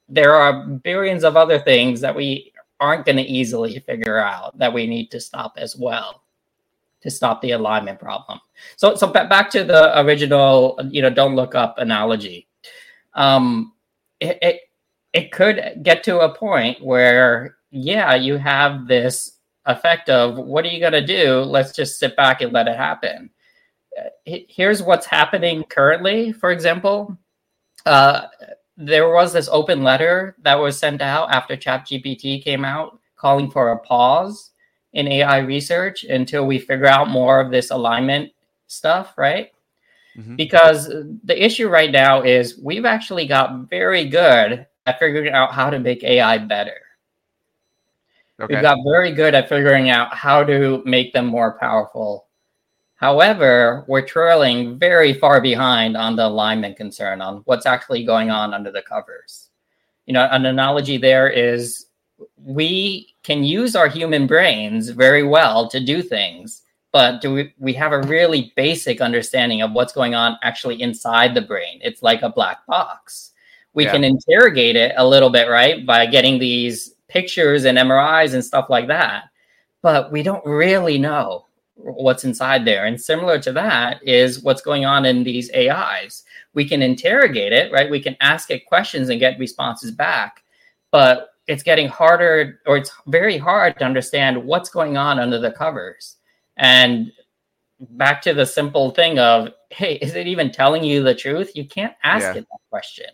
there 0.10 0.34
are 0.36 0.68
billions 0.68 1.24
of 1.24 1.38
other 1.38 1.60
things 1.60 2.02
that 2.02 2.16
we 2.16 2.52
aren't 2.80 3.06
going 3.06 3.16
to 3.18 3.24
easily 3.24 3.80
figure 3.80 4.18
out 4.18 4.58
that 4.58 4.74
we 4.74 4.88
need 4.88 5.10
to 5.12 5.20
stop 5.20 5.54
as 5.58 5.78
well 5.78 6.24
to 7.02 7.10
stop 7.10 7.42
the 7.42 7.52
alignment 7.52 8.00
problem. 8.00 8.40
So, 8.76 8.96
so 8.96 9.08
back 9.08 9.50
to 9.52 9.64
the 9.64 10.00
original, 10.02 10.80
you 10.90 11.02
know, 11.02 11.10
don't 11.10 11.36
look 11.36 11.56
up 11.56 11.78
analogy. 11.78 12.48
Um, 13.14 13.74
it, 14.20 14.38
it 14.42 14.62
it 15.14 15.32
could 15.32 15.82
get 15.84 16.04
to 16.06 16.20
a 16.20 16.34
point 16.34 16.84
where, 16.84 17.58
yeah, 17.70 18.16
you 18.16 18.38
have 18.38 18.88
this 18.88 19.38
effect 19.66 20.10
of 20.10 20.38
what 20.38 20.66
are 20.66 20.70
you 20.70 20.80
going 20.80 20.94
to 20.94 21.06
do? 21.06 21.42
Let's 21.42 21.74
just 21.74 22.00
sit 22.00 22.16
back 22.16 22.42
and 22.42 22.54
let 22.54 22.68
it 22.68 22.78
happen. 22.78 23.30
Uh, 24.00 24.38
here's 24.48 24.82
what's 24.82 25.06
happening 25.06 25.64
currently. 25.66 26.32
For 26.32 26.52
example, 26.52 27.18
uh, 27.86 28.28
there 28.78 29.10
was 29.10 29.34
this 29.34 29.50
open 29.52 29.84
letter 29.84 30.36
that 30.44 30.60
was 30.60 30.78
sent 30.78 31.02
out 31.02 31.30
after 31.32 31.58
ChatGPT 31.58 32.44
came 32.44 32.64
out 32.64 33.00
calling 33.16 33.52
for 33.52 33.72
a 33.72 33.80
pause 33.80 34.52
in 34.94 35.08
AI 35.08 35.40
research 35.40 36.04
until 36.04 36.46
we 36.46 36.58
figure 36.58 36.88
out 36.88 37.10
more 37.10 37.40
of 37.40 37.52
this 37.52 37.70
alignment 37.72 38.32
stuff, 38.68 39.14
right? 39.18 39.52
Mm-hmm. 40.18 40.36
Because 40.36 40.88
the 41.24 41.44
issue 41.44 41.70
right 41.70 41.92
now 41.92 42.22
is 42.22 42.60
we've 42.60 42.86
actually 42.86 43.26
got 43.26 43.70
very 43.70 44.06
good 44.06 44.66
at 44.86 45.00
figuring 45.00 45.32
out 45.32 45.54
how 45.54 45.70
to 45.70 45.80
make 45.80 46.04
AI 46.04 46.38
better. 46.38 46.80
Okay. 48.40 48.56
We've 48.56 48.64
got 48.64 48.78
very 48.84 49.14
good 49.14 49.36
at 49.36 49.50
figuring 49.50 49.90
out 49.90 50.14
how 50.14 50.44
to 50.44 50.82
make 50.86 51.14
them 51.14 51.28
more 51.28 51.58
powerful 51.60 52.28
However, 53.02 53.84
we're 53.88 54.06
trailing 54.06 54.78
very 54.78 55.12
far 55.12 55.42
behind 55.42 55.98
on 55.98 56.16
the 56.16 56.28
alignment 56.28 56.78
concern 56.78 57.20
on 57.20 57.42
what's 57.46 57.66
actually 57.66 58.06
going 58.06 58.30
on 58.30 58.54
under 58.54 58.72
the 58.72 58.84
covers. 58.84 59.50
You 60.06 60.14
know, 60.14 60.28
an 60.32 60.46
analogy 60.46 60.98
there 60.98 61.28
is 61.28 61.88
we 62.38 63.16
can 63.24 63.44
use 63.44 63.76
our 63.76 63.88
human 63.88 64.28
brains 64.28 64.90
very 64.90 65.24
well 65.24 65.68
to 65.70 65.84
do 65.84 66.04
things, 66.04 66.62
but 66.92 67.22
do 67.22 67.34
we, 67.34 67.54
we 67.58 67.74
have 67.74 67.92
a 67.92 68.04
really 68.04 68.54
basic 68.56 69.02
understanding 69.02 69.64
of 69.64 69.72
what's 69.72 69.94
going 69.94 70.14
on 70.14 70.38
actually 70.44 70.80
inside 70.80 71.34
the 71.34 71.42
brain? 71.42 71.80
It's 71.82 72.04
like 72.04 72.22
a 72.22 72.30
black 72.30 72.68
box. 72.68 73.31
We 73.74 73.86
yeah. 73.86 73.92
can 73.92 74.04
interrogate 74.04 74.76
it 74.76 74.94
a 74.98 75.08
little 75.08 75.30
bit, 75.30 75.50
right, 75.50 75.86
by 75.86 76.06
getting 76.06 76.40
these 76.40 76.96
pictures 77.12 77.66
and 77.66 77.78
MRIs 77.78 78.34
and 78.34 78.44
stuff 78.44 78.70
like 78.70 78.88
that, 78.88 79.26
but 79.82 80.12
we 80.12 80.24
don't 80.24 80.46
really 80.46 80.98
know 80.98 81.46
what's 81.76 82.24
inside 82.24 82.66
there. 82.66 82.86
And 82.86 83.00
similar 83.00 83.40
to 83.40 83.52
that 83.54 84.02
is 84.04 84.44
what's 84.44 84.62
going 84.62 84.86
on 84.86 85.06
in 85.06 85.24
these 85.24 85.52
AIs. 85.54 86.24
We 86.54 86.68
can 86.68 86.82
interrogate 86.82 87.54
it, 87.54 87.72
right? 87.72 87.90
We 87.90 88.02
can 88.02 88.16
ask 88.22 88.52
it 88.52 88.66
questions 88.66 89.10
and 89.10 89.20
get 89.20 89.40
responses 89.40 89.92
back, 89.92 90.44
but 90.92 91.30
it's 91.48 91.64
getting 91.64 91.88
harder 91.88 92.62
or 92.66 92.78
it's 92.78 92.92
very 93.08 93.38
hard 93.38 93.78
to 93.80 93.86
understand 93.86 94.44
what's 94.44 94.70
going 94.70 94.96
on 94.96 95.20
under 95.20 95.40
the 95.40 95.52
covers. 95.52 96.18
And 96.58 97.12
back 97.80 98.22
to 98.24 98.34
the 98.34 98.46
simple 98.46 98.92
thing 98.92 99.20
of, 99.20 99.50
hey, 99.70 99.96
is 99.96 100.16
it 100.16 100.28
even 100.28 100.52
telling 100.52 100.84
you 100.84 101.04
the 101.04 101.16
truth? 101.16 101.56
You 101.56 101.66
can't 101.66 101.94
ask 102.04 102.24
yeah. 102.24 102.42
it 102.42 102.48
that 102.52 102.70
question. 102.70 103.08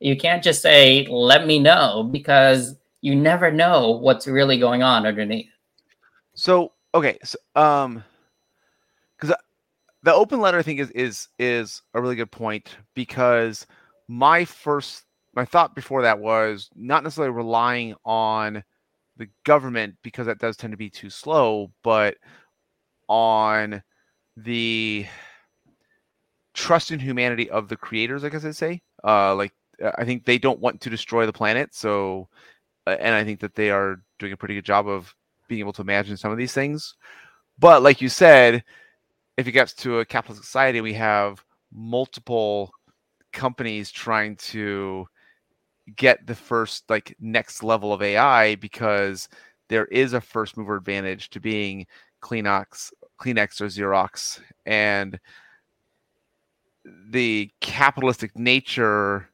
You 0.00 0.16
can't 0.16 0.42
just 0.42 0.62
say, 0.62 1.06
let 1.08 1.46
me 1.46 1.58
know, 1.58 2.08
because 2.10 2.76
you 3.00 3.14
never 3.14 3.50
know 3.50 3.90
what's 3.90 4.26
really 4.26 4.58
going 4.58 4.82
on 4.82 5.06
underneath. 5.06 5.50
So, 6.34 6.72
okay. 6.94 7.18
So, 7.22 7.38
um, 7.54 8.02
because 9.18 9.36
the 10.02 10.14
open 10.14 10.40
letter 10.40 10.58
I 10.58 10.62
think 10.62 10.80
is 10.80 10.90
is 10.92 11.28
is 11.38 11.82
a 11.94 12.00
really 12.00 12.16
good 12.16 12.30
point 12.30 12.76
because 12.94 13.66
my 14.08 14.44
first 14.44 15.04
my 15.34 15.44
thought 15.44 15.74
before 15.74 16.02
that 16.02 16.18
was 16.18 16.70
not 16.74 17.04
necessarily 17.04 17.34
relying 17.34 17.94
on 18.04 18.64
the 19.16 19.28
government 19.44 19.94
because 20.02 20.26
that 20.26 20.38
does 20.38 20.56
tend 20.56 20.72
to 20.72 20.76
be 20.76 20.90
too 20.90 21.10
slow, 21.10 21.70
but 21.82 22.16
on 23.08 23.82
the 24.36 25.06
trust 26.54 26.90
in 26.90 26.98
humanity 26.98 27.50
of 27.50 27.68
the 27.68 27.76
creators, 27.76 28.24
I 28.24 28.30
guess 28.30 28.44
I'd 28.44 28.56
say. 28.56 28.80
Uh, 29.04 29.34
like 29.34 29.52
I 29.98 30.04
think 30.04 30.24
they 30.24 30.38
don't 30.38 30.60
want 30.60 30.80
to 30.82 30.90
destroy 30.90 31.26
the 31.26 31.32
planet, 31.32 31.74
so 31.74 32.28
uh, 32.86 32.96
and 33.00 33.14
I 33.14 33.24
think 33.24 33.40
that 33.40 33.54
they 33.54 33.70
are 33.70 34.02
doing 34.18 34.32
a 34.32 34.36
pretty 34.36 34.54
good 34.54 34.64
job 34.64 34.88
of 34.88 35.14
being 35.48 35.60
able 35.60 35.72
to 35.74 35.82
imagine 35.82 36.16
some 36.16 36.32
of 36.32 36.38
these 36.38 36.52
things. 36.52 36.94
But 37.58 37.82
like 37.82 38.00
you 38.00 38.08
said, 38.08 38.64
if 39.36 39.46
it 39.46 39.52
gets 39.52 39.72
to 39.74 39.98
a 39.98 40.04
capitalist 40.04 40.44
society, 40.44 40.80
we 40.80 40.94
have 40.94 41.44
multiple 41.72 42.70
companies 43.32 43.90
trying 43.90 44.36
to 44.36 45.06
get 45.96 46.26
the 46.26 46.34
first 46.34 46.84
like 46.88 47.16
next 47.20 47.62
level 47.62 47.92
of 47.92 48.02
AI 48.02 48.54
because 48.56 49.28
there 49.68 49.86
is 49.86 50.12
a 50.12 50.20
first 50.20 50.56
mover 50.56 50.76
advantage 50.76 51.30
to 51.30 51.40
being 51.40 51.86
Kleenex, 52.22 52.92
Kleenex 53.20 53.60
or 53.60 53.66
Xerox, 53.66 54.40
and 54.66 55.18
the 57.10 57.50
capitalistic 57.60 58.36
nature 58.38 59.29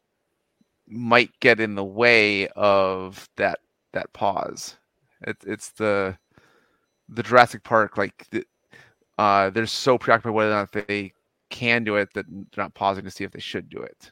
might 0.89 1.39
get 1.41 1.61
in 1.61 1.74
the 1.74 1.84
way 1.84 2.49
of 2.49 3.28
that 3.37 3.61
that 3.93 4.12
pause. 4.12 4.76
It, 5.22 5.37
it's 5.47 5.70
the 5.70 6.16
the 7.09 7.22
Jurassic 7.22 7.62
Park 7.62 7.97
like 7.97 8.26
the, 8.30 8.45
uh, 9.18 9.51
they're 9.51 9.66
so 9.66 9.99
preoccupied 9.99 10.34
whether 10.34 10.53
or 10.53 10.55
not 10.55 10.72
they 10.72 11.12
can 11.51 11.84
do 11.84 11.97
it 11.97 12.12
that 12.14 12.26
they're 12.28 12.64
not 12.64 12.74
pausing 12.74 13.05
to 13.05 13.11
see 13.11 13.24
if 13.24 13.30
they 13.30 13.41
should 13.41 13.70
do 13.70 13.78
it. 13.78 14.11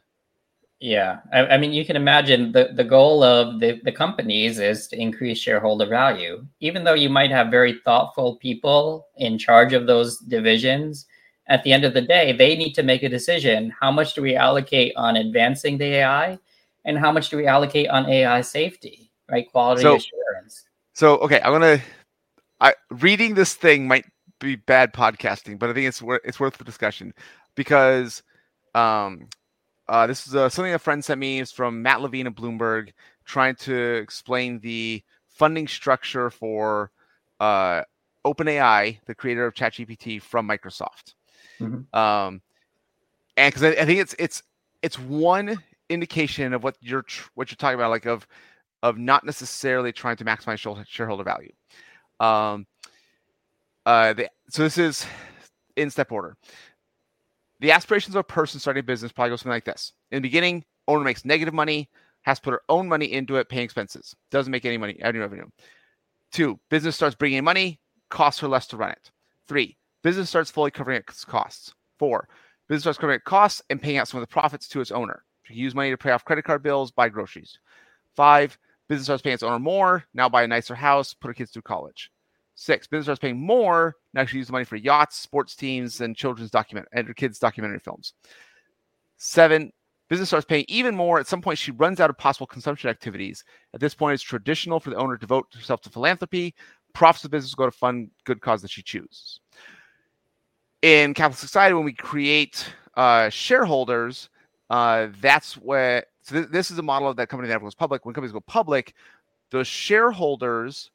Yeah, 0.80 1.20
I, 1.32 1.46
I, 1.46 1.56
mean, 1.56 1.72
you 1.72 1.84
can 1.84 1.96
imagine 1.96 2.52
the, 2.52 2.70
the 2.74 2.84
goal 2.84 3.22
of 3.22 3.58
the, 3.60 3.80
the 3.84 3.92
companies 3.92 4.58
is 4.58 4.86
to 4.88 5.00
increase 5.00 5.38
shareholder 5.38 5.86
value. 5.86 6.46
Even 6.60 6.84
though 6.84 6.94
you 6.94 7.08
might 7.08 7.30
have 7.30 7.50
very 7.50 7.80
thoughtful 7.84 8.36
people 8.36 9.06
in 9.16 9.38
charge 9.38 9.72
of 9.72 9.86
those 9.86 10.18
divisions, 10.18 11.06
at 11.46 11.62
the 11.62 11.72
end 11.72 11.84
of 11.84 11.94
the 11.94 12.02
day, 12.02 12.32
they 12.32 12.56
need 12.56 12.74
to 12.74 12.82
make 12.82 13.02
a 13.02 13.08
decision. 13.08 13.72
How 13.80 13.90
much 13.90 14.14
do 14.14 14.22
we 14.22 14.36
allocate 14.36 14.92
on 14.96 15.16
advancing 15.16 15.78
the 15.78 15.86
AI, 15.86 16.38
and 16.84 16.98
how 16.98 17.12
much 17.12 17.30
do 17.30 17.36
we 17.36 17.46
allocate 17.46 17.88
on 17.88 18.08
AI 18.08 18.40
safety, 18.40 19.10
right? 19.30 19.50
Quality 19.50 19.82
so, 19.82 19.96
assurance. 19.96 20.64
So, 20.92 21.16
okay, 21.18 21.40
I'm 21.42 21.52
gonna. 21.52 21.80
I 22.60 22.74
reading 22.90 23.34
this 23.34 23.54
thing 23.54 23.88
might 23.88 24.06
be 24.40 24.56
bad 24.56 24.92
podcasting, 24.92 25.58
but 25.58 25.70
I 25.70 25.72
think 25.72 25.88
it's 25.88 26.02
worth 26.02 26.20
it's 26.24 26.38
worth 26.38 26.56
the 26.56 26.64
discussion 26.64 27.12
because 27.54 28.22
um, 28.74 29.28
uh, 29.88 30.06
this 30.06 30.26
is 30.26 30.34
uh, 30.34 30.48
something 30.48 30.74
a 30.74 30.78
friend 30.78 31.04
sent 31.04 31.20
me 31.20 31.40
is 31.40 31.52
from 31.52 31.82
Matt 31.82 32.00
Levine 32.00 32.26
of 32.26 32.34
Bloomberg, 32.34 32.90
trying 33.24 33.54
to 33.56 33.74
explain 33.74 34.60
the 34.60 35.02
funding 35.28 35.68
structure 35.68 36.30
for 36.30 36.90
uh, 37.40 37.82
OpenAI, 38.24 38.98
the 39.06 39.14
creator 39.14 39.46
of 39.46 39.54
ChatGPT, 39.54 40.22
from 40.22 40.48
Microsoft. 40.48 41.14
Mm-hmm. 41.60 41.96
Um, 41.96 42.40
and 43.36 43.52
because 43.52 43.62
I, 43.62 43.70
I, 43.70 43.84
think 43.84 44.00
it's 44.00 44.14
it's 44.18 44.42
it's 44.82 44.98
one 44.98 45.62
indication 45.94 46.52
of 46.52 46.62
what 46.62 46.76
you're 46.80 47.04
what 47.34 47.50
you're 47.50 47.56
talking 47.56 47.76
about, 47.76 47.90
like 47.90 48.06
of 48.06 48.26
of 48.82 48.98
not 48.98 49.24
necessarily 49.24 49.92
trying 49.92 50.16
to 50.16 50.24
maximize 50.24 50.86
shareholder 50.86 51.24
value. 51.24 51.52
Um, 52.20 52.66
uh, 53.86 54.12
the, 54.12 54.30
so 54.50 54.62
this 54.62 54.78
is 54.78 55.06
in 55.76 55.90
step 55.90 56.12
order. 56.12 56.36
The 57.60 57.70
aspirations 57.70 58.14
of 58.14 58.20
a 58.20 58.24
person 58.24 58.60
starting 58.60 58.80
a 58.80 58.84
business 58.84 59.12
probably 59.12 59.30
go 59.30 59.36
something 59.36 59.50
like 59.50 59.64
this. 59.64 59.92
In 60.10 60.16
the 60.16 60.28
beginning, 60.28 60.64
owner 60.86 61.02
makes 61.02 61.24
negative 61.24 61.54
money, 61.54 61.88
has 62.22 62.38
to 62.38 62.42
put 62.42 62.52
her 62.52 62.62
own 62.68 62.88
money 62.88 63.12
into 63.12 63.36
it, 63.36 63.48
paying 63.48 63.64
expenses, 63.64 64.14
doesn't 64.30 64.50
make 64.50 64.64
any 64.64 64.76
money, 64.76 64.98
any 65.02 65.18
revenue. 65.18 65.46
Two, 66.30 66.58
business 66.68 66.96
starts 66.96 67.14
bringing 67.14 67.38
in 67.38 67.44
money, 67.44 67.80
costs 68.10 68.40
her 68.40 68.48
less 68.48 68.66
to 68.66 68.76
run 68.76 68.90
it. 68.90 69.10
Three, 69.46 69.76
business 70.02 70.28
starts 70.28 70.50
fully 70.50 70.70
covering 70.70 70.98
its 70.98 71.24
costs. 71.24 71.74
Four, 71.98 72.28
business 72.68 72.82
starts 72.82 72.98
covering 72.98 73.16
its 73.16 73.24
costs 73.24 73.62
and 73.70 73.80
paying 73.80 73.98
out 73.98 74.08
some 74.08 74.20
of 74.20 74.22
the 74.22 74.32
profits 74.32 74.68
to 74.68 74.80
its 74.80 74.90
owner. 74.90 75.24
Use 75.48 75.74
money 75.74 75.90
to 75.90 75.96
pay 75.96 76.10
off 76.10 76.24
credit 76.24 76.44
card 76.44 76.62
bills, 76.62 76.90
buy 76.90 77.08
groceries. 77.08 77.58
Five, 78.14 78.58
business 78.88 79.06
starts 79.06 79.22
paying 79.22 79.34
its 79.34 79.42
owner 79.42 79.58
more, 79.58 80.04
now 80.14 80.28
buy 80.28 80.42
a 80.42 80.48
nicer 80.48 80.74
house, 80.74 81.14
put 81.14 81.28
her 81.28 81.34
kids 81.34 81.50
through 81.50 81.62
college. 81.62 82.10
Six, 82.54 82.86
business 82.86 83.06
starts 83.06 83.18
paying 83.18 83.40
more, 83.40 83.96
now 84.12 84.24
she 84.24 84.36
uses 84.36 84.52
money 84.52 84.64
for 84.64 84.76
yachts, 84.76 85.18
sports 85.18 85.56
teams, 85.56 86.00
and 86.00 86.16
children's 86.16 86.50
document 86.50 86.86
and 86.92 87.06
her 87.06 87.14
kids' 87.14 87.38
documentary 87.38 87.80
films. 87.80 88.14
Seven, 89.16 89.72
business 90.08 90.28
starts 90.28 90.46
paying 90.46 90.64
even 90.68 90.94
more. 90.94 91.18
At 91.18 91.26
some 91.26 91.42
point, 91.42 91.58
she 91.58 91.72
runs 91.72 92.00
out 92.00 92.10
of 92.10 92.18
possible 92.18 92.46
consumption 92.46 92.90
activities. 92.90 93.44
At 93.74 93.80
this 93.80 93.94
point, 93.94 94.14
it's 94.14 94.22
traditional 94.22 94.78
for 94.78 94.90
the 94.90 94.96
owner 94.96 95.16
to 95.16 95.20
devote 95.20 95.46
herself 95.54 95.80
to 95.82 95.90
philanthropy. 95.90 96.54
Profits 96.92 97.24
of 97.24 97.30
the 97.30 97.36
business 97.36 97.54
go 97.54 97.64
to 97.64 97.72
fund 97.72 98.10
good 98.24 98.40
cause 98.40 98.62
that 98.62 98.70
she 98.70 98.82
chooses. 98.82 99.40
In 100.82 101.14
capitalist 101.14 101.40
society, 101.40 101.74
when 101.74 101.84
we 101.84 101.94
create 101.94 102.72
uh, 102.96 103.30
shareholders, 103.30 104.28
uh, 104.70 105.08
that's 105.20 105.54
where 105.54 106.04
So 106.22 106.36
th- 106.36 106.48
this 106.50 106.70
is 106.70 106.78
a 106.78 106.82
model 106.82 107.08
of 107.08 107.16
that 107.16 107.28
company 107.28 107.48
that 107.48 107.60
goes 107.60 107.74
public. 107.74 108.04
When 108.04 108.14
companies 108.14 108.32
go 108.32 108.40
public, 108.40 108.94
the 109.50 109.64
shareholders 109.64 110.90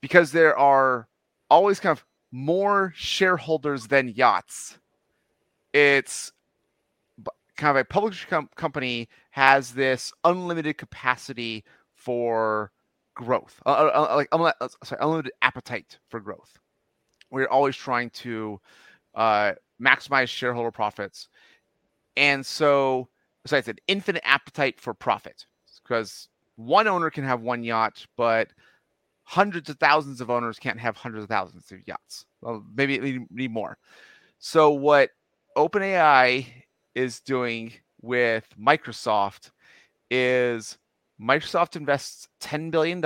because 0.00 0.32
there 0.32 0.58
are 0.58 1.08
always 1.50 1.80
kind 1.80 1.96
of 1.96 2.04
more 2.32 2.92
shareholders 2.96 3.88
than 3.88 4.08
yachts. 4.08 4.78
It's 5.72 6.32
kind 7.56 7.76
of 7.76 7.80
a 7.80 7.84
public 7.84 8.14
com- 8.28 8.48
company 8.56 9.08
has 9.30 9.72
this 9.72 10.12
unlimited 10.24 10.78
capacity 10.78 11.64
for 11.94 12.72
growth, 13.14 13.60
uh, 13.66 13.70
uh, 13.70 14.06
uh 14.10 14.16
like 14.16 14.28
uh, 14.32 14.68
sorry, 14.82 14.98
unlimited 15.02 15.32
appetite 15.42 15.98
for 16.08 16.20
growth. 16.20 16.58
We're 17.30 17.46
always 17.46 17.76
trying 17.76 18.10
to 18.10 18.60
maximize 19.16 20.28
shareholder 20.28 20.70
profits, 20.70 21.28
and 22.20 22.44
so 22.44 23.08
so 23.46 23.56
I 23.56 23.62
said, 23.62 23.80
infinite 23.88 24.22
appetite 24.24 24.78
for 24.78 24.92
profit, 24.92 25.46
because 25.82 26.28
one 26.56 26.86
owner 26.86 27.08
can 27.10 27.24
have 27.24 27.40
one 27.40 27.64
yacht, 27.64 28.06
but 28.16 28.48
hundreds 29.22 29.70
of 29.70 29.78
thousands 29.78 30.20
of 30.20 30.30
owners 30.30 30.58
can't 30.58 30.78
have 30.78 30.96
hundreds 30.96 31.24
of 31.24 31.30
thousands 31.30 31.72
of 31.72 31.78
yachts. 31.86 32.26
Well, 32.42 32.62
maybe 32.74 33.26
need 33.30 33.50
more. 33.50 33.78
So 34.38 34.70
what 34.70 35.10
OpenAI 35.56 36.46
is 36.94 37.20
doing 37.20 37.72
with 38.02 38.46
Microsoft 38.60 39.50
is 40.10 40.76
Microsoft 41.20 41.76
invests 41.76 42.28
$10 42.42 42.70
billion 42.70 43.02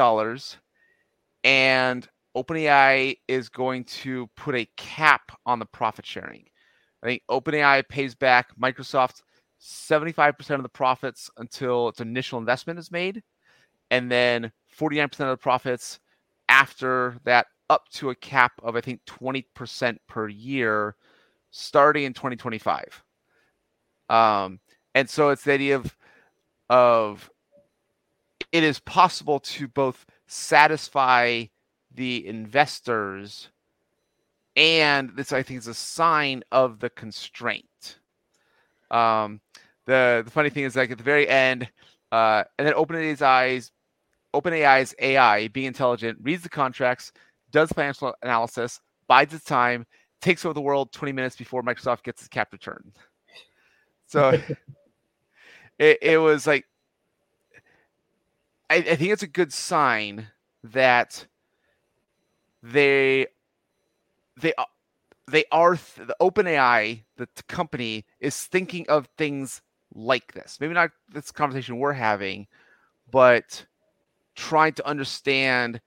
and 1.44 2.08
OpenAI 2.36 3.18
is 3.28 3.48
going 3.48 3.84
to 3.84 4.28
put 4.36 4.56
a 4.56 4.68
cap 4.76 5.30
on 5.46 5.60
the 5.60 5.66
profit 5.66 6.04
sharing. 6.04 6.46
I 7.04 7.08
think 7.08 7.22
OpenAI 7.30 7.86
pays 7.86 8.14
back 8.14 8.48
Microsoft 8.58 9.22
75% 9.60 10.50
of 10.50 10.62
the 10.62 10.68
profits 10.68 11.30
until 11.36 11.88
its 11.88 12.00
initial 12.00 12.38
investment 12.38 12.78
is 12.78 12.90
made, 12.90 13.22
and 13.90 14.10
then 14.10 14.50
49% 14.78 15.04
of 15.20 15.28
the 15.28 15.36
profits 15.36 16.00
after 16.48 17.16
that 17.24 17.46
up 17.70 17.88
to 17.92 18.10
a 18.10 18.14
cap 18.14 18.52
of 18.62 18.76
I 18.76 18.80
think 18.80 19.00
20% 19.06 19.96
per 20.08 20.28
year 20.28 20.96
starting 21.50 22.04
in 22.04 22.14
2025. 22.14 23.02
Um, 24.08 24.60
and 24.94 25.08
so 25.08 25.30
it's 25.30 25.44
the 25.44 25.52
idea 25.52 25.76
of 25.76 25.96
of 26.70 27.30
it 28.52 28.62
is 28.64 28.80
possible 28.80 29.38
to 29.40 29.68
both 29.68 30.06
satisfy 30.26 31.44
the 31.94 32.26
investors 32.26 33.50
and 34.56 35.10
this 35.16 35.32
I 35.32 35.42
think 35.42 35.58
is 35.58 35.66
a 35.66 35.74
sign 35.74 36.42
of 36.52 36.80
the 36.80 36.90
constraint. 36.90 37.98
Um, 38.90 39.40
the 39.86 40.22
the 40.24 40.30
funny 40.30 40.50
thing 40.50 40.64
is 40.64 40.76
like 40.76 40.90
at 40.90 40.98
the 40.98 41.04
very 41.04 41.28
end, 41.28 41.68
uh, 42.12 42.44
and 42.58 42.66
then 42.66 42.74
opening 42.74 43.08
his 43.08 43.22
eyes 43.22 43.72
OpenAI's 44.34 44.94
AI, 44.98 45.48
being 45.48 45.66
intelligent, 45.66 46.18
reads 46.20 46.42
the 46.42 46.48
contracts, 46.48 47.12
does 47.52 47.70
financial 47.70 48.14
analysis, 48.22 48.80
bides 49.06 49.32
its 49.32 49.44
time, 49.44 49.86
takes 50.20 50.44
over 50.44 50.52
the 50.52 50.60
world 50.60 50.92
20 50.92 51.12
minutes 51.12 51.36
before 51.36 51.62
Microsoft 51.62 52.02
gets 52.02 52.20
its 52.20 52.28
cap 52.28 52.52
return. 52.52 52.92
So 54.06 54.30
it, 55.78 55.98
it 56.02 56.18
was 56.18 56.46
like, 56.46 56.66
I, 58.68 58.76
I 58.76 58.96
think 58.96 59.12
it's 59.12 59.22
a 59.22 59.28
good 59.28 59.52
sign 59.52 60.26
that 60.64 61.26
they 62.62 63.26
they 64.40 64.54
are 64.54 64.66
they 65.30 65.44
are 65.50 65.76
the 65.96 66.16
OpenAI, 66.20 67.02
the 67.16 67.28
company 67.48 68.04
is 68.20 68.44
thinking 68.44 68.86
of 68.88 69.08
things 69.16 69.62
like 69.94 70.32
this. 70.34 70.58
Maybe 70.60 70.74
not 70.74 70.90
this 71.12 71.30
conversation 71.30 71.78
we're 71.78 71.92
having, 71.92 72.46
but 73.10 73.64
trying 74.34 74.74
to 74.74 74.86
understand 74.86 75.80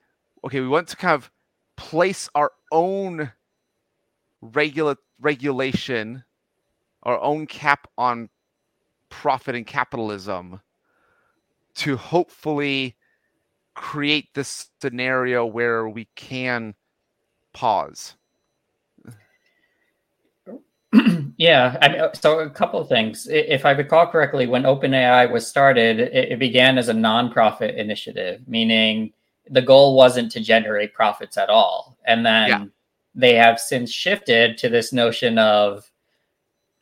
okay, 0.43 0.59
we 0.59 0.67
want 0.67 0.87
to 0.87 0.95
kind 0.95 1.13
of 1.13 1.31
place 1.75 2.29
our 2.35 2.51
own 2.71 3.31
regula- 4.41 4.97
regulation, 5.19 6.23
our 7.03 7.19
own 7.19 7.47
cap 7.47 7.87
on 7.97 8.29
profit 9.09 9.55
and 9.55 9.65
capitalism 9.65 10.61
to 11.75 11.95
hopefully 11.97 12.95
create 13.75 14.33
this 14.33 14.69
scenario 14.81 15.45
where 15.45 15.87
we 15.87 16.07
can 16.15 16.73
pause. 17.53 18.15
Yeah, 21.37 21.77
I 21.81 21.89
mean, 21.89 22.01
so 22.13 22.39
a 22.39 22.49
couple 22.49 22.79
of 22.79 22.89
things. 22.89 23.27
If 23.29 23.65
I 23.65 23.71
recall 23.71 24.07
correctly, 24.07 24.47
when 24.47 24.63
OpenAI 24.63 25.31
was 25.31 25.45
started, 25.47 25.99
it, 25.99 26.39
began 26.39 26.79
as 26.79 26.89
a 26.89 26.93
nonprofit 26.93 27.75
initiative, 27.75 28.41
meaning 28.47 29.13
the 29.49 29.61
goal 29.61 29.95
wasn't 29.95 30.31
to 30.31 30.39
generate 30.39 30.95
profits 30.95 31.37
at 31.37 31.49
all. 31.49 31.95
And 32.05 32.25
then 32.25 32.49
yeah. 32.49 32.65
they 33.13 33.35
have 33.35 33.59
since 33.59 33.91
shifted 33.91 34.57
to 34.57 34.69
this 34.69 34.91
notion 34.91 35.37
of 35.37 35.89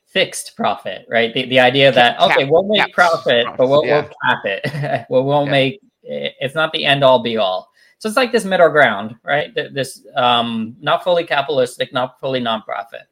fixed 0.08 0.56
profit, 0.56 1.06
right? 1.10 1.34
The, 1.34 1.46
the 1.48 1.60
idea 1.60 1.92
that, 1.92 2.18
cap, 2.18 2.32
okay, 2.32 2.46
we'll 2.50 2.64
make 2.64 2.94
profit, 2.94 3.46
but 3.58 3.68
we'll, 3.68 3.86
yeah. 3.86 4.02
we'll 4.02 4.12
cap 4.24 4.46
it. 4.46 5.06
well, 5.10 5.26
we'll 5.26 5.46
yeah. 5.46 5.52
make 5.52 5.82
it's 6.08 6.56
not 6.56 6.72
the 6.72 6.86
end 6.86 7.04
all 7.04 7.22
be 7.22 7.38
all. 7.38 7.72
So 7.98 8.08
it's 8.08 8.18
like 8.18 8.32
this 8.32 8.46
middle 8.46 8.70
ground, 8.70 9.16
right? 9.24 9.54
This 9.56 10.06
um, 10.16 10.76
not 10.80 11.04
fully 11.04 11.26
capitalistic, 11.26 11.92
not 11.92 12.20
fully 12.20 12.40
nonprofit. 12.40 13.06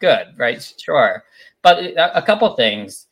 Good, 0.00 0.34
right? 0.36 0.74
Sure. 0.78 1.24
But 1.62 1.78
a, 1.84 2.18
a 2.18 2.22
couple 2.22 2.54
things. 2.54 3.06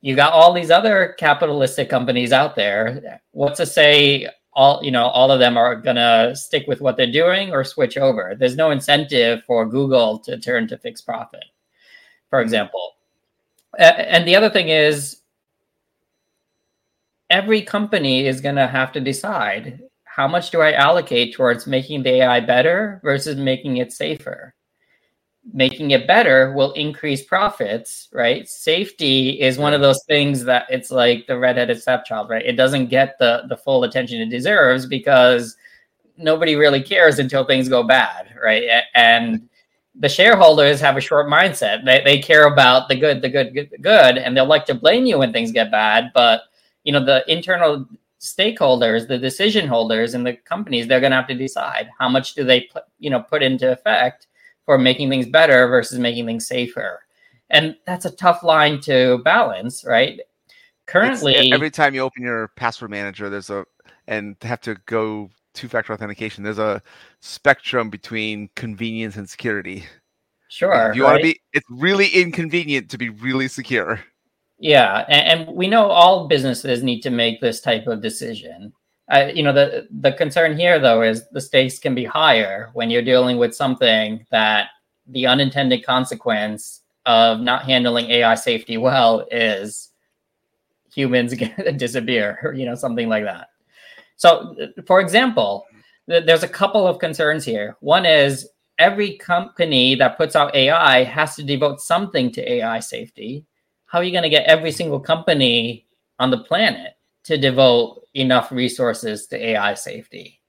You 0.00 0.14
got 0.14 0.32
all 0.32 0.52
these 0.52 0.70
other 0.70 1.14
capitalistic 1.18 1.88
companies 1.88 2.32
out 2.32 2.56
there. 2.56 3.22
What's 3.32 3.56
to 3.56 3.66
say 3.66 4.28
all 4.54 4.80
you 4.82 4.90
know 4.90 5.06
all 5.06 5.30
of 5.30 5.40
them 5.40 5.56
are 5.56 5.74
going 5.74 5.96
to 5.96 6.32
stick 6.34 6.66
with 6.66 6.80
what 6.80 6.96
they're 6.96 7.10
doing 7.10 7.52
or 7.52 7.64
switch 7.64 7.96
over 7.96 8.34
there's 8.38 8.56
no 8.56 8.70
incentive 8.70 9.42
for 9.44 9.66
google 9.66 10.18
to 10.18 10.38
turn 10.38 10.66
to 10.68 10.78
fixed 10.78 11.04
profit 11.04 11.44
for 12.30 12.38
mm-hmm. 12.38 12.44
example 12.44 12.92
and 13.78 14.26
the 14.26 14.36
other 14.36 14.50
thing 14.50 14.68
is 14.68 15.20
every 17.30 17.60
company 17.60 18.26
is 18.26 18.40
going 18.40 18.54
to 18.54 18.66
have 18.66 18.92
to 18.92 19.00
decide 19.00 19.80
how 20.04 20.28
much 20.28 20.50
do 20.50 20.60
i 20.60 20.72
allocate 20.72 21.34
towards 21.34 21.66
making 21.66 22.02
the 22.02 22.22
ai 22.22 22.38
better 22.38 23.00
versus 23.02 23.36
making 23.36 23.78
it 23.78 23.92
safer 23.92 24.53
making 25.52 25.90
it 25.90 26.06
better 26.06 26.52
will 26.52 26.72
increase 26.72 27.22
profits, 27.22 28.08
right? 28.12 28.48
Safety 28.48 29.40
is 29.40 29.58
one 29.58 29.74
of 29.74 29.80
those 29.80 30.02
things 30.04 30.44
that 30.44 30.66
it's 30.70 30.90
like 30.90 31.26
the 31.26 31.38
redheaded 31.38 31.80
stepchild, 31.80 32.30
right? 32.30 32.44
It 32.44 32.56
doesn't 32.56 32.86
get 32.86 33.18
the 33.18 33.44
the 33.48 33.56
full 33.56 33.84
attention 33.84 34.20
it 34.20 34.30
deserves 34.30 34.86
because 34.86 35.56
nobody 36.16 36.54
really 36.56 36.82
cares 36.82 37.18
until 37.18 37.44
things 37.44 37.68
go 37.68 37.82
bad, 37.82 38.34
right? 38.42 38.64
And 38.94 39.48
the 39.96 40.08
shareholders 40.08 40.80
have 40.80 40.96
a 40.96 41.00
short 41.00 41.28
mindset. 41.28 41.84
They 41.84 42.02
they 42.02 42.18
care 42.18 42.46
about 42.46 42.88
the 42.88 42.96
good, 42.96 43.20
the 43.20 43.28
good, 43.28 43.54
good, 43.54 43.70
the 43.70 43.78
good, 43.78 44.18
and 44.18 44.36
they'll 44.36 44.46
like 44.46 44.64
to 44.66 44.74
blame 44.74 45.04
you 45.06 45.18
when 45.18 45.32
things 45.32 45.52
get 45.52 45.70
bad. 45.70 46.10
But 46.14 46.42
you 46.84 46.92
know, 46.92 47.04
the 47.04 47.24
internal 47.30 47.86
stakeholders, 48.20 49.06
the 49.06 49.18
decision 49.18 49.68
holders 49.68 50.14
in 50.14 50.24
the 50.24 50.32
companies, 50.32 50.86
they're 50.86 51.00
going 51.00 51.10
to 51.10 51.16
have 51.16 51.28
to 51.28 51.34
decide 51.34 51.90
how 51.98 52.08
much 52.08 52.34
do 52.34 52.42
they 52.42 52.62
put, 52.62 52.84
you 52.98 53.10
know, 53.10 53.20
put 53.20 53.42
into 53.42 53.70
effect 53.70 54.28
for 54.66 54.78
making 54.78 55.10
things 55.10 55.26
better 55.26 55.66
versus 55.68 55.98
making 55.98 56.26
things 56.26 56.46
safer. 56.46 57.00
And 57.50 57.76
that's 57.86 58.04
a 58.04 58.10
tough 58.10 58.42
line 58.42 58.80
to 58.82 59.18
balance, 59.24 59.84
right? 59.84 60.20
Currently, 60.86 61.34
it's, 61.34 61.54
every 61.54 61.70
time 61.70 61.94
you 61.94 62.00
open 62.00 62.22
your 62.22 62.48
password 62.56 62.90
manager, 62.90 63.30
there's 63.30 63.50
a 63.50 63.64
and 64.06 64.36
have 64.42 64.60
to 64.62 64.76
go 64.86 65.30
two-factor 65.54 65.92
authentication. 65.92 66.44
There's 66.44 66.58
a 66.58 66.82
spectrum 67.20 67.88
between 67.88 68.50
convenience 68.54 69.16
and 69.16 69.28
security. 69.28 69.84
Sure. 70.48 70.90
If 70.90 70.96
you 70.96 71.04
right? 71.04 71.12
want 71.12 71.22
to 71.22 71.32
be, 71.32 71.40
it's 71.52 71.66
really 71.70 72.08
inconvenient 72.08 72.90
to 72.90 72.98
be 72.98 73.08
really 73.08 73.48
secure. 73.48 74.00
Yeah, 74.58 75.04
and, 75.08 75.48
and, 75.48 75.56
we 75.56 75.66
know 75.66 75.90
all 75.90 76.28
businesses 76.28 76.82
need 76.82 77.00
to 77.00 77.10
make 77.10 77.40
this 77.40 77.60
type 77.60 77.86
of 77.86 78.00
decision. 78.00 78.72
Uh, 79.10 79.30
you 79.34 79.42
know, 79.42 79.52
the 79.52 79.86
the 80.00 80.12
concern 80.12 80.56
here 80.56 80.78
though 80.78 81.02
is 81.02 81.28
the 81.30 81.40
stakes 81.40 81.78
can 81.78 81.94
be 81.94 82.04
higher 82.04 82.70
when 82.72 82.88
you're 82.90 83.02
dealing 83.02 83.36
with 83.36 83.54
something 83.54 84.24
that 84.30 84.68
the 85.08 85.26
unintended 85.26 85.84
consequence 85.84 86.80
of 87.04 87.40
not 87.40 87.64
handling 87.64 88.10
AI 88.10 88.34
safety 88.34 88.78
well 88.78 89.26
is 89.30 89.90
humans 90.92 91.34
disappear, 91.76 92.54
you 92.56 92.64
know, 92.64 92.74
something 92.74 93.08
like 93.08 93.24
that. 93.24 93.48
So, 94.16 94.56
for 94.86 95.00
example, 95.00 95.66
th- 96.08 96.24
there's 96.24 96.42
a 96.42 96.48
couple 96.48 96.86
of 96.86 96.98
concerns 96.98 97.44
here. 97.44 97.76
One 97.80 98.06
is 98.06 98.48
every 98.78 99.16
company 99.18 99.94
that 99.96 100.16
puts 100.16 100.36
out 100.36 100.54
AI 100.54 101.04
has 101.04 101.36
to 101.36 101.42
devote 101.42 101.80
something 101.80 102.30
to 102.32 102.52
AI 102.52 102.80
safety. 102.80 103.44
How 103.86 103.98
are 103.98 104.04
you 104.04 104.12
going 104.12 104.22
to 104.22 104.30
get 104.30 104.46
every 104.46 104.72
single 104.72 105.00
company 105.00 105.86
on 106.18 106.30
the 106.30 106.38
planet 106.38 106.93
to 107.24 107.36
devote 107.36 108.06
enough 108.14 108.52
resources 108.52 109.26
to 109.28 109.44
AI 109.44 109.74
safety? 109.74 110.40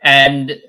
And 0.00 0.60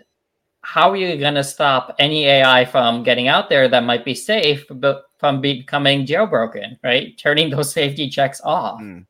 how 0.62 0.92
are 0.92 0.96
you 0.96 1.18
going 1.18 1.36
to 1.36 1.44
stop 1.44 1.96
any 2.00 2.26
AI 2.26 2.66
from 2.66 3.04
getting 3.04 3.28
out 3.28 3.50
there 3.50 3.68
that 3.68 3.84
might 3.84 4.06
be 4.06 4.16
safe, 4.16 4.66
but 4.70 5.06
from 5.18 5.42
becoming 5.42 6.06
jailbroken, 6.06 6.78
right? 6.84 7.18
Turning 7.18 7.50
those 7.50 7.72
safety 7.74 8.10
checks 8.10 8.42
off. 8.44 8.82
Mm. 8.82 9.06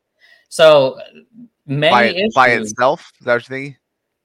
So 0.48 0.98
many 1.66 1.90
by, 1.90 2.04
issues, 2.06 2.34
by 2.34 2.48
itself, 2.48 3.12
is 3.20 3.24
that 3.24 3.34
what 3.34 3.44
thinking? 3.46 3.76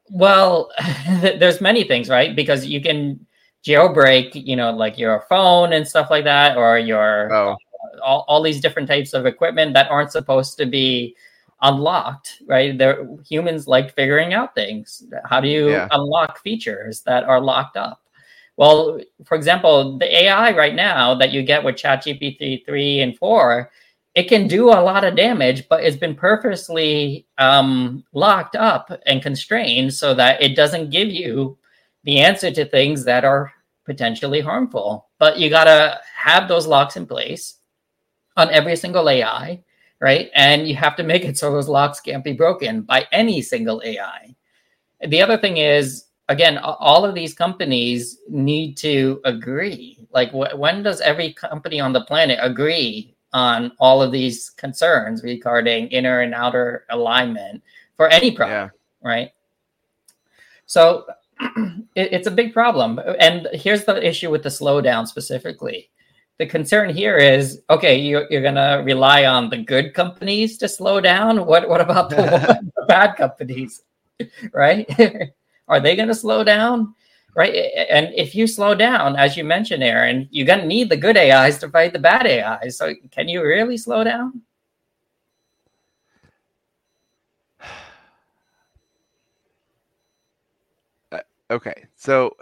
Well, 0.10 0.72
there's 1.22 1.62
many 1.62 1.84
things, 1.84 2.10
right? 2.10 2.36
Because 2.36 2.66
you 2.66 2.82
can 2.82 3.26
jailbreak, 3.66 4.32
you 4.34 4.56
know, 4.56 4.72
like 4.72 4.97
your 4.97 5.26
phone 5.30 5.74
and 5.74 5.88
stuff 5.88 6.10
like 6.10 6.24
that, 6.24 6.58
or 6.58 6.80
your 6.80 7.34
oh. 7.34 7.58
all, 8.04 8.26
all 8.28 8.41
these 8.41 8.62
different 8.62 8.88
types 8.88 9.14
of 9.14 9.26
equipment 9.26 9.74
that 9.74 9.89
aren't 9.91 10.12
supposed 10.12 10.58
to 10.58 10.66
be 10.66 11.16
unlocked, 11.62 12.41
right? 12.47 12.78
There 12.78 13.07
humans 13.28 13.68
like 13.68 13.95
figuring 13.95 14.34
out 14.34 14.55
things. 14.55 15.03
How 15.26 15.39
do 15.41 15.47
you 15.47 15.72
yeah. 15.72 15.88
unlock 15.91 16.41
features 16.41 17.01
that 17.01 17.24
are 17.24 17.41
locked 17.41 17.78
up? 17.78 18.01
Well, 18.57 18.99
for 19.26 19.36
example, 19.36 19.97
the 19.97 20.24
AI 20.24 20.55
right 20.55 20.76
now 20.76 21.16
that 21.16 21.32
you 21.32 21.43
get 21.43 21.64
with 21.64 21.76
ChatGPT 21.76 22.66
3 22.66 22.99
and 23.01 23.18
4, 23.18 23.72
it 24.16 24.28
can 24.28 24.47
do 24.47 24.70
a 24.70 24.82
lot 24.82 25.05
of 25.05 25.16
damage, 25.16 25.70
but 25.70 25.84
it's 25.84 25.95
been 25.95 26.16
purposely 26.16 27.26
um, 27.38 28.03
locked 28.12 28.57
up 28.57 28.91
and 29.05 29.22
constrained 29.22 29.93
so 29.93 30.14
that 30.14 30.41
it 30.41 30.55
doesn't 30.55 30.89
give 30.89 31.07
you 31.07 31.57
the 32.03 32.20
answer 32.20 32.51
to 32.51 32.66
things 32.66 33.05
that 33.05 33.24
are 33.24 33.53
potentially 33.86 34.41
harmful. 34.41 35.07
But 35.20 35.39
you 35.39 35.49
got 35.49 35.66
to 35.66 35.99
have 36.16 36.47
those 36.47 36.68
locks 36.68 36.97
in 36.97 37.05
place 37.05 37.55
on 38.36 38.49
every 38.49 38.76
single 38.76 39.10
AI 39.10 39.64
right? 40.00 40.30
And 40.34 40.68
you 40.68 40.76
have 40.76 40.95
to 40.97 41.04
make 41.04 41.26
it 41.26 41.38
so 41.38 41.52
those 41.52 41.68
locks 41.68 42.00
can't 42.00 42.24
be 42.24 42.34
broken 42.34 42.82
by 42.82 43.08
any 43.12 43.41
single 43.41 43.82
AI. 43.84 44.36
The 45.08 45.22
other 45.22 45.38
thing 45.38 45.58
is, 45.58 46.06
again, 46.30 46.58
all 46.58 47.06
of 47.06 47.16
these 47.16 47.34
companies 47.34 48.20
need 48.30 48.78
to 48.78 49.22
agree. 49.26 49.97
Like, 50.12 50.32
wh- 50.32 50.58
when 50.58 50.84
does 50.84 51.02
every 51.02 51.34
company 51.34 51.80
on 51.80 51.93
the 51.93 52.06
planet 52.06 52.39
agree 52.41 53.16
on 53.34 53.72
all 53.80 54.02
of 54.02 54.12
these 54.12 54.50
concerns 54.52 55.24
regarding 55.24 55.88
inner 55.88 56.22
and 56.22 56.34
outer 56.34 56.86
alignment 56.89 57.62
for 57.95 58.08
any 58.10 58.32
product, 58.32 58.76
yeah. 59.04 59.08
right? 59.08 59.32
So 60.66 61.06
it, 61.39 62.14
it's 62.14 62.28
a 62.28 62.32
big 62.32 62.54
problem. 62.54 63.00
And 63.20 63.47
here's 63.54 63.86
the 63.86 64.06
issue 64.06 64.30
with 64.30 64.43
the 64.43 64.50
slowdown 64.50 65.08
specifically 65.08 65.89
the 66.40 66.46
concern 66.46 66.90
here 66.90 67.18
is 67.18 67.62
okay 67.70 68.00
you, 68.00 68.26
you're 68.30 68.42
going 68.42 68.56
to 68.56 68.82
rely 68.86 69.26
on 69.26 69.50
the 69.50 69.58
good 69.58 69.94
companies 69.94 70.58
to 70.58 70.68
slow 70.70 71.00
down? 71.02 71.46
What 71.46 71.70
what 71.70 71.82
about 71.82 72.10
the, 72.10 72.60
the 72.76 72.86
bad 72.88 73.16
companies 73.16 73.84
right? 74.54 74.90
Are 75.68 75.80
they 75.80 75.96
going 75.96 76.08
to 76.08 76.16
slow 76.16 76.44
down? 76.44 76.96
Right 77.36 77.54
and 77.90 78.12
if 78.16 78.34
you 78.34 78.48
slow 78.48 78.74
down 78.74 79.16
as 79.16 79.38
you 79.38 79.44
mentioned 79.44 79.84
aaron 79.84 80.28
you're 80.32 80.48
going 80.48 80.60
to 80.60 80.66
need 80.66 80.90
the 80.90 80.98
good 80.98 81.16
ais 81.16 81.60
to 81.60 81.70
fight 81.70 81.94
the 81.94 82.00
bad 82.00 82.26
ais 82.26 82.76
so 82.76 82.92
can 83.12 83.30
you 83.30 83.44
really 83.44 83.78
slow 83.78 84.04
down? 84.04 84.42
Uh, 91.12 91.20
okay 91.52 91.86
so 91.96 92.36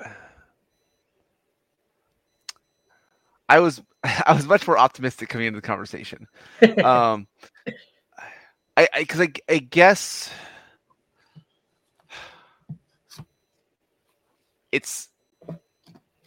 I 3.50 3.60
was 3.60 3.82
I 4.04 4.34
was 4.34 4.46
much 4.46 4.68
more 4.68 4.78
optimistic 4.78 5.30
coming 5.30 5.48
into 5.48 5.58
the 5.62 5.68
conversation. 5.68 6.28
um, 6.84 7.28
I 8.76 8.88
because 8.98 9.22
I, 9.22 9.26
I, 9.50 9.56
I 9.56 9.58
guess 9.60 10.30
it's 14.72 15.10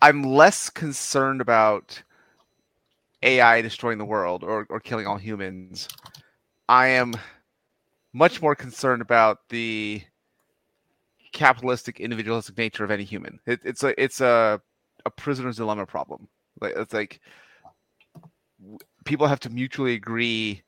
I'm 0.03 0.23
less 0.23 0.71
concerned 0.71 1.41
about 1.41 2.03
AI 3.23 3.61
destroying 3.61 3.99
the 3.99 4.05
world 4.05 4.43
or, 4.43 4.67
or 4.71 4.81
killing 4.81 5.07
all 5.07 5.19
humans. 5.19 5.89
I 6.69 6.89
am 6.89 7.15
much 8.13 8.41
more 8.41 8.55
concerned 8.55 9.03
about 9.03 9.39
the 9.51 10.03
capitalistic, 11.33 12.01
individualistic 12.01 12.57
nature 12.57 12.85
of 12.85 12.91
any 12.91 13.05
human. 13.05 13.41
It, 13.47 13.61
it's 13.65 13.83
a 13.83 14.01
it's 14.03 14.21
a 14.21 14.61
a 15.07 15.11
prisoner's 15.11 15.57
dilemma 15.57 15.87
problem. 15.87 16.29
Like 16.61 16.75
it's 16.77 16.93
like 16.93 17.21
people 19.05 19.27
have 19.27 19.41
to 19.41 19.51
mutually 19.51 19.95
agree 19.95 20.63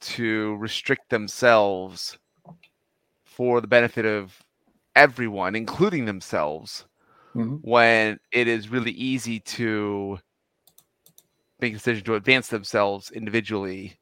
to 0.00 0.56
restrict 0.56 1.08
themselves 1.10 2.18
for 3.24 3.60
the 3.60 3.66
benefit 3.66 4.04
of 4.04 4.42
everyone, 4.94 5.56
including 5.56 6.04
themselves, 6.04 6.84
mm-hmm. 7.34 7.56
when 7.62 8.18
it 8.32 8.46
is 8.48 8.68
really 8.68 8.92
easy 8.92 9.40
to 9.40 10.18
make 11.60 11.72
a 11.72 11.76
decision 11.76 12.04
to 12.04 12.14
advance 12.14 12.48
themselves 12.48 13.10
individually, 13.10 13.96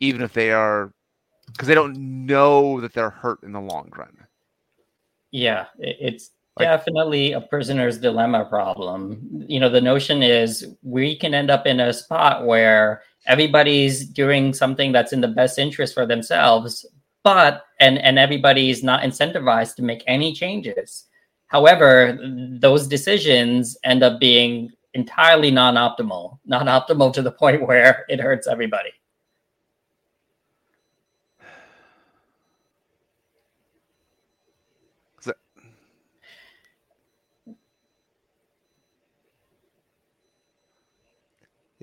even 0.00 0.22
if 0.22 0.32
they 0.32 0.52
are 0.52 0.92
because 1.46 1.68
they 1.68 1.74
don't 1.74 1.96
know 2.26 2.80
that 2.80 2.94
they're 2.94 3.10
hurt 3.10 3.42
in 3.42 3.52
the 3.52 3.60
long 3.60 3.90
run. 3.96 4.16
Yeah, 5.32 5.66
it's 5.78 6.30
like, 6.58 6.68
Definitely 6.68 7.32
a 7.32 7.40
prisoner's 7.40 7.98
dilemma 7.98 8.44
problem. 8.44 9.44
You 9.48 9.58
know, 9.58 9.70
the 9.70 9.80
notion 9.80 10.22
is 10.22 10.66
we 10.82 11.16
can 11.16 11.32
end 11.34 11.50
up 11.50 11.66
in 11.66 11.80
a 11.80 11.92
spot 11.92 12.46
where 12.46 13.02
everybody's 13.26 14.06
doing 14.06 14.52
something 14.52 14.92
that's 14.92 15.12
in 15.12 15.22
the 15.22 15.28
best 15.28 15.58
interest 15.58 15.94
for 15.94 16.04
themselves, 16.04 16.84
but 17.24 17.64
and 17.80 17.98
and 17.98 18.18
everybody's 18.18 18.82
not 18.82 19.02
incentivized 19.02 19.76
to 19.76 19.82
make 19.82 20.04
any 20.06 20.34
changes. 20.34 21.06
However, 21.46 22.18
those 22.60 22.86
decisions 22.86 23.76
end 23.84 24.02
up 24.02 24.20
being 24.20 24.70
entirely 24.94 25.50
non-optimal, 25.50 26.38
not 26.44 26.66
optimal 26.66 27.12
to 27.14 27.22
the 27.22 27.32
point 27.32 27.66
where 27.66 28.04
it 28.08 28.20
hurts 28.20 28.46
everybody. 28.46 28.90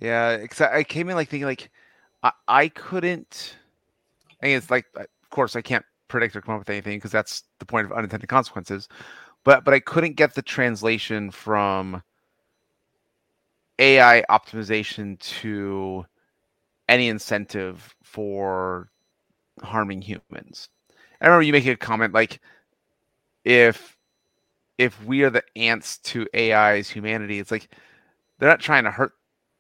Yeah, 0.01 0.37
because 0.37 0.61
I 0.61 0.83
came 0.83 1.09
in 1.09 1.15
like 1.15 1.29
thinking 1.29 1.47
like 1.47 1.69
I, 2.23 2.31
I 2.47 2.67
couldn't. 2.69 3.55
I 4.41 4.47
mean, 4.47 4.57
it's 4.57 4.71
like, 4.71 4.85
of 4.95 5.07
course, 5.29 5.55
I 5.55 5.61
can't 5.61 5.85
predict 6.07 6.35
or 6.35 6.41
come 6.41 6.55
up 6.55 6.61
with 6.61 6.69
anything 6.69 6.97
because 6.97 7.11
that's 7.11 7.43
the 7.59 7.65
point 7.65 7.85
of 7.85 7.93
unintended 7.93 8.29
consequences. 8.29 8.87
But 9.43 9.65
but 9.65 9.73
I 9.73 9.79
couldn't 9.79 10.15
get 10.15 10.35
the 10.35 10.41
translation 10.41 11.31
from 11.31 12.01
AI 13.79 14.23
optimization 14.29 15.19
to 15.19 16.05
any 16.87 17.07
incentive 17.09 17.95
for 18.03 18.89
harming 19.63 20.01
humans. 20.01 20.69
I 21.21 21.27
remember 21.27 21.43
you 21.43 21.53
making 21.53 21.71
a 21.71 21.77
comment 21.77 22.13
like 22.13 22.41
if 23.45 23.97
if 24.77 25.03
we 25.05 25.23
are 25.23 25.29
the 25.29 25.43
ants 25.55 25.97
to 25.99 26.27
AI's 26.35 26.89
humanity, 26.89 27.39
it's 27.39 27.51
like 27.51 27.69
they're 28.39 28.49
not 28.49 28.61
trying 28.61 28.85
to 28.85 28.91
hurt 28.91 29.13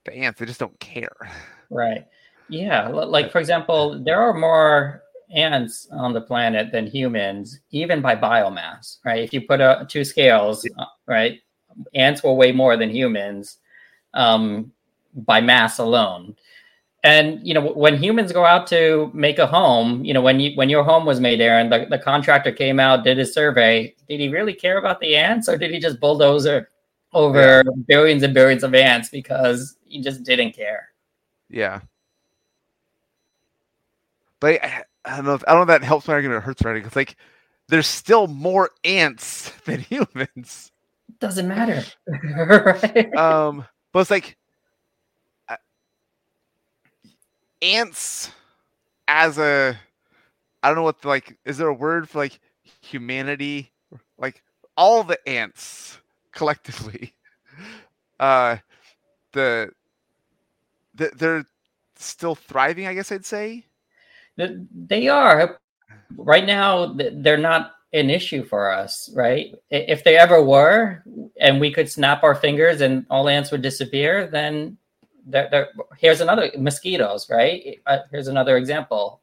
the 0.09 0.17
ants; 0.17 0.39
they 0.39 0.45
just 0.45 0.59
don't 0.59 0.79
care. 0.79 1.15
Right. 1.71 2.07
Yeah. 2.49 2.87
Like 2.87 3.31
for 3.31 3.37
example, 3.37 4.01
there 4.03 4.19
are 4.19 4.33
more 4.33 5.03
ants 5.31 5.87
on 5.91 6.13
the 6.13 6.21
planet 6.21 6.71
than 6.71 6.87
humans, 6.87 7.59
even 7.69 8.01
by 8.01 8.15
biomass. 8.15 8.97
Right. 9.05 9.23
If 9.23 9.33
you 9.33 9.41
put 9.41 9.61
a, 9.61 9.85
two 9.87 10.03
scales, 10.03 10.67
uh, 10.79 10.85
right, 11.05 11.39
ants 11.93 12.23
will 12.23 12.37
weigh 12.37 12.53
more 12.53 12.75
than 12.75 12.89
humans 12.89 13.59
um, 14.15 14.71
by 15.13 15.41
mass 15.41 15.77
alone. 15.77 16.35
And 17.03 17.45
you 17.47 17.53
know, 17.53 17.61
when 17.61 18.01
humans 18.01 18.33
go 18.33 18.45
out 18.45 18.67
to 18.67 19.09
make 19.13 19.39
a 19.39 19.47
home, 19.47 20.03
you 20.03 20.13
know, 20.13 20.21
when 20.21 20.39
you 20.39 20.51
when 20.55 20.69
your 20.69 20.83
home 20.83 21.05
was 21.05 21.21
made, 21.21 21.39
Aaron, 21.39 21.69
the, 21.69 21.85
the 21.89 21.99
contractor 21.99 22.51
came 22.51 22.79
out, 22.79 23.05
did 23.05 23.17
his 23.17 23.33
survey. 23.33 23.95
Did 24.09 24.19
he 24.19 24.27
really 24.27 24.53
care 24.53 24.77
about 24.77 24.99
the 24.99 25.15
ants, 25.15 25.47
or 25.47 25.57
did 25.57 25.71
he 25.71 25.79
just 25.79 26.01
bulldoze 26.01 26.45
over 27.13 27.63
yeah. 27.65 27.71
billions 27.87 28.23
and 28.23 28.33
billions 28.33 28.63
of 28.63 28.75
ants 28.75 29.09
because 29.09 29.77
he 29.89 30.01
just 30.01 30.23
didn't 30.23 30.53
care? 30.53 30.89
Yeah. 31.49 31.81
But 34.39 34.63
I, 34.63 34.83
I 35.05 35.15
don't 35.17 35.25
know. 35.25 35.33
If, 35.33 35.43
I 35.47 35.53
don't 35.53 35.67
know 35.67 35.73
if 35.73 35.81
that 35.81 35.85
helps 35.85 36.07
my 36.07 36.13
argument 36.13 36.37
or 36.37 36.41
hurts 36.41 36.63
my 36.63 36.69
argument. 36.69 36.91
Because 36.91 36.95
like, 36.95 37.15
there's 37.67 37.87
still 37.87 38.27
more 38.27 38.69
ants 38.83 39.51
than 39.65 39.81
humans. 39.81 40.71
Doesn't 41.19 41.47
matter. 41.47 41.83
right? 42.07 43.15
Um, 43.15 43.65
but 43.91 44.01
it's 44.01 44.11
like 44.11 44.37
uh, 45.49 45.57
ants 47.61 48.31
as 49.07 49.37
a. 49.37 49.77
I 50.61 50.67
don't 50.67 50.75
know 50.75 50.83
what 50.83 51.01
the, 51.01 51.07
like. 51.07 51.37
Is 51.45 51.57
there 51.57 51.67
a 51.67 51.73
word 51.73 52.07
for 52.07 52.19
like 52.19 52.39
humanity? 52.81 53.71
Like 54.17 54.43
all 54.77 55.03
the 55.03 55.19
ants 55.27 55.99
collectively. 56.31 57.13
Uh, 58.19 58.57
the, 59.31 59.71
the 59.71 59.78
they're 61.15 61.45
still 61.95 62.35
thriving. 62.35 62.87
I 62.87 62.93
guess 62.93 63.11
I'd 63.11 63.25
say. 63.25 63.65
They 64.37 65.07
are 65.07 65.59
right 66.15 66.45
now. 66.45 66.93
They're 66.93 67.37
not 67.37 67.73
an 67.93 68.09
issue 68.09 68.43
for 68.43 68.71
us, 68.71 69.09
right? 69.15 69.55
If 69.71 70.03
they 70.03 70.17
ever 70.17 70.43
were, 70.43 71.03
and 71.39 71.59
we 71.59 71.71
could 71.71 71.89
snap 71.89 72.23
our 72.23 72.35
fingers 72.35 72.81
and 72.81 73.05
all 73.09 73.27
ants 73.27 73.51
would 73.51 73.63
disappear, 73.63 74.27
then 74.27 74.77
they're, 75.25 75.47
they're, 75.49 75.69
here's 75.97 76.21
another 76.21 76.51
mosquitoes, 76.57 77.29
right? 77.29 77.79
Uh, 77.87 77.99
here's 78.11 78.27
another 78.27 78.57
example. 78.57 79.21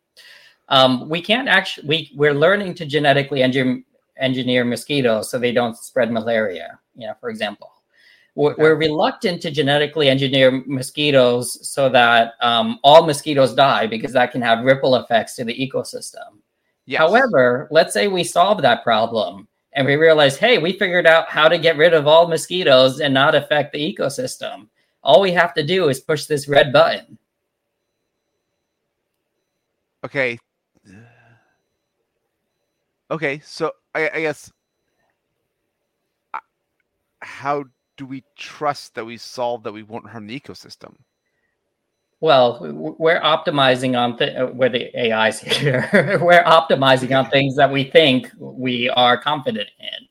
Um, 0.68 1.08
we 1.08 1.20
can't 1.20 1.48
actually 1.48 1.86
we 1.86 2.12
we're 2.16 2.34
learning 2.34 2.74
to 2.74 2.86
genetically 2.86 3.42
engineer 3.42 3.82
engineer 4.18 4.64
mosquitoes 4.64 5.30
so 5.30 5.38
they 5.38 5.52
don't 5.52 5.76
spread 5.76 6.10
malaria. 6.10 6.78
You 6.96 7.06
know, 7.06 7.14
for 7.20 7.28
example, 7.28 7.70
we're, 8.36 8.54
we're 8.58 8.74
reluctant 8.74 9.40
to 9.42 9.50
genetically 9.50 10.08
engineer 10.08 10.62
mosquitoes 10.66 11.66
so 11.66 11.88
that 11.88 12.34
um, 12.42 12.78
all 12.84 13.04
mosquitoes 13.04 13.54
die 13.54 13.86
because 13.86 14.12
that 14.12 14.30
can 14.30 14.42
have 14.42 14.64
ripple 14.64 14.96
effects 14.96 15.34
to 15.36 15.44
the 15.44 15.54
ecosystem. 15.54 16.38
Yes. 16.84 16.98
However, 16.98 17.66
let's 17.70 17.94
say 17.94 18.08
we 18.08 18.22
solve 18.22 18.60
that 18.62 18.84
problem 18.84 19.48
and 19.72 19.86
we 19.86 19.96
realize, 19.96 20.36
hey, 20.36 20.58
we 20.58 20.72
figured 20.74 21.06
out 21.06 21.28
how 21.30 21.48
to 21.48 21.58
get 21.58 21.78
rid 21.78 21.94
of 21.94 22.06
all 22.06 22.28
mosquitoes 22.28 23.00
and 23.00 23.12
not 23.12 23.34
affect 23.34 23.72
the 23.72 23.94
ecosystem. 23.94 24.68
All 25.02 25.20
we 25.22 25.32
have 25.32 25.54
to 25.54 25.62
do 25.62 25.88
is 25.88 26.00
push 26.00 26.26
this 26.26 26.46
red 26.46 26.72
button. 26.74 27.18
Okay. 30.04 30.38
Okay, 33.10 33.40
so 33.44 33.72
I, 33.94 34.10
I 34.10 34.20
guess 34.20 34.52
how 37.20 37.64
do 37.96 38.06
we 38.06 38.24
trust 38.36 38.94
that 38.94 39.04
we 39.04 39.16
solve 39.16 39.62
that 39.64 39.72
we 39.72 39.82
won't 39.82 40.08
harm 40.08 40.26
the 40.26 40.38
ecosystem? 40.38 40.94
Well, 42.20 42.60
we're 42.98 43.20
optimizing 43.20 43.98
on 43.98 44.16
th- 44.16 44.36
uh, 44.36 44.46
where 44.46 44.70
the 44.70 44.94
AI's 44.96 45.38
here. 45.38 45.88
we're 46.22 46.44
optimizing 46.44 47.16
on 47.16 47.30
things 47.30 47.56
that 47.56 47.70
we 47.70 47.84
think 47.84 48.30
we 48.38 48.88
are 48.90 49.18
confident 49.18 49.68
in. 49.78 50.08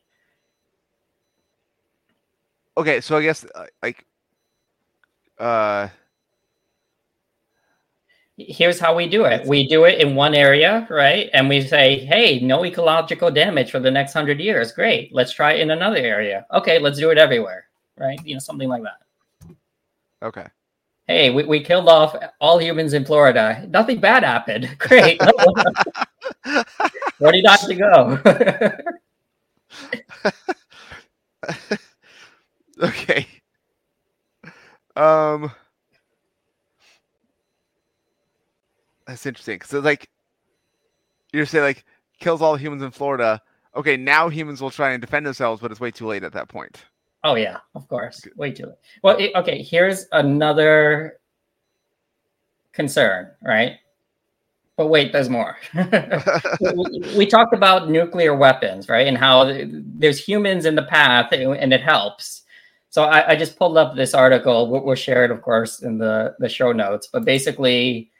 Okay, 2.77 3.01
so 3.01 3.17
I 3.17 3.23
guess 3.23 3.45
uh, 3.55 3.65
like 3.81 4.05
uh 5.39 5.87
here's 8.37 8.79
how 8.79 8.95
we 8.95 9.07
do 9.07 9.25
it. 9.25 9.45
We 9.47 9.67
do 9.67 9.85
it 9.85 9.99
in 9.99 10.15
one 10.15 10.35
area, 10.35 10.85
right? 10.89 11.29
And 11.33 11.47
we 11.47 11.61
say, 11.61 12.05
hey, 12.05 12.39
no 12.39 12.65
ecological 12.65 13.31
damage 13.31 13.71
for 13.71 13.79
the 13.79 13.91
next 13.91 14.13
hundred 14.13 14.39
years. 14.39 14.71
Great. 14.71 15.13
Let's 15.13 15.33
try 15.33 15.53
it 15.53 15.61
in 15.61 15.71
another 15.71 15.97
area. 15.97 16.45
Okay, 16.53 16.79
let's 16.79 16.99
do 16.99 17.11
it 17.11 17.17
everywhere, 17.17 17.64
right? 17.97 18.19
You 18.25 18.35
know, 18.35 18.39
something 18.39 18.69
like 18.69 18.83
that. 18.83 19.55
Okay 20.21 20.47
hey, 21.07 21.29
we, 21.29 21.43
we 21.43 21.63
killed 21.63 21.87
off 21.87 22.15
all 22.39 22.59
humans 22.59 22.93
in 22.93 23.05
Florida. 23.05 23.65
Nothing 23.69 23.99
bad 23.99 24.23
happened. 24.23 24.75
Great. 24.77 25.21
Where 27.19 27.31
did 27.31 27.43
you 27.43 27.49
have 27.49 27.67
to 27.67 27.75
go? 27.75 28.19
okay. 32.87 33.27
Um, 34.95 35.51
that's 39.05 39.25
interesting. 39.25 39.61
So, 39.61 39.79
like, 39.79 40.09
you're 41.33 41.45
saying 41.45 41.65
like 41.65 41.85
kills 42.19 42.41
all 42.41 42.55
humans 42.55 42.81
in 42.81 42.91
Florida. 42.91 43.41
Okay, 43.75 43.97
now 43.97 44.29
humans 44.29 44.61
will 44.61 44.71
try 44.71 44.91
and 44.91 45.01
defend 45.01 45.25
themselves, 45.25 45.61
but 45.61 45.69
it's 45.69 45.81
way 45.81 45.91
too 45.91 46.07
late 46.07 46.23
at 46.23 46.31
that 46.31 46.47
point. 46.47 46.85
Oh 47.25 47.33
yeah, 47.33 47.57
of 47.73 47.87
course. 47.87 48.21
Way 48.35 48.51
too 48.51 48.67
late. 48.67 48.75
Well, 49.01 49.17
it, 49.17 49.31
okay. 49.35 49.63
Here's 49.63 50.05
another 50.11 51.17
concern, 52.71 53.31
right? 53.41 53.77
But 54.77 54.87
wait, 54.87 55.11
there's 55.11 55.29
more. 55.29 55.57
we, 55.73 57.15
we, 57.17 57.25
talked 57.25 57.53
about 57.53 57.89
nuclear 57.89 58.35
weapons, 58.35 58.89
right? 58.89 59.07
And 59.07 59.17
how 59.17 59.51
there's 59.63 60.23
humans 60.23 60.65
in 60.65 60.75
the 60.75 60.83
path 60.83 61.31
and 61.31 61.73
it 61.73 61.81
helps. 61.81 62.43
So 62.89 63.05
I, 63.05 63.31
I 63.31 63.35
just 63.35 63.57
pulled 63.57 63.77
up 63.77 63.95
this 63.95 64.13
article. 64.13 64.69
We'll, 64.69 64.83
we'll 64.83 64.95
share 64.95 65.25
it, 65.25 65.31
of 65.31 65.41
course, 65.41 65.81
in 65.81 65.97
the, 65.97 66.35
the 66.39 66.49
show 66.49 66.73
notes. 66.73 67.07
But 67.11 67.25
basically, 67.25 68.11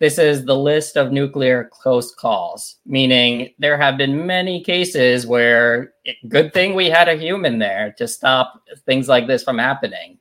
this 0.00 0.18
is 0.18 0.46
the 0.46 0.56
list 0.56 0.96
of 0.96 1.12
nuclear 1.12 1.68
close 1.70 2.14
calls, 2.14 2.76
meaning 2.86 3.52
there 3.58 3.76
have 3.76 3.98
been 3.98 4.26
many 4.26 4.64
cases 4.64 5.26
where 5.26 5.92
good 6.26 6.54
thing 6.54 6.74
we 6.74 6.88
had 6.88 7.06
a 7.06 7.16
human 7.16 7.58
there 7.58 7.94
to 7.98 8.08
stop 8.08 8.62
things 8.86 9.08
like 9.08 9.26
this 9.26 9.44
from 9.44 9.58
happening. 9.58 10.18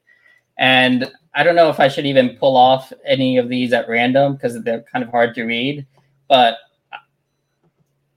And 0.58 1.10
I 1.34 1.44
don't 1.44 1.56
know 1.56 1.70
if 1.70 1.80
I 1.80 1.88
should 1.88 2.06
even 2.06 2.36
pull 2.36 2.58
off 2.58 2.92
any 3.06 3.38
of 3.38 3.48
these 3.48 3.72
at 3.72 3.88
random 3.88 4.34
because 4.34 4.62
they're 4.64 4.84
kind 4.92 5.04
of 5.04 5.12
hard 5.12 5.34
to 5.36 5.46
read. 5.46 5.88
But 6.28 6.58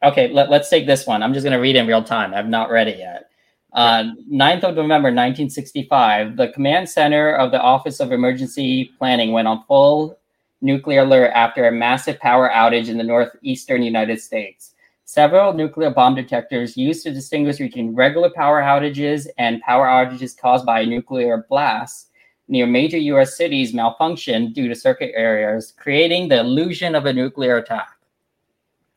okay, 0.02 0.32
let, 0.32 0.50
us 0.50 0.68
take 0.68 0.88
this 0.88 1.06
one. 1.06 1.22
I'm 1.22 1.32
just 1.32 1.44
going 1.44 1.56
to 1.56 1.62
read 1.62 1.76
in 1.76 1.86
real 1.86 2.02
time. 2.02 2.34
I've 2.34 2.48
not 2.48 2.70
read 2.70 2.88
it 2.88 2.98
yet. 2.98 3.30
Uh, 3.72 4.10
9th 4.30 4.64
of 4.64 4.74
November 4.74 5.08
1965, 5.08 6.36
the 6.36 6.48
command 6.48 6.88
center 6.88 7.36
of 7.36 7.52
the 7.52 7.60
Office 7.60 8.00
of 8.00 8.10
Emergency 8.10 8.90
Planning 8.98 9.30
went 9.30 9.46
on 9.46 9.62
full 9.68 10.18
nuclear 10.62 11.02
alert 11.02 11.32
after 11.34 11.66
a 11.66 11.72
massive 11.72 12.18
power 12.20 12.48
outage 12.48 12.88
in 12.88 12.96
the 12.96 13.04
northeastern 13.04 13.82
United 13.82 14.20
States. 14.20 14.74
Several 15.04 15.52
nuclear 15.52 15.90
bomb 15.90 16.14
detectors 16.14 16.76
used 16.76 17.02
to 17.02 17.12
distinguish 17.12 17.58
between 17.58 17.94
regular 17.94 18.30
power 18.30 18.62
outages 18.62 19.26
and 19.36 19.60
power 19.60 19.86
outages 19.86 20.38
caused 20.38 20.64
by 20.64 20.80
a 20.80 20.86
nuclear 20.86 21.44
blasts 21.50 22.06
near 22.48 22.66
major 22.66 22.98
US 22.98 23.36
cities 23.36 23.72
malfunctioned 23.72 24.54
due 24.54 24.68
to 24.68 24.74
circuit 24.74 25.12
errors, 25.14 25.72
creating 25.76 26.28
the 26.28 26.40
illusion 26.40 26.94
of 26.94 27.06
a 27.06 27.12
nuclear 27.12 27.56
attack. 27.56 27.90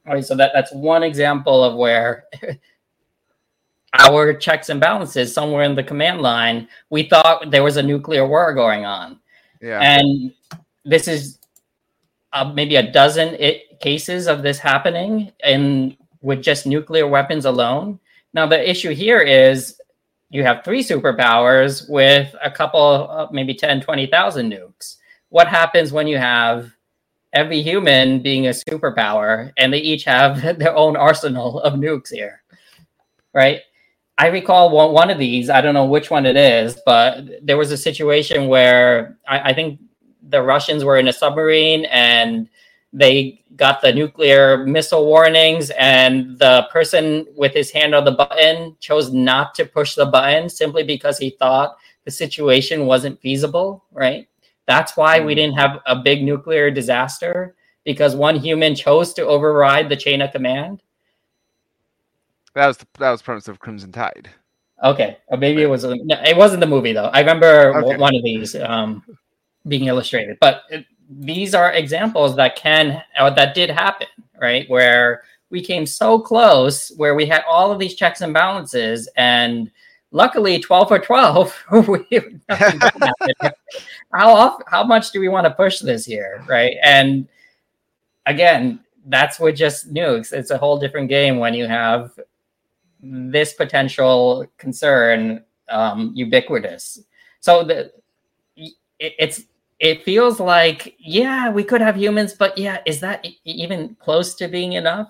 All 0.08 0.14
right, 0.14 0.24
so 0.24 0.36
that, 0.36 0.52
that's 0.54 0.72
one 0.72 1.04
example 1.04 1.64
of 1.64 1.76
where 1.76 2.26
our 4.00 4.34
checks 4.34 4.70
and 4.70 4.80
balances 4.80 5.34
somewhere 5.34 5.64
in 5.64 5.76
the 5.76 5.84
command 5.84 6.22
line, 6.22 6.68
we 6.90 7.10
thought 7.10 7.50
there 7.50 7.64
was 7.64 7.78
a 7.78 7.84
nuclear 7.84 8.28
war 8.28 8.54
going 8.54 8.86
on. 8.86 9.20
Yeah. 9.62 9.80
And 9.80 10.34
this 10.84 11.08
is 11.08 11.40
uh, 12.36 12.52
maybe 12.54 12.76
a 12.76 12.92
dozen 12.92 13.34
it, 13.36 13.80
cases 13.80 14.28
of 14.28 14.44
this 14.44 14.60
happening 14.60 15.32
in 15.44 15.96
with 16.22 16.42
just 16.42 16.68
nuclear 16.68 17.08
weapons 17.08 17.46
alone. 17.46 17.98
Now 18.34 18.46
the 18.46 18.70
issue 18.70 18.94
here 18.94 19.22
is 19.22 19.80
you 20.30 20.44
have 20.44 20.64
three 20.64 20.84
superpowers 20.84 21.90
with 21.90 22.36
a 22.44 22.52
couple 22.52 23.08
uh, 23.10 23.28
maybe 23.32 23.54
10 23.54 23.82
20,000 23.82 24.52
nukes. 24.52 24.98
What 25.30 25.48
happens 25.48 25.94
when 25.94 26.08
you 26.08 26.18
have 26.18 26.72
every 27.32 27.62
human 27.62 28.22
being 28.22 28.48
a 28.48 28.52
superpower 28.52 29.52
and 29.58 29.72
they 29.72 29.80
each 29.80 30.04
have 30.04 30.42
their 30.60 30.76
own 30.76 30.98
arsenal 30.98 31.62
of 31.62 31.76
nukes 31.76 32.12
here? 32.12 32.44
Right? 33.34 33.62
I 34.18 34.28
recall 34.28 34.72
one, 34.72 34.92
one 34.92 35.10
of 35.10 35.20
these, 35.20 35.50
I 35.50 35.62
don't 35.62 35.74
know 35.74 35.86
which 35.86 36.10
one 36.10 36.26
it 36.26 36.38
is, 36.38 36.78
but 36.86 37.46
there 37.46 37.58
was 37.58 37.72
a 37.72 37.78
situation 37.78 38.48
where 38.48 39.18
I, 39.28 39.52
I 39.52 39.54
think 39.54 39.80
the 40.30 40.42
Russians 40.42 40.84
were 40.84 40.98
in 40.98 41.08
a 41.08 41.14
submarine 41.14 41.86
and 41.86 42.50
they 42.94 43.44
got 43.56 43.82
the 43.82 43.94
nuclear 43.94 44.66
missile 44.66 45.06
warnings 45.06 45.70
and 45.72 46.38
the 46.40 46.68
person 46.72 47.26
with 47.36 47.54
his 47.54 47.72
hand 47.72 47.94
on 47.94 48.06
the 48.06 48.12
button 48.12 48.76
chose 48.80 49.12
not 49.12 49.54
to 49.56 49.66
push 49.66 49.96
the 49.96 50.06
button 50.06 50.50
simply 50.50 50.84
because 50.84 51.18
he 51.18 51.32
thought 51.32 51.78
the 52.06 52.12
situation 52.12 52.86
wasn't 52.86 53.20
feasible 53.22 53.84
right? 53.92 54.28
That's 54.68 54.98
why 54.98 55.20
we 55.20 55.34
hmm. 55.34 55.38
didn't 55.38 55.58
have 55.58 55.80
a 55.86 55.96
big 55.96 56.24
nuclear 56.24 56.72
disaster 56.72 57.56
because 57.84 58.16
one 58.16 58.36
human 58.36 58.76
chose 58.76 59.14
to 59.14 59.26
override 59.26 59.90
the 59.90 59.96
chain 59.96 60.22
of 60.22 60.32
command. 60.32 60.82
That 62.54 62.68
was 62.68 62.78
the, 62.78 62.88
that 63.00 63.12
was 63.12 63.22
premise 63.22 63.48
of 63.48 63.60
crimson 63.60 63.92
tide. 63.92 64.30
Okay. 64.84 65.18
Or 65.28 65.38
maybe 65.38 65.62
it 65.62 65.68
was 65.68 65.84
no, 65.84 66.22
it 66.26 66.36
wasn't 66.36 66.62
the 66.62 66.68
movie 66.68 66.94
though. 66.94 67.06
I 67.06 67.20
remember 67.20 67.76
okay. 67.78 67.98
one 67.98 68.16
of 68.16 68.24
these 68.24 68.56
um, 68.56 69.04
being 69.68 69.86
illustrated. 69.86 70.38
But 70.40 70.64
it, 70.70 70.86
these 71.10 71.54
are 71.54 71.72
examples 71.72 72.36
that 72.36 72.56
can 72.56 73.02
or 73.20 73.32
that 73.32 73.56
did 73.56 73.70
happen, 73.70 74.08
right? 74.42 74.70
Where 74.70 75.24
we 75.50 75.62
came 75.62 75.86
so 75.86 76.20
close, 76.20 76.92
where 76.98 77.16
we 77.16 77.26
had 77.26 77.44
all 77.48 77.72
of 77.72 77.80
these 77.80 77.96
checks 77.96 78.22
and 78.22 78.34
balances, 78.34 79.08
and 79.16 79.72
luckily 80.12 80.60
12 80.60 80.88
for 80.88 81.00
12 81.00 81.66
how 84.14 84.34
off, 84.34 84.62
how 84.68 84.84
much 84.84 85.12
do 85.12 85.20
we 85.20 85.28
want 85.28 85.46
to 85.46 85.52
push 85.52 85.80
this 85.80 86.06
here 86.06 86.44
right? 86.48 86.78
And 86.84 87.28
again 88.26 88.80
that's 89.06 89.40
with 89.40 89.56
just 89.56 89.94
nukes. 89.94 90.34
It's 90.34 90.52
a 90.52 90.58
whole 90.58 90.80
different 90.80 91.10
game 91.10 91.38
when 91.38 91.54
you 91.54 91.68
have 91.68 92.18
this 93.02 93.54
potential 93.54 94.46
concern 94.58 95.44
um, 95.70 96.12
ubiquitous. 96.16 97.00
So 97.40 97.64
the 97.64 97.92
it, 98.56 98.74
it's 99.20 99.44
it 99.80 100.04
feels 100.04 100.40
like 100.40 100.96
yeah 101.00 101.50
we 101.50 101.64
could 101.64 101.82
have 101.82 101.98
humans 101.98 102.34
but 102.34 102.58
yeah 102.58 102.80
is 102.86 103.00
that 103.02 103.26
even 103.44 103.96
close 104.00 104.36
to 104.36 104.48
being 104.48 104.74
enough? 104.74 105.10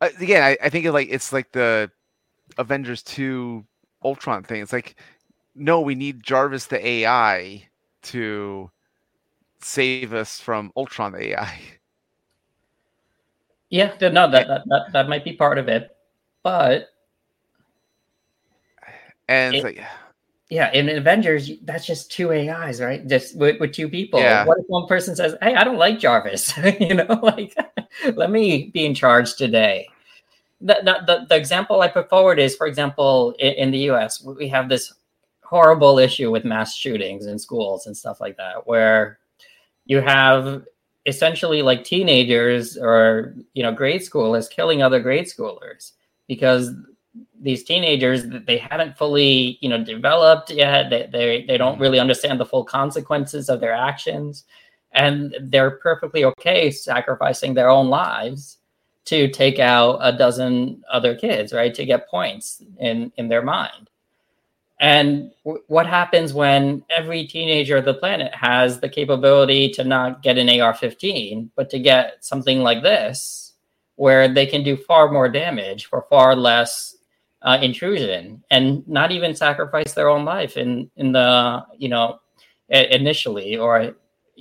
Uh, 0.00 0.08
again 0.20 0.42
I, 0.42 0.56
I 0.62 0.68
think 0.68 0.84
it 0.84 0.92
like 0.92 1.08
it's 1.10 1.32
like 1.32 1.52
the 1.52 1.90
avengers 2.58 3.02
2 3.02 3.64
ultron 4.04 4.42
thing. 4.42 4.62
It's 4.62 4.72
like 4.72 4.96
no 5.56 5.80
we 5.80 5.94
need 5.94 6.22
jarvis 6.22 6.66
the 6.66 6.86
ai 6.86 7.66
to 8.02 8.70
save 9.60 10.12
us 10.12 10.38
from 10.38 10.70
ultron 10.76 11.12
the 11.12 11.30
ai 11.30 11.58
yeah 13.70 13.92
no 14.00 14.30
that, 14.30 14.46
that, 14.46 14.62
that, 14.66 14.92
that 14.92 15.08
might 15.08 15.24
be 15.24 15.32
part 15.32 15.58
of 15.58 15.68
it 15.68 15.96
but 16.42 16.90
and 19.28 19.56
it, 19.56 19.64
like 19.64 19.82
yeah, 20.48 20.72
in 20.72 20.88
Avengers, 20.88 21.50
that's 21.62 21.84
just 21.84 22.10
two 22.10 22.32
AIs, 22.32 22.80
right? 22.80 23.06
Just 23.06 23.36
with, 23.36 23.58
with 23.58 23.72
two 23.72 23.88
people. 23.88 24.20
Yeah. 24.20 24.44
What 24.44 24.58
if 24.58 24.64
one 24.68 24.86
person 24.86 25.16
says, 25.16 25.34
"Hey, 25.42 25.54
I 25.54 25.64
don't 25.64 25.78
like 25.78 25.98
Jarvis," 25.98 26.56
you 26.80 26.94
know, 26.94 27.06
like 27.22 27.56
let 28.14 28.30
me 28.30 28.70
be 28.72 28.86
in 28.86 28.94
charge 28.94 29.34
today. 29.34 29.88
The, 30.60 31.02
the, 31.06 31.26
the, 31.28 31.36
example 31.36 31.82
I 31.82 31.88
put 31.88 32.08
forward 32.08 32.38
is, 32.38 32.56
for 32.56 32.66
example, 32.66 33.32
in, 33.38 33.52
in 33.54 33.70
the 33.72 33.78
U.S., 33.90 34.24
we 34.24 34.48
have 34.48 34.70
this 34.70 34.94
horrible 35.42 35.98
issue 35.98 36.30
with 36.30 36.46
mass 36.46 36.74
shootings 36.74 37.26
in 37.26 37.38
schools 37.38 37.86
and 37.86 37.94
stuff 37.94 38.22
like 38.22 38.38
that, 38.38 38.66
where 38.66 39.18
you 39.84 40.00
have 40.00 40.64
essentially 41.06 41.62
like 41.62 41.84
teenagers 41.84 42.76
or 42.76 43.34
you 43.54 43.62
know 43.62 43.72
grade 43.72 44.00
schoolers 44.00 44.48
killing 44.48 44.82
other 44.82 45.00
grade 45.00 45.26
schoolers 45.26 45.92
because 46.28 46.72
these 47.40 47.64
teenagers 47.64 48.24
they 48.46 48.58
haven't 48.58 48.96
fully 48.96 49.58
you 49.60 49.68
know 49.68 49.82
developed 49.82 50.50
yet 50.50 50.90
they, 50.90 51.08
they 51.12 51.44
they 51.46 51.58
don't 51.58 51.78
really 51.78 51.98
understand 51.98 52.40
the 52.40 52.46
full 52.46 52.64
consequences 52.64 53.48
of 53.48 53.60
their 53.60 53.74
actions. 53.74 54.44
And 54.92 55.36
they're 55.40 55.72
perfectly 55.72 56.24
okay 56.24 56.70
sacrificing 56.70 57.54
their 57.54 57.68
own 57.68 57.88
lives 57.88 58.58
to 59.06 59.28
take 59.28 59.58
out 59.58 59.98
a 60.00 60.16
dozen 60.16 60.82
other 60.90 61.14
kids 61.14 61.52
right 61.52 61.74
to 61.74 61.84
get 61.84 62.08
points 62.08 62.62
in 62.78 63.12
in 63.16 63.28
their 63.28 63.42
mind. 63.42 63.90
And 64.78 65.32
w- 65.44 65.62
what 65.68 65.86
happens 65.86 66.34
when 66.34 66.84
every 66.90 67.26
teenager 67.26 67.78
of 67.78 67.86
the 67.86 67.94
planet 67.94 68.34
has 68.34 68.80
the 68.80 68.90
capability 68.90 69.70
to 69.70 69.84
not 69.84 70.22
get 70.22 70.38
an 70.38 70.48
AR-15 70.48 71.50
but 71.54 71.70
to 71.70 71.78
get 71.78 72.24
something 72.24 72.60
like 72.60 72.82
this 72.82 73.54
where 73.96 74.28
they 74.28 74.46
can 74.46 74.62
do 74.62 74.76
far 74.76 75.10
more 75.10 75.28
damage 75.28 75.86
for 75.86 76.06
far 76.08 76.36
less 76.36 76.95
uh, 77.46 77.58
intrusion 77.62 78.42
and 78.50 78.86
not 78.88 79.12
even 79.12 79.34
sacrifice 79.34 79.94
their 79.94 80.08
own 80.08 80.24
life 80.24 80.56
in 80.56 80.90
in 80.96 81.12
the 81.12 81.64
you 81.78 81.88
know 81.88 82.18
initially 82.68 83.56
or 83.56 83.94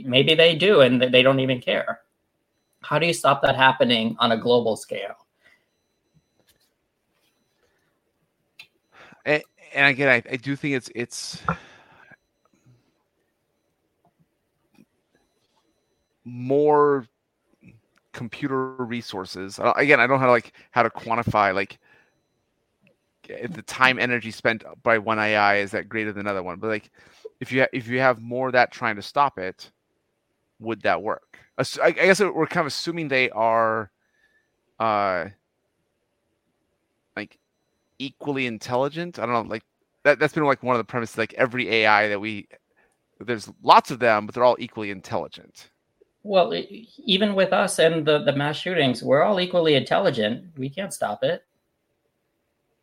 maybe 0.03 0.33
they 0.33 0.55
do 0.55 0.81
and 0.81 0.99
they 1.01 1.21
don't 1.21 1.39
even 1.39 1.61
care. 1.61 2.01
How 2.81 2.99
do 2.99 3.05
you 3.05 3.13
stop 3.13 3.41
that 3.43 3.55
happening 3.55 4.15
on 4.19 4.31
a 4.31 4.37
global 4.37 4.75
scale? 4.75 5.15
And, 9.23 9.43
and 9.73 9.87
again 9.87 10.09
I, 10.09 10.33
I 10.33 10.37
do 10.37 10.55
think 10.55 10.73
it's 10.75 10.89
it's 10.95 11.43
more 16.23 17.05
computer 18.13 18.69
resources. 18.77 19.59
Again 19.75 19.99
i 19.99 20.07
don't 20.07 20.15
know 20.15 20.17
how 20.17 20.25
to 20.25 20.31
like 20.31 20.53
how 20.71 20.81
to 20.81 20.89
quantify 20.89 21.53
like 21.53 21.77
the 23.27 23.61
time 23.63 23.99
energy 23.99 24.31
spent 24.31 24.63
by 24.83 24.97
one 24.97 25.19
AI 25.19 25.57
is 25.57 25.71
that 25.71 25.89
greater 25.89 26.11
than 26.11 26.21
another 26.21 26.43
one. 26.43 26.59
But 26.59 26.67
like, 26.67 26.91
if 27.39 27.51
you 27.51 27.61
ha- 27.61 27.67
if 27.73 27.87
you 27.87 27.99
have 27.99 28.21
more 28.21 28.51
that 28.51 28.71
trying 28.71 28.95
to 28.95 29.01
stop 29.01 29.37
it, 29.39 29.71
would 30.59 30.81
that 30.83 31.01
work? 31.01 31.37
I 31.81 31.91
guess 31.91 32.19
we're 32.19 32.47
kind 32.47 32.61
of 32.61 32.67
assuming 32.67 33.07
they 33.07 33.29
are, 33.29 33.91
uh, 34.79 35.27
like 37.15 37.37
equally 37.99 38.45
intelligent. 38.45 39.19
I 39.19 39.25
don't 39.25 39.33
know, 39.33 39.49
like 39.49 39.63
that. 40.03 40.19
That's 40.19 40.33
been 40.33 40.43
like 40.43 40.63
one 40.63 40.75
of 40.75 40.79
the 40.79 40.83
premises. 40.83 41.17
Like 41.17 41.33
every 41.33 41.69
AI 41.69 42.09
that 42.09 42.19
we, 42.19 42.47
there's 43.19 43.49
lots 43.63 43.91
of 43.91 43.99
them, 43.99 44.25
but 44.25 44.35
they're 44.35 44.43
all 44.43 44.57
equally 44.59 44.91
intelligent. 44.91 45.69
Well, 46.23 46.53
even 47.05 47.35
with 47.35 47.53
us 47.53 47.79
and 47.79 48.05
the 48.05 48.23
the 48.23 48.33
mass 48.35 48.57
shootings, 48.57 49.03
we're 49.03 49.23
all 49.23 49.39
equally 49.39 49.75
intelligent. 49.75 50.57
We 50.57 50.69
can't 50.69 50.93
stop 50.93 51.23
it 51.23 51.43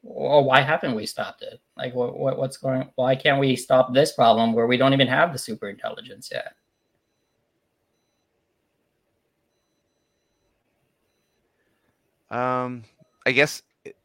well, 0.03 0.45
why 0.45 0.61
haven't 0.61 0.95
we 0.95 1.07
stopped 1.07 1.43
it? 1.43 1.61
Like, 1.77 1.95
what, 1.95 2.19
what, 2.19 2.37
what's 2.37 2.57
going? 2.57 2.91
Why 2.97 3.15
can't 3.15 3.39
we 3.39 3.55
stop 3.57 3.95
this 3.95 4.13
problem 4.13 4.53
where 4.53 4.67
we 4.67 4.77
don't 4.77 4.93
even 4.93 5.07
have 5.07 5.33
the 5.33 5.39
super 5.39 5.69
intelligence 5.69 6.31
yet? 6.33 6.55
Um, 12.31 12.85
I 13.27 13.33
guess 13.33 13.63
it 13.85 13.97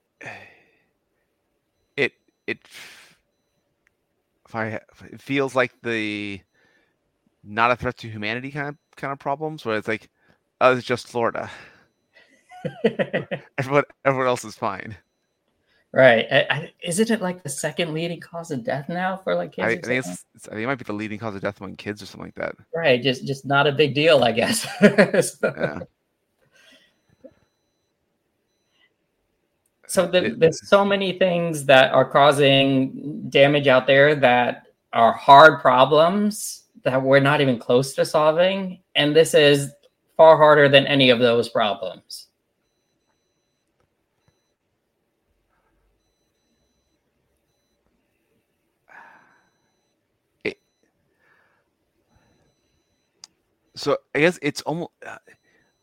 it, 1.95 2.13
it 2.45 2.59
if 2.63 4.53
I 4.53 4.79
it 5.11 5.21
feels 5.21 5.55
like 5.55 5.71
the 5.81 6.41
not 7.43 7.71
a 7.71 7.75
threat 7.77 7.97
to 7.97 8.09
humanity 8.09 8.51
kind 8.51 8.69
of 8.69 8.75
kind 8.97 9.13
of 9.13 9.19
problems 9.19 9.65
where 9.65 9.77
it's 9.77 9.87
like, 9.87 10.09
oh, 10.59 10.75
it's 10.75 10.85
just 10.85 11.07
Florida. 11.07 11.49
everyone 13.57 13.83
everyone 14.03 14.27
else 14.27 14.43
is 14.43 14.55
fine. 14.55 14.97
Right. 15.97 16.27
I, 16.31 16.45
I, 16.51 16.73
isn't 16.83 17.09
it 17.09 17.23
like 17.23 17.41
the 17.41 17.49
second 17.49 17.91
leading 17.91 18.19
cause 18.19 18.51
of 18.51 18.63
death 18.63 18.87
now 18.87 19.17
for 19.17 19.33
like 19.33 19.53
kids? 19.53 19.65
I, 19.65 19.71
I 19.71 19.77
think 19.77 20.05
it's, 20.05 20.25
it's, 20.35 20.47
I 20.47 20.51
think 20.51 20.61
it 20.61 20.67
might 20.67 20.75
be 20.75 20.83
the 20.83 20.93
leading 20.93 21.17
cause 21.17 21.33
of 21.33 21.41
death 21.41 21.59
among 21.59 21.75
kids 21.75 22.03
or 22.03 22.05
something 22.05 22.27
like 22.27 22.35
that. 22.35 22.55
Right. 22.71 23.01
Just 23.01 23.25
just 23.25 23.47
not 23.47 23.65
a 23.65 23.71
big 23.71 23.95
deal, 23.95 24.23
I 24.23 24.31
guess. 24.31 24.61
so, 24.61 25.53
yeah. 25.57 25.79
so 29.87 30.05
the, 30.05 30.25
it, 30.25 30.39
there's 30.39 30.69
so 30.69 30.85
many 30.85 31.17
things 31.17 31.65
that 31.65 31.91
are 31.91 32.05
causing 32.05 33.27
damage 33.31 33.67
out 33.67 33.87
there 33.87 34.13
that 34.13 34.67
are 34.93 35.13
hard 35.13 35.61
problems 35.61 36.65
that 36.83 37.01
we're 37.01 37.19
not 37.19 37.41
even 37.41 37.57
close 37.57 37.95
to 37.95 38.05
solving, 38.05 38.83
and 38.93 39.15
this 39.15 39.33
is 39.33 39.71
far 40.15 40.37
harder 40.37 40.69
than 40.69 40.85
any 40.85 41.09
of 41.09 41.17
those 41.17 41.49
problems. 41.49 42.26
So 53.77 53.97
I 54.13 54.19
guess 54.19 54.39
it's 54.41 54.61
almost. 54.61 54.91
Uh, 55.05 55.17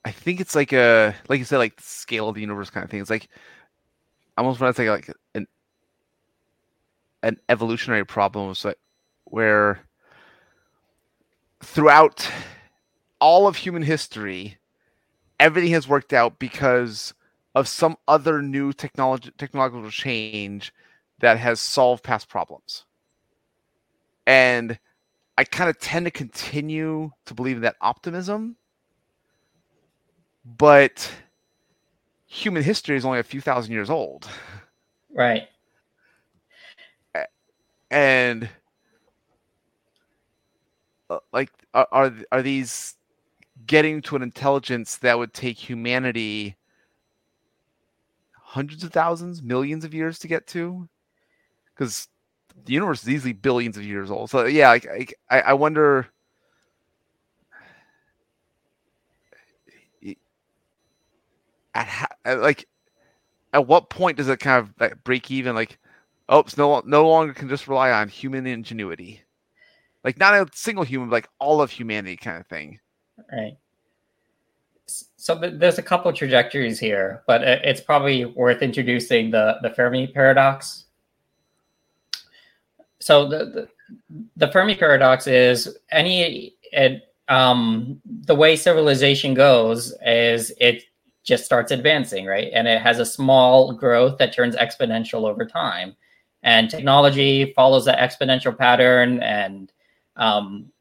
I 0.05 0.11
think 0.11 0.41
it's 0.41 0.55
like 0.55 0.73
a 0.73 1.15
like 1.29 1.39
you 1.39 1.45
said, 1.45 1.59
like 1.59 1.81
scale 1.81 2.29
of 2.29 2.35
the 2.35 2.41
universe 2.41 2.71
kind 2.71 2.85
of 2.85 2.91
thing. 2.91 3.01
It's 3.01 3.11
like 3.11 3.29
almost 4.37 4.61
when 4.61 4.69
I 4.69 4.73
say 4.73 4.91
like 4.91 5.11
an 5.35 5.47
an 7.23 7.39
evolutionary 7.49 8.05
problem, 8.05 8.55
so 8.55 8.75
where 9.25 9.81
throughout 11.63 12.31
all 13.21 13.47
of 13.47 13.57
human 13.57 13.83
history, 13.83 14.59
everything 15.41 15.73
has 15.73 15.89
worked 15.89 16.13
out 16.13 16.39
because 16.39 17.15
of 17.55 17.69
some 17.69 17.97
other 18.09 18.43
new 18.43 18.73
technology 18.73 19.31
technological 19.39 19.91
change 19.91 20.73
that 21.21 21.39
has 21.39 21.61
solved 21.61 22.03
past 22.05 22.29
problems. 22.29 22.85
And 24.27 24.79
I 25.37 25.45
kind 25.45 25.69
of 25.69 25.79
tend 25.81 26.07
to 26.07 26.11
continue 26.11 27.11
to 27.27 27.35
believe 27.35 27.57
in 27.57 27.63
that 27.63 27.77
optimism, 27.81 28.57
but 30.45 31.11
human 32.27 32.63
history 32.63 32.97
is 32.97 33.05
only 33.05 33.19
a 33.19 33.25
few 33.25 33.41
thousand 33.41 33.73
years 33.73 33.91
old. 33.91 34.29
Right. 35.13 35.49
And 37.91 38.49
uh, 41.11 41.19
like 41.33 41.51
are, 41.75 41.87
are 41.93 42.13
are 42.33 42.43
these 42.43 42.97
getting 43.67 44.03
to 44.03 44.17
an 44.17 44.23
intelligence 44.23 44.97
that 44.97 45.19
would 45.19 45.33
take 45.33 45.59
humanity 45.59 46.57
hundreds 48.35 48.83
of 48.83 48.93
thousands, 48.93 49.43
millions 49.43 49.85
of 49.85 49.95
years 49.95 50.19
to 50.21 50.29
get 50.29 50.47
to? 50.49 50.89
Because 51.75 52.09
the 52.65 52.73
universe 52.73 53.03
is 53.03 53.09
easily 53.11 53.33
billions 53.33 53.77
of 53.77 53.85
years 53.85 54.11
old. 54.11 54.31
So 54.31 54.47
yeah, 54.47 54.69
like, 54.71 55.17
I 55.31 55.41
I 55.41 55.53
wonder. 55.55 56.07
At 61.75 62.41
like, 62.41 62.67
at 63.53 63.67
what 63.67 63.91
point 63.91 64.17
does 64.17 64.29
it 64.29 64.39
kind 64.39 64.61
of 64.61 64.73
like 64.79 65.03
break 65.05 65.31
even? 65.31 65.55
Like, 65.55 65.79
oh, 66.29 66.39
it's 66.41 66.57
no 66.57 66.83
no 66.87 67.09
longer 67.09 67.35
can 67.35 67.49
just 67.49 67.69
rely 67.69 67.91
on 67.91 68.09
human 68.09 68.47
ingenuity, 68.47 69.23
like 70.05 70.19
not 70.19 70.35
a 70.35 70.47
single 70.55 70.85
human, 70.85 71.09
but 71.09 71.17
like 71.17 71.29
all 71.41 71.61
of 71.61 71.71
humanity 71.71 72.17
kind 72.17 72.39
of 72.39 72.47
thing. 72.47 72.79
Right. 73.33 73.57
So 74.87 75.35
there's 75.35 75.79
a 75.79 75.83
couple 75.83 76.13
trajectories 76.13 76.79
here, 76.79 77.23
but 77.27 77.43
uh, 77.43 77.59
it's 77.65 77.81
probably 77.81 78.25
worth 78.25 78.63
introducing 78.63 79.31
the 79.31 79.57
the 79.63 79.71
Fermi 79.71 80.07
paradox 80.07 80.84
so 83.05 83.29
the, 83.29 83.45
the, 83.45 83.69
the 84.37 84.49
Fermi 84.51 84.75
paradox 84.75 85.27
is 85.27 85.77
any 85.91 86.55
it, 86.73 87.03
um, 87.29 88.01
the 88.23 88.35
way 88.35 88.57
civilization 88.57 89.35
goes 89.35 89.93
is 90.07 90.51
it 90.59 90.85
just 91.23 91.45
starts 91.45 91.71
advancing, 91.71 92.25
right? 92.25 92.51
And 92.55 92.67
it 92.67 92.81
has 92.81 92.99
a 92.99 93.05
small 93.05 93.73
growth 93.73 94.17
that 94.19 94.33
turns 94.33 94.57
exponential 94.57 95.29
over 95.29 95.45
time. 95.45 95.95
And 96.43 96.71
technology 96.71 97.53
follows 97.53 97.85
that 97.85 97.99
exponential 97.99 98.57
pattern, 98.57 99.23
and 99.23 99.71
um, 100.17 100.73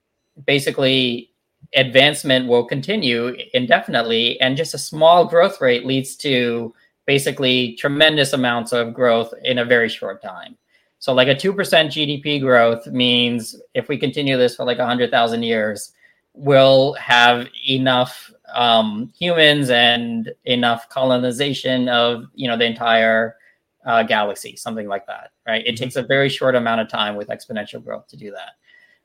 basically, 0.45 1.31
advancement 1.75 2.47
will 2.47 2.65
continue 2.65 3.35
indefinitely. 3.53 4.39
And 4.39 4.55
just 4.55 4.73
a 4.73 4.77
small 4.77 5.25
growth 5.25 5.59
rate 5.59 5.85
leads 5.85 6.15
to 6.17 6.73
basically 7.05 7.75
tremendous 7.75 8.31
amounts 8.31 8.71
of 8.71 8.93
growth 8.93 9.33
in 9.43 9.59
a 9.59 9.65
very 9.65 9.89
short 9.89 10.21
time. 10.21 10.57
So 11.03 11.11
like 11.11 11.27
a 11.27 11.35
2% 11.35 11.53
GDP 11.53 12.39
growth 12.39 12.87
means 12.87 13.57
if 13.73 13.89
we 13.89 13.97
continue 13.97 14.37
this 14.37 14.55
for 14.55 14.63
like 14.63 14.77
100,000 14.77 15.43
years, 15.43 15.91
we'll 16.33 16.93
have 16.93 17.49
enough 17.67 18.31
um, 18.53 19.11
humans 19.19 19.69
and 19.69 20.31
enough 20.45 20.87
colonization 20.87 21.89
of, 21.89 22.27
you 22.35 22.47
know, 22.47 22.55
the 22.55 22.63
entire 22.63 23.35
uh, 23.85 24.03
galaxy, 24.03 24.55
something 24.55 24.87
like 24.87 25.05
that, 25.07 25.31
right? 25.45 25.67
It 25.67 25.71
mm-hmm. 25.75 25.83
takes 25.83 25.97
a 25.97 26.03
very 26.03 26.29
short 26.29 26.55
amount 26.55 26.79
of 26.79 26.87
time 26.87 27.17
with 27.17 27.27
exponential 27.27 27.83
growth 27.83 28.07
to 28.07 28.15
do 28.15 28.31
that. 28.31 28.51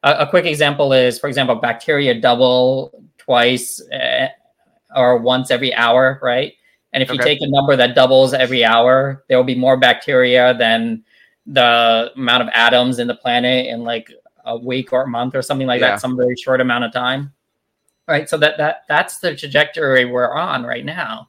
A, 0.05 0.23
a 0.23 0.31
quick 0.31 0.45
example 0.45 0.93
is, 0.93 1.19
for 1.19 1.27
example, 1.27 1.57
bacteria 1.57 2.21
double 2.21 2.93
twice 3.17 3.83
uh, 3.91 4.29
or 4.95 5.19
once 5.19 5.51
every 5.51 5.75
hour, 5.75 6.21
right? 6.23 6.53
And 6.93 7.03
if 7.03 7.11
okay. 7.11 7.17
you 7.19 7.25
take 7.25 7.41
a 7.41 7.51
number 7.51 7.75
that 7.75 7.97
doubles 7.97 8.35
every 8.35 8.65
hour, 8.65 9.25
there 9.29 9.37
will 9.37 9.43
be 9.43 9.57
more 9.57 9.77
bacteria 9.77 10.55
than 10.57 11.03
the 11.49 12.13
amount 12.15 12.43
of 12.43 12.49
atoms 12.53 12.99
in 12.99 13.07
the 13.07 13.15
planet 13.15 13.67
in 13.67 13.83
like 13.83 14.13
a 14.45 14.57
week 14.57 14.93
or 14.93 15.03
a 15.03 15.09
month 15.09 15.35
or 15.35 15.43
something 15.43 15.67
like 15.67 15.81
yeah. 15.81 15.91
that, 15.91 16.01
some 16.01 16.17
very 16.17 16.37
short 16.37 16.61
amount 16.61 16.85
of 16.85 16.93
time. 16.93 17.33
Right. 18.07 18.29
So 18.29 18.39
that 18.39 18.57
that 18.59 18.85
that's 18.89 19.19
the 19.19 19.35
trajectory 19.35 20.05
we're 20.05 20.33
on 20.33 20.65
right 20.65 20.85
now. 20.85 21.29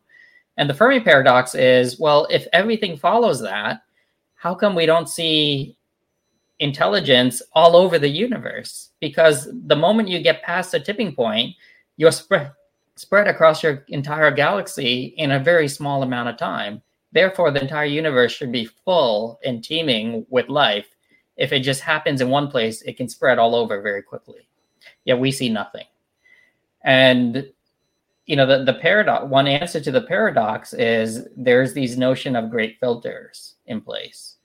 And 0.57 0.69
the 0.69 0.73
Fermi 0.73 0.99
paradox 0.99 1.55
is, 1.55 1.99
well, 1.99 2.27
if 2.29 2.45
everything 2.51 2.97
follows 2.97 3.41
that, 3.41 3.81
how 4.35 4.53
come 4.53 4.75
we 4.75 4.85
don't 4.85 5.09
see 5.09 5.77
intelligence 6.59 7.41
all 7.53 7.75
over 7.75 7.97
the 7.97 8.09
universe? 8.09 8.89
Because 8.99 9.49
the 9.67 9.75
moment 9.75 10.09
you 10.09 10.21
get 10.21 10.43
past 10.43 10.71
the 10.71 10.79
tipping 10.79 11.15
point, 11.15 11.55
you're 11.97 12.11
spread 12.11 12.51
spread 12.95 13.29
across 13.29 13.63
your 13.63 13.85
entire 13.87 14.29
galaxy 14.29 15.13
in 15.17 15.31
a 15.31 15.39
very 15.39 15.69
small 15.69 16.03
amount 16.03 16.27
of 16.27 16.37
time. 16.37 16.81
Therefore, 17.11 17.51
the 17.51 17.61
entire 17.61 17.85
universe 17.85 18.31
should 18.31 18.51
be 18.51 18.65
full 18.65 19.39
and 19.43 19.63
teeming 19.63 20.25
with 20.29 20.49
life. 20.49 20.87
If 21.37 21.51
it 21.53 21.61
just 21.61 21.81
happens 21.81 22.21
in 22.21 22.29
one 22.29 22.49
place, 22.49 22.81
it 22.83 22.97
can 22.97 23.09
spread 23.09 23.39
all 23.39 23.55
over 23.55 23.81
very 23.81 24.03
quickly. 24.03 24.47
Yet 25.05 25.19
we 25.19 25.31
see 25.31 25.49
nothing. 25.49 25.85
And 26.83 27.49
you 28.25 28.35
know, 28.35 28.45
the, 28.45 28.63
the 28.63 28.77
paradox 28.79 29.25
one 29.25 29.47
answer 29.47 29.81
to 29.81 29.91
the 29.91 30.03
paradox 30.03 30.73
is 30.73 31.27
there's 31.35 31.73
these 31.73 31.97
notion 31.97 32.35
of 32.35 32.51
great 32.51 32.79
filters 32.79 33.55
in 33.65 33.81
place. 33.81 34.35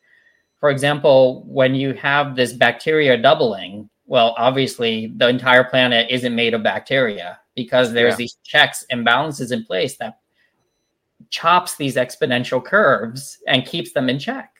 For 0.58 0.70
example, 0.70 1.44
when 1.46 1.74
you 1.74 1.92
have 1.92 2.34
this 2.34 2.54
bacteria 2.54 3.18
doubling, 3.18 3.90
well, 4.06 4.34
obviously 4.38 5.12
the 5.16 5.28
entire 5.28 5.64
planet 5.64 6.06
isn't 6.10 6.34
made 6.34 6.54
of 6.54 6.62
bacteria 6.62 7.38
because 7.54 7.92
there's 7.92 8.12
yeah. 8.12 8.16
these 8.16 8.38
checks 8.42 8.86
and 8.88 9.04
balances 9.04 9.52
in 9.52 9.64
place 9.64 9.98
that 9.98 10.20
chops 11.30 11.76
these 11.76 11.96
exponential 11.96 12.64
curves 12.64 13.38
and 13.46 13.66
keeps 13.66 13.92
them 13.92 14.08
in 14.08 14.18
check. 14.18 14.50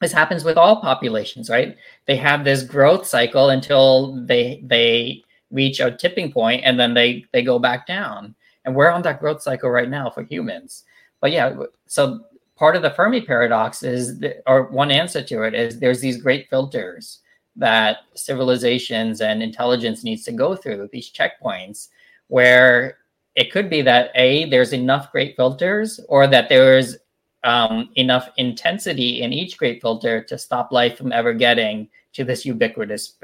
This 0.00 0.12
happens 0.12 0.44
with 0.44 0.56
all 0.56 0.80
populations, 0.80 1.50
right? 1.50 1.76
They 2.06 2.16
have 2.16 2.44
this 2.44 2.62
growth 2.62 3.06
cycle 3.06 3.50
until 3.50 4.24
they 4.26 4.62
they 4.64 5.22
reach 5.50 5.80
a 5.80 5.90
tipping 5.90 6.30
point 6.30 6.62
and 6.64 6.78
then 6.78 6.94
they 6.94 7.24
they 7.32 7.42
go 7.42 7.58
back 7.58 7.86
down. 7.86 8.34
And 8.64 8.76
we're 8.76 8.90
on 8.90 9.02
that 9.02 9.20
growth 9.20 9.42
cycle 9.42 9.70
right 9.70 9.88
now 9.88 10.10
for 10.10 10.22
humans. 10.22 10.84
But 11.20 11.32
yeah, 11.32 11.56
so 11.86 12.20
part 12.54 12.76
of 12.76 12.82
the 12.82 12.90
Fermi 12.90 13.22
paradox 13.22 13.82
is, 13.82 14.22
or 14.46 14.64
one 14.64 14.90
answer 14.90 15.22
to 15.22 15.42
it 15.42 15.54
is 15.54 15.78
there's 15.78 16.00
these 16.00 16.20
great 16.20 16.50
filters 16.50 17.20
that 17.56 17.98
civilizations 18.14 19.20
and 19.20 19.42
intelligence 19.42 20.04
needs 20.04 20.22
to 20.24 20.32
go 20.32 20.54
through, 20.54 20.88
these 20.92 21.10
checkpoints, 21.10 21.88
where 22.26 22.98
it 23.34 23.52
could 23.52 23.70
be 23.70 23.82
that 23.82 24.10
a 24.14 24.48
there's 24.50 24.72
enough 24.72 25.12
great 25.12 25.36
filters 25.36 26.00
or 26.08 26.26
that 26.26 26.48
there's 26.48 26.96
um, 27.44 27.90
enough 27.94 28.30
intensity 28.36 29.22
in 29.22 29.32
each 29.32 29.56
great 29.56 29.80
filter 29.80 30.22
to 30.24 30.36
stop 30.36 30.72
life 30.72 30.98
from 30.98 31.12
ever 31.12 31.32
getting 31.32 31.88
to 32.14 32.24
this 32.24 32.44
ubiquitous 32.44 33.14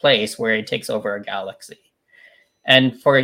place 0.00 0.38
where 0.38 0.54
it 0.54 0.66
takes 0.66 0.90
over 0.90 1.14
a 1.14 1.22
galaxy. 1.22 1.78
And 2.64 3.00
for 3.00 3.18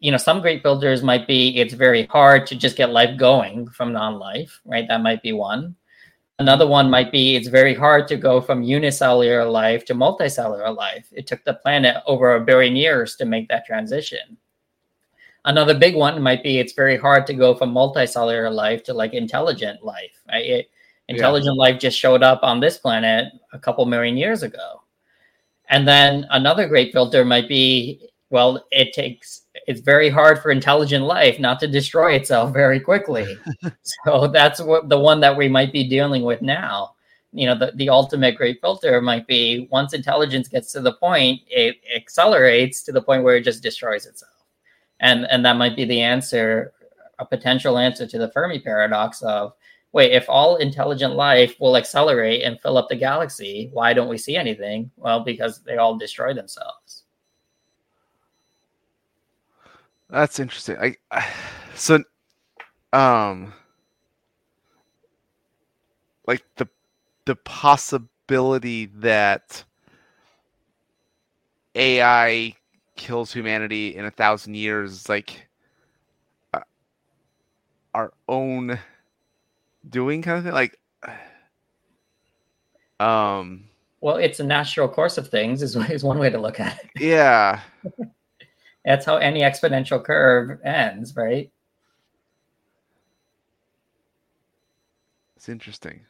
you 0.00 0.10
know 0.10 0.16
some 0.16 0.40
great 0.40 0.62
filters 0.62 1.02
might 1.02 1.26
be 1.26 1.58
it's 1.58 1.74
very 1.74 2.06
hard 2.06 2.46
to 2.46 2.54
just 2.54 2.76
get 2.76 2.90
life 2.90 3.18
going 3.18 3.68
from 3.68 3.92
non-life 3.92 4.60
right? 4.64 4.86
That 4.88 5.02
might 5.02 5.22
be 5.22 5.32
one. 5.32 5.76
Another 6.38 6.66
one 6.66 6.90
might 6.90 7.12
be 7.12 7.36
it's 7.36 7.48
very 7.48 7.74
hard 7.74 8.08
to 8.08 8.16
go 8.16 8.40
from 8.40 8.62
unicellular 8.62 9.44
life 9.44 9.84
to 9.86 9.94
multicellular 9.94 10.74
life. 10.74 11.08
It 11.12 11.26
took 11.26 11.44
the 11.44 11.54
planet 11.54 11.96
over 12.06 12.34
a 12.34 12.44
billion 12.44 12.76
years 12.76 13.16
to 13.16 13.24
make 13.24 13.48
that 13.48 13.66
transition 13.66 14.36
Another 15.46 15.78
big 15.78 15.94
one 15.94 16.20
might 16.20 16.42
be 16.42 16.58
it's 16.58 16.72
very 16.72 16.96
hard 16.96 17.24
to 17.28 17.34
go 17.34 17.54
from 17.54 17.72
multicellular 17.72 18.52
life 18.52 18.82
to 18.84 18.92
like 18.92 19.14
intelligent 19.14 19.82
life. 19.84 20.20
Right? 20.28 20.44
It, 20.44 20.70
intelligent 21.08 21.54
yeah. 21.54 21.62
life 21.62 21.80
just 21.80 21.96
showed 21.96 22.24
up 22.24 22.40
on 22.42 22.58
this 22.58 22.78
planet 22.78 23.32
a 23.52 23.58
couple 23.58 23.86
million 23.86 24.16
years 24.16 24.42
ago. 24.42 24.82
And 25.68 25.86
then 25.86 26.26
another 26.30 26.66
great 26.66 26.92
filter 26.92 27.24
might 27.24 27.48
be 27.48 28.10
well, 28.28 28.66
it 28.72 28.92
takes 28.92 29.42
it's 29.68 29.80
very 29.80 30.10
hard 30.10 30.40
for 30.40 30.50
intelligent 30.50 31.04
life 31.04 31.38
not 31.38 31.60
to 31.60 31.68
destroy 31.68 32.14
itself 32.14 32.52
very 32.52 32.80
quickly. 32.80 33.38
so 33.82 34.26
that's 34.26 34.60
what 34.60 34.88
the 34.88 34.98
one 34.98 35.20
that 35.20 35.36
we 35.36 35.48
might 35.48 35.72
be 35.72 35.88
dealing 35.88 36.24
with 36.24 36.42
now. 36.42 36.94
You 37.32 37.46
know, 37.46 37.58
the, 37.58 37.72
the 37.76 37.88
ultimate 37.88 38.36
great 38.36 38.60
filter 38.60 39.00
might 39.00 39.28
be 39.28 39.68
once 39.70 39.92
intelligence 39.92 40.48
gets 40.48 40.72
to 40.72 40.80
the 40.80 40.94
point, 40.94 41.40
it 41.46 41.76
accelerates 41.94 42.82
to 42.82 42.92
the 42.92 43.02
point 43.02 43.22
where 43.22 43.36
it 43.36 43.44
just 43.44 43.62
destroys 43.62 44.06
itself 44.06 44.35
and 45.00 45.26
and 45.30 45.44
that 45.44 45.56
might 45.56 45.76
be 45.76 45.84
the 45.84 46.02
answer, 46.02 46.72
a 47.18 47.26
potential 47.26 47.78
answer 47.78 48.06
to 48.06 48.18
the 48.18 48.30
Fermi 48.30 48.60
paradox 48.60 49.22
of 49.22 49.52
wait, 49.92 50.12
if 50.12 50.28
all 50.28 50.56
intelligent 50.56 51.14
life 51.14 51.56
will 51.58 51.76
accelerate 51.76 52.42
and 52.42 52.60
fill 52.60 52.76
up 52.76 52.88
the 52.88 52.96
galaxy, 52.96 53.70
why 53.72 53.94
don't 53.94 54.08
we 54.08 54.18
see 54.18 54.36
anything? 54.36 54.90
Well, 54.96 55.20
because 55.20 55.62
they 55.62 55.78
all 55.78 55.96
destroy 55.96 56.34
themselves. 56.34 57.04
That's 60.10 60.38
interesting. 60.38 60.76
I, 60.78 60.96
I 61.10 61.26
so 61.74 62.02
um 62.92 63.52
like 66.26 66.44
the 66.56 66.68
the 67.24 67.36
possibility 67.36 68.86
that 68.96 69.64
AI 71.74 72.54
kills 72.96 73.32
humanity 73.32 73.94
in 73.94 74.04
a 74.04 74.10
thousand 74.10 74.54
years, 74.54 75.08
like 75.08 75.48
uh, 76.52 76.60
our 77.94 78.12
own 78.28 78.78
doing 79.88 80.22
kind 80.22 80.38
of 80.38 80.44
thing. 80.44 80.52
Like, 80.52 80.78
um, 83.00 83.64
well, 84.00 84.16
it's 84.16 84.40
a 84.40 84.44
natural 84.44 84.88
course 84.88 85.18
of 85.18 85.28
things. 85.28 85.62
Is 85.62 85.76
is 85.90 86.02
one 86.02 86.18
way 86.18 86.30
to 86.30 86.38
look 86.38 86.58
at 86.58 86.78
it. 86.82 86.90
Yeah, 87.00 87.60
that's 88.84 89.06
how 89.06 89.16
any 89.16 89.42
exponential 89.42 90.02
curve 90.02 90.58
ends, 90.64 91.14
right? 91.14 91.50
It's 95.36 95.48
interesting. 95.48 96.00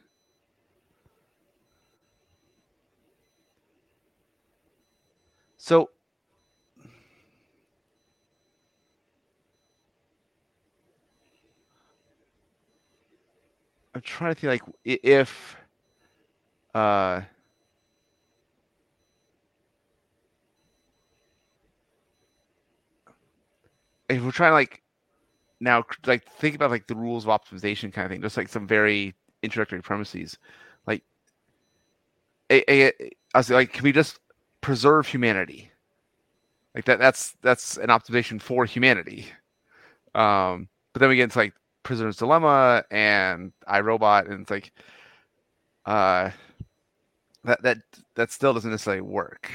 So 5.57 5.89
I'm 13.97 14.01
trying 14.03 14.35
to 14.35 14.39
think 14.39 14.51
like 14.51 14.75
if 14.85 15.57
uh 16.75 17.21
if 24.07 24.21
we're 24.21 24.29
trying 24.29 24.51
to 24.51 24.53
like 24.53 24.83
now 25.59 25.83
like 26.05 26.29
think 26.33 26.53
about 26.53 26.69
like 26.69 26.85
the 26.85 26.95
rules 26.95 27.25
of 27.25 27.31
optimization 27.31 27.91
kind 27.91 28.05
of 28.05 28.11
thing, 28.11 28.21
just 28.21 28.37
like 28.37 28.49
some 28.49 28.67
very 28.67 29.15
introductory 29.41 29.81
premises. 29.81 30.37
Like 30.85 31.01
a, 32.51 32.71
a, 32.71 32.93
I 33.33 33.37
was 33.39 33.49
like, 33.49 33.73
can 33.73 33.83
we 33.83 33.91
just 33.91 34.19
preserve 34.61 35.07
humanity? 35.07 35.71
Like 36.75 36.85
that 36.85 36.99
that's 36.99 37.35
that's 37.41 37.77
an 37.77 37.87
optimization 37.87 38.39
for 38.39 38.63
humanity. 38.63 39.25
Um 40.13 40.69
but 40.93 40.99
then 40.99 41.09
we 41.09 41.15
get 41.15 41.23
into 41.23 41.39
like 41.39 41.55
prisoner's 41.87 42.17
dilemma 42.17 42.83
and 42.91 43.53
I, 43.65 43.79
Robot, 43.79 44.27
and 44.27 44.41
it's 44.41 44.51
like 44.51 44.73
uh 45.85 46.31
that 47.45 47.61
that 47.63 47.77
that 48.15 48.29
still 48.29 48.53
doesn't 48.53 48.69
necessarily 48.69 49.01
work. 49.01 49.49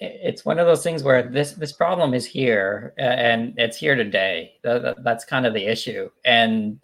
it's 0.00 0.44
one 0.44 0.58
of 0.58 0.66
those 0.66 0.82
things 0.82 1.02
where 1.02 1.22
this 1.22 1.52
this 1.52 1.72
problem 1.72 2.12
is 2.12 2.26
here 2.26 2.92
and 2.98 3.54
it's 3.56 3.78
here 3.78 3.94
today 3.94 4.52
that's 4.62 5.24
kind 5.24 5.46
of 5.46 5.54
the 5.54 5.64
issue 5.64 6.10
and 6.26 6.78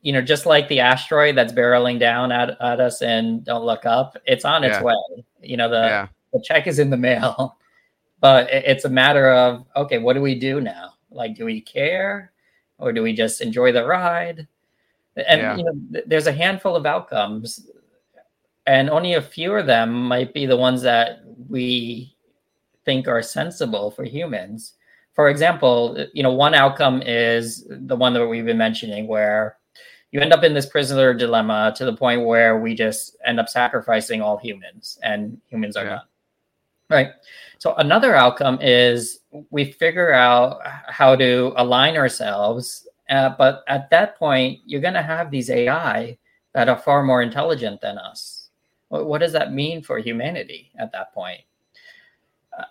you 0.00 0.12
know 0.12 0.22
just 0.22 0.44
like 0.44 0.66
the 0.66 0.80
asteroid 0.80 1.36
that's 1.36 1.52
barreling 1.52 2.00
down 2.00 2.32
at, 2.32 2.60
at 2.60 2.80
us 2.80 3.00
and 3.00 3.44
don't 3.44 3.64
look 3.64 3.86
up 3.86 4.16
it's 4.26 4.44
on 4.44 4.64
its 4.64 4.78
yeah. 4.78 4.82
way 4.82 5.24
you 5.40 5.56
know 5.56 5.68
the 5.68 5.76
yeah 5.76 6.08
the 6.34 6.42
check 6.42 6.66
is 6.66 6.78
in 6.78 6.90
the 6.90 6.96
mail. 6.96 7.56
But 8.20 8.48
it's 8.50 8.86
a 8.86 8.88
matter 8.88 9.30
of 9.30 9.66
okay, 9.76 9.98
what 9.98 10.14
do 10.14 10.22
we 10.22 10.34
do 10.34 10.58
now? 10.58 10.94
Like, 11.10 11.36
do 11.36 11.44
we 11.44 11.60
care, 11.60 12.32
or 12.78 12.90
do 12.90 13.02
we 13.02 13.12
just 13.12 13.42
enjoy 13.42 13.70
the 13.70 13.84
ride? 13.84 14.48
And 15.16 15.40
yeah. 15.42 15.56
you 15.56 15.64
know, 15.64 16.00
there's 16.06 16.26
a 16.26 16.32
handful 16.32 16.74
of 16.74 16.86
outcomes, 16.86 17.68
and 18.66 18.88
only 18.88 19.12
a 19.12 19.20
few 19.20 19.52
of 19.52 19.66
them 19.66 19.92
might 20.08 20.32
be 20.32 20.46
the 20.46 20.56
ones 20.56 20.80
that 20.82 21.22
we 21.50 22.16
think 22.86 23.08
are 23.08 23.20
sensible 23.20 23.90
for 23.90 24.04
humans. 24.04 24.72
For 25.12 25.28
example, 25.28 26.06
you 26.14 26.22
know, 26.22 26.32
one 26.32 26.54
outcome 26.54 27.02
is 27.04 27.66
the 27.68 27.96
one 27.96 28.14
that 28.14 28.26
we've 28.26 28.46
been 28.46 28.56
mentioning, 28.56 29.06
where 29.06 29.58
you 30.12 30.20
end 30.20 30.32
up 30.32 30.44
in 30.44 30.54
this 30.54 30.66
prisoner 30.66 31.12
dilemma 31.12 31.74
to 31.76 31.84
the 31.84 31.94
point 31.94 32.24
where 32.24 32.58
we 32.58 32.74
just 32.74 33.18
end 33.26 33.38
up 33.38 33.50
sacrificing 33.50 34.22
all 34.22 34.38
humans, 34.38 34.98
and 35.02 35.38
humans 35.46 35.76
are 35.76 35.84
yeah. 35.84 35.98
Right. 36.90 37.10
So 37.58 37.74
another 37.76 38.14
outcome 38.14 38.58
is 38.60 39.20
we 39.50 39.72
figure 39.72 40.12
out 40.12 40.60
how 40.86 41.16
to 41.16 41.52
align 41.56 41.96
ourselves. 41.96 42.86
Uh, 43.08 43.30
but 43.38 43.64
at 43.68 43.90
that 43.90 44.18
point, 44.18 44.60
you're 44.66 44.80
going 44.80 44.94
to 44.94 45.02
have 45.02 45.30
these 45.30 45.50
AI 45.50 46.18
that 46.52 46.68
are 46.68 46.78
far 46.78 47.02
more 47.02 47.22
intelligent 47.22 47.80
than 47.80 47.98
us. 47.98 48.50
What, 48.88 49.06
what 49.06 49.18
does 49.18 49.32
that 49.32 49.52
mean 49.52 49.82
for 49.82 49.98
humanity 49.98 50.70
at 50.78 50.92
that 50.92 51.12
point? 51.14 51.40
Uh, 52.58 52.64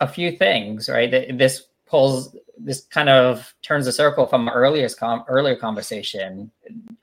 a 0.00 0.08
few 0.08 0.32
things, 0.32 0.88
right? 0.88 1.10
This 1.36 1.64
pulls, 1.86 2.36
this 2.58 2.82
kind 2.82 3.08
of 3.08 3.54
turns 3.62 3.86
the 3.86 3.92
circle 3.92 4.26
from 4.26 4.48
our 4.48 4.54
earliest 4.54 4.98
com- 4.98 5.24
earlier 5.26 5.56
conversation. 5.56 6.50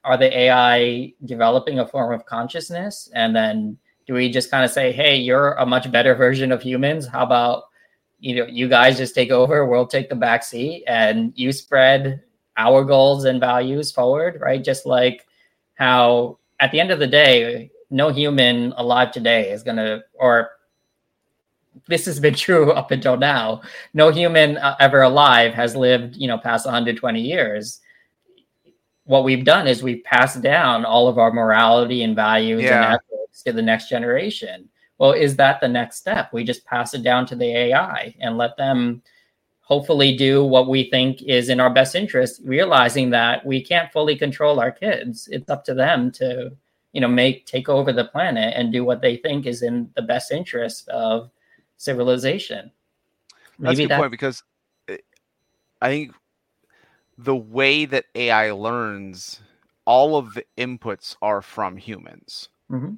Are 0.04 0.18
the 0.18 0.36
AI 0.38 1.14
developing 1.26 1.80
a 1.80 1.88
form 1.88 2.14
of 2.14 2.26
consciousness 2.26 3.10
and 3.14 3.36
then 3.36 3.78
do 4.12 4.16
we 4.16 4.30
just 4.30 4.52
kind 4.52 4.66
of 4.66 4.72
say, 4.72 4.92
hey, 4.92 5.16
you're 5.16 5.54
a 5.54 5.66
much 5.66 5.90
better 5.90 6.14
version 6.14 6.52
of 6.52 6.62
humans? 6.62 7.08
How 7.08 7.24
about 7.24 7.64
you 8.20 8.36
know 8.36 8.46
you 8.46 8.68
guys 8.68 8.98
just 8.98 9.16
take 9.16 9.32
over, 9.32 9.66
we'll 9.66 9.88
take 9.88 10.10
the 10.10 10.16
back 10.16 10.44
seat, 10.44 10.84
and 10.86 11.32
you 11.38 11.54
spread 11.54 12.22
our 12.58 12.84
goals 12.84 13.24
and 13.24 13.40
values 13.40 13.90
forward, 13.90 14.42
right? 14.42 14.62
Just 14.62 14.86
like 14.86 15.26
how 15.76 16.40
at 16.60 16.74
the 16.74 16.80
end 16.82 16.92
of 16.92 17.00
the 17.00 17.08
day, 17.08 17.72
no 17.90 18.10
human 18.10 18.74
alive 18.76 19.14
today 19.14 19.50
is 19.50 19.64
gonna 19.64 20.04
or 20.16 20.50
this 21.88 22.06
has 22.06 22.20
been 22.20 22.34
true 22.48 22.74
up 22.74 22.92
until 22.92 23.16
now. 23.16 23.62
No 23.94 24.10
human 24.10 24.58
uh, 24.58 24.76
ever 24.82 25.04
alive 25.04 25.54
has 25.54 25.74
lived, 25.74 26.18
you 26.18 26.28
know, 26.28 26.38
past 26.38 26.66
120 26.66 27.22
years. 27.22 27.80
What 29.06 29.24
we've 29.24 29.46
done 29.46 29.68
is 29.68 29.82
we've 29.82 30.04
passed 30.04 30.42
down 30.42 30.84
all 30.84 31.08
of 31.08 31.18
our 31.18 31.32
morality 31.32 32.04
and 32.04 32.14
values 32.14 32.64
yeah. 32.64 32.92
and 32.92 33.00
to 33.46 33.54
the 33.54 33.62
next 33.62 33.90
generation. 33.90 34.70
Well, 34.98 35.14
is 35.14 35.36
that 35.38 35.62
the 35.62 35.68
next 35.68 35.98
step? 35.98 36.32
We 36.32 36.44
just 36.44 36.66
pass 36.66 36.94
it 36.94 37.04
down 37.04 37.26
to 37.28 37.36
the 37.36 37.56
AI 37.56 38.16
and 38.20 38.38
let 38.38 38.56
them 38.58 39.02
hopefully 39.62 40.16
do 40.16 40.44
what 40.44 40.68
we 40.68 40.90
think 40.90 41.22
is 41.24 41.50
in 41.50 41.60
our 41.60 41.70
best 41.70 41.96
interest, 41.96 42.42
realizing 42.44 43.10
that 43.10 43.46
we 43.46 43.64
can't 43.64 43.92
fully 43.92 44.16
control 44.16 44.60
our 44.60 44.72
kids. 44.72 45.28
It's 45.32 45.50
up 45.50 45.64
to 45.66 45.74
them 45.74 46.12
to, 46.14 46.52
you 46.92 47.02
know, 47.02 47.08
make 47.08 47.46
take 47.46 47.70
over 47.70 47.94
the 47.94 48.06
planet 48.06 48.54
and 48.56 48.72
do 48.72 48.84
what 48.84 49.02
they 49.02 49.18
think 49.18 49.46
is 49.46 49.62
in 49.64 49.90
the 49.96 50.02
best 50.02 50.32
interest 50.32 50.90
of 50.90 51.32
civilization. 51.78 52.70
Maybe 53.58 53.68
that's 53.68 53.80
a 53.80 53.82
good 53.84 53.92
that, 53.92 54.00
point 54.00 54.12
because 54.12 54.44
eh, 54.88 54.98
I 55.82 55.90
think 55.90 56.16
the 57.18 57.36
way 57.36 57.86
that 57.86 58.06
AI 58.14 58.52
learns, 58.52 59.40
all 59.86 60.18
of 60.18 60.34
the 60.34 60.46
inputs 60.58 61.16
are 61.22 61.42
from 61.42 61.78
humans. 61.78 62.50
Mm-hmm. 62.70 62.96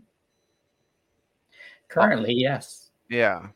Currently, 1.93 2.33
yes. 2.33 2.89
Yeah. 3.09 3.47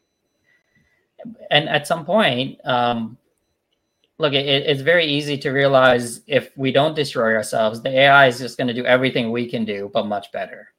And 1.49 1.67
at 1.67 1.87
some 1.87 2.05
point, 2.05 2.59
um, 2.65 3.17
look, 4.19 4.33
it, 4.33 4.45
it's 4.45 4.81
very 4.81 5.05
easy 5.05 5.37
to 5.39 5.49
realize 5.49 6.21
if 6.27 6.55
we 6.55 6.71
don't 6.71 6.95
destroy 6.95 7.35
ourselves, 7.35 7.81
the 7.81 7.89
AI 7.89 8.27
is 8.27 8.37
just 8.37 8.57
going 8.57 8.67
to 8.67 8.73
do 8.73 8.85
everything 8.85 9.31
we 9.31 9.49
can 9.49 9.65
do, 9.65 9.89
but 9.91 10.05
much 10.05 10.31
better. 10.31 10.69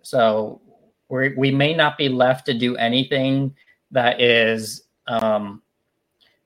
So 0.00 0.62
we 1.10 1.34
we 1.36 1.50
may 1.50 1.74
not 1.74 1.98
be 1.98 2.08
left 2.08 2.46
to 2.46 2.54
do 2.54 2.76
anything 2.76 3.54
that 3.90 4.20
is, 4.20 4.84
um, 5.06 5.60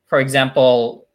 for 0.06 0.18
example, 0.18 1.06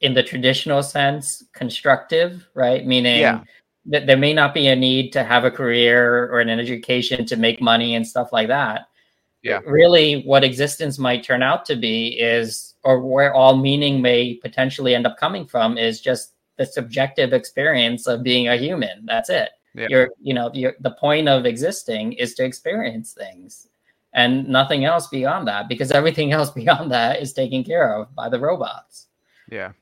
in 0.00 0.14
the 0.14 0.22
traditional 0.22 0.82
sense, 0.82 1.44
constructive, 1.52 2.48
right? 2.54 2.86
Meaning, 2.86 3.20
yeah 3.20 3.42
that 3.86 4.06
there 4.06 4.16
may 4.16 4.32
not 4.32 4.54
be 4.54 4.66
a 4.68 4.76
need 4.76 5.12
to 5.12 5.24
have 5.24 5.44
a 5.44 5.50
career 5.50 6.30
or 6.32 6.40
an 6.40 6.48
education 6.48 7.26
to 7.26 7.36
make 7.36 7.60
money 7.60 7.94
and 7.94 8.06
stuff 8.06 8.32
like 8.32 8.48
that. 8.48 8.88
Yeah. 9.42 9.60
Really, 9.66 10.22
what 10.22 10.42
existence 10.42 10.98
might 10.98 11.22
turn 11.22 11.42
out 11.42 11.66
to 11.66 11.76
be 11.76 12.18
is, 12.18 12.74
or 12.82 13.00
where 13.00 13.34
all 13.34 13.56
meaning 13.56 14.00
may 14.00 14.34
potentially 14.34 14.94
end 14.94 15.06
up 15.06 15.18
coming 15.18 15.46
from, 15.46 15.76
is 15.76 16.00
just 16.00 16.32
the 16.56 16.64
subjective 16.64 17.34
experience 17.34 18.06
of 18.06 18.22
being 18.22 18.48
a 18.48 18.56
human. 18.56 19.04
That's 19.04 19.28
it. 19.28 19.50
Yeah. 19.74 19.88
You're, 19.90 20.08
you 20.22 20.32
know, 20.32 20.50
you're, 20.54 20.74
the 20.80 20.92
point 20.92 21.28
of 21.28 21.44
existing 21.44 22.14
is 22.14 22.34
to 22.34 22.44
experience 22.44 23.12
things 23.12 23.68
and 24.14 24.48
nothing 24.48 24.84
else 24.84 25.08
beyond 25.08 25.48
that, 25.48 25.68
because 25.68 25.90
everything 25.90 26.32
else 26.38 26.50
beyond 26.50 26.90
that 26.92 27.20
is 27.20 27.34
taken 27.34 27.64
care 27.64 27.98
of 27.98 28.14
by 28.14 28.30
the 28.30 28.40
robots. 28.40 29.08
Yeah. 29.50 29.72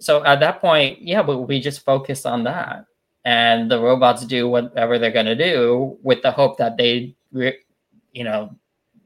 So 0.00 0.24
at 0.24 0.40
that 0.40 0.60
point, 0.60 1.02
yeah, 1.02 1.22
but 1.22 1.42
we 1.42 1.60
just 1.60 1.84
focus 1.84 2.26
on 2.26 2.42
that 2.44 2.86
and 3.24 3.70
the 3.70 3.80
robots 3.80 4.26
do 4.26 4.48
whatever 4.48 4.98
they're 4.98 5.10
going 5.10 5.26
to 5.26 5.34
do 5.34 5.98
with 6.02 6.22
the 6.22 6.30
hope 6.30 6.58
that 6.58 6.76
they 6.76 7.14
you 8.12 8.24
know, 8.24 8.54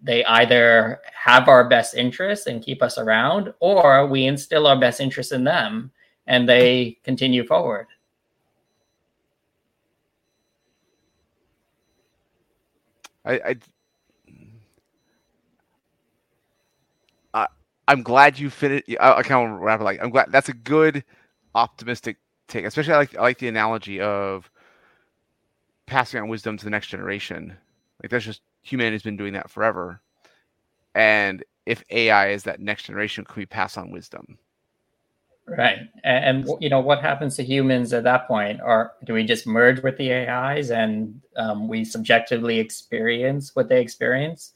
they 0.03 0.25
either 0.27 1.01
have 1.13 1.49
our 1.49 1.69
best 1.69 1.95
interests 1.95 2.47
and 2.47 2.63
keep 2.63 2.83
us 2.83 2.99
around, 2.99 3.53
or 3.61 4.07
we 4.07 4.27
instill 4.27 4.67
our 4.67 4.79
best 4.79 5.01
interests 5.01 5.33
in 5.33 5.45
them 5.45 5.91
and 6.27 6.49
they 6.49 6.99
continue 7.03 7.45
forward. 7.45 7.87
I, 13.25 13.33
I, 13.33 13.57
I 17.35 17.47
I'm 17.89 18.03
glad 18.03 18.39
you 18.39 18.51
it. 18.61 18.85
I, 19.01 19.15
I 19.15 19.23
kind 19.23 19.53
of 19.53 19.61
wrap 19.61 19.81
it 19.81 19.85
like 19.85 20.01
I'm 20.03 20.11
glad 20.11 20.31
that's 20.31 20.49
a 20.49 20.55
good 20.55 21.05
optimistic 21.55 22.17
take. 22.49 22.65
Especially 22.65 22.95
I 22.95 22.99
like 22.99 23.17
I 23.17 23.21
like 23.21 23.39
the 23.39 23.49
analogy 23.49 24.01
of 24.01 24.51
passing 25.87 26.21
on 26.21 26.29
wisdom 26.29 26.57
to 26.57 26.65
the 26.65 26.71
next 26.71 26.89
generation. 26.89 27.57
Like 28.03 28.11
that's 28.11 28.25
just 28.25 28.43
humanity's 28.63 29.03
been 29.03 29.17
doing 29.17 29.33
that 29.35 29.51
forever. 29.51 30.01
And 30.95 31.45
if 31.67 31.85
AI 31.91 32.31
is 32.31 32.45
that 32.45 32.61
next 32.61 32.85
generation, 32.85 33.25
can 33.25 33.41
we 33.41 33.47
pass 33.47 33.77
on 33.77 33.91
wisdom? 33.91 34.39
Right. 35.47 35.79
And, 36.05 36.47
and, 36.49 36.63
you 36.63 36.69
know 36.69 36.81
what 36.81 37.01
happens 37.01 37.37
to 37.37 37.45
humans 37.45 37.93
at 37.93 38.05
that 38.05 38.29
point? 38.29 38.61
Or 38.63 38.93
do 39.05 39.15
we 39.15 39.25
just 39.25 39.47
merge 39.47 39.83
with 39.83 39.97
the 39.97 40.13
AIs 40.13 40.71
and 40.71 41.21
um, 41.37 41.69
we 41.69 41.85
subjectively 41.85 42.59
experience 42.59 43.57
what 43.57 43.69
they 43.69 43.81
experience? 43.81 44.53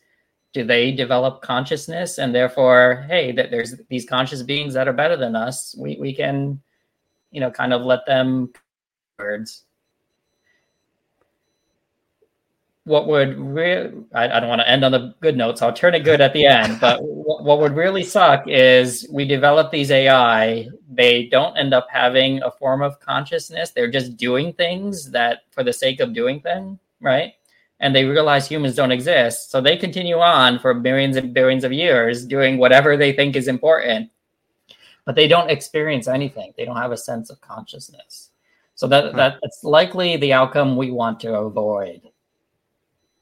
Do 0.52 0.64
they 0.64 0.92
develop 0.92 1.40
consciousness 1.40 2.18
and 2.18 2.34
therefore, 2.34 3.06
hey, 3.08 3.32
that 3.32 3.50
there's 3.50 3.74
these 3.88 4.04
conscious 4.04 4.42
beings 4.42 4.74
that 4.74 4.86
are 4.86 4.92
better 4.92 5.16
than 5.16 5.34
us? 5.34 5.74
We 5.78 5.96
we 5.98 6.14
can, 6.14 6.60
you 7.32 7.40
know, 7.40 7.50
kind 7.50 7.72
of 7.72 7.82
let 7.82 8.06
them 8.06 8.52
words. 9.18 9.64
what 12.84 13.06
would 13.06 13.38
really 13.38 13.92
I, 14.12 14.28
I, 14.28 14.40
don't 14.40 14.48
want 14.48 14.60
to 14.60 14.68
end 14.68 14.84
on 14.84 14.92
the 14.92 15.14
good 15.20 15.36
notes 15.36 15.60
so 15.60 15.68
i'll 15.68 15.72
turn 15.72 15.94
it 15.94 16.00
good 16.00 16.20
at 16.20 16.32
the 16.32 16.46
end 16.58 16.80
but 16.80 17.00
what, 17.02 17.44
what 17.44 17.60
would 17.60 17.76
really 17.76 18.02
suck 18.02 18.44
is 18.48 19.06
we 19.10 19.24
develop 19.24 19.70
these 19.70 19.90
ai 19.90 20.68
they 20.90 21.26
don't 21.26 21.56
end 21.56 21.74
up 21.74 21.86
having 21.90 22.42
a 22.42 22.50
form 22.50 22.82
of 22.82 22.98
consciousness 23.00 23.70
they're 23.70 23.90
just 23.90 24.16
doing 24.16 24.52
things 24.52 25.10
that 25.10 25.42
for 25.50 25.62
the 25.62 25.72
sake 25.72 26.00
of 26.00 26.12
doing 26.12 26.40
them 26.40 26.78
right 27.00 27.34
and 27.80 27.94
they 27.94 28.04
realize 28.04 28.48
humans 28.48 28.74
don't 28.74 28.92
exist 28.92 29.50
so 29.50 29.60
they 29.60 29.76
continue 29.76 30.18
on 30.18 30.58
for 30.58 30.74
billions 30.74 31.16
and 31.16 31.32
billions 31.32 31.62
of 31.62 31.72
years 31.72 32.26
doing 32.26 32.58
whatever 32.58 32.96
they 32.96 33.12
think 33.12 33.36
is 33.36 33.46
important 33.46 34.10
but 35.04 35.14
they 35.14 35.28
don't 35.28 35.50
experience 35.50 36.08
anything. 36.08 36.52
They 36.56 36.64
don't 36.64 36.76
have 36.76 36.92
a 36.92 36.96
sense 36.96 37.30
of 37.30 37.40
consciousness. 37.40 38.30
So 38.74 38.86
that, 38.88 39.10
hmm. 39.10 39.16
that 39.16 39.38
that's 39.42 39.64
likely 39.64 40.16
the 40.16 40.32
outcome 40.32 40.76
we 40.76 40.90
want 40.90 41.20
to 41.20 41.34
avoid. 41.34 42.02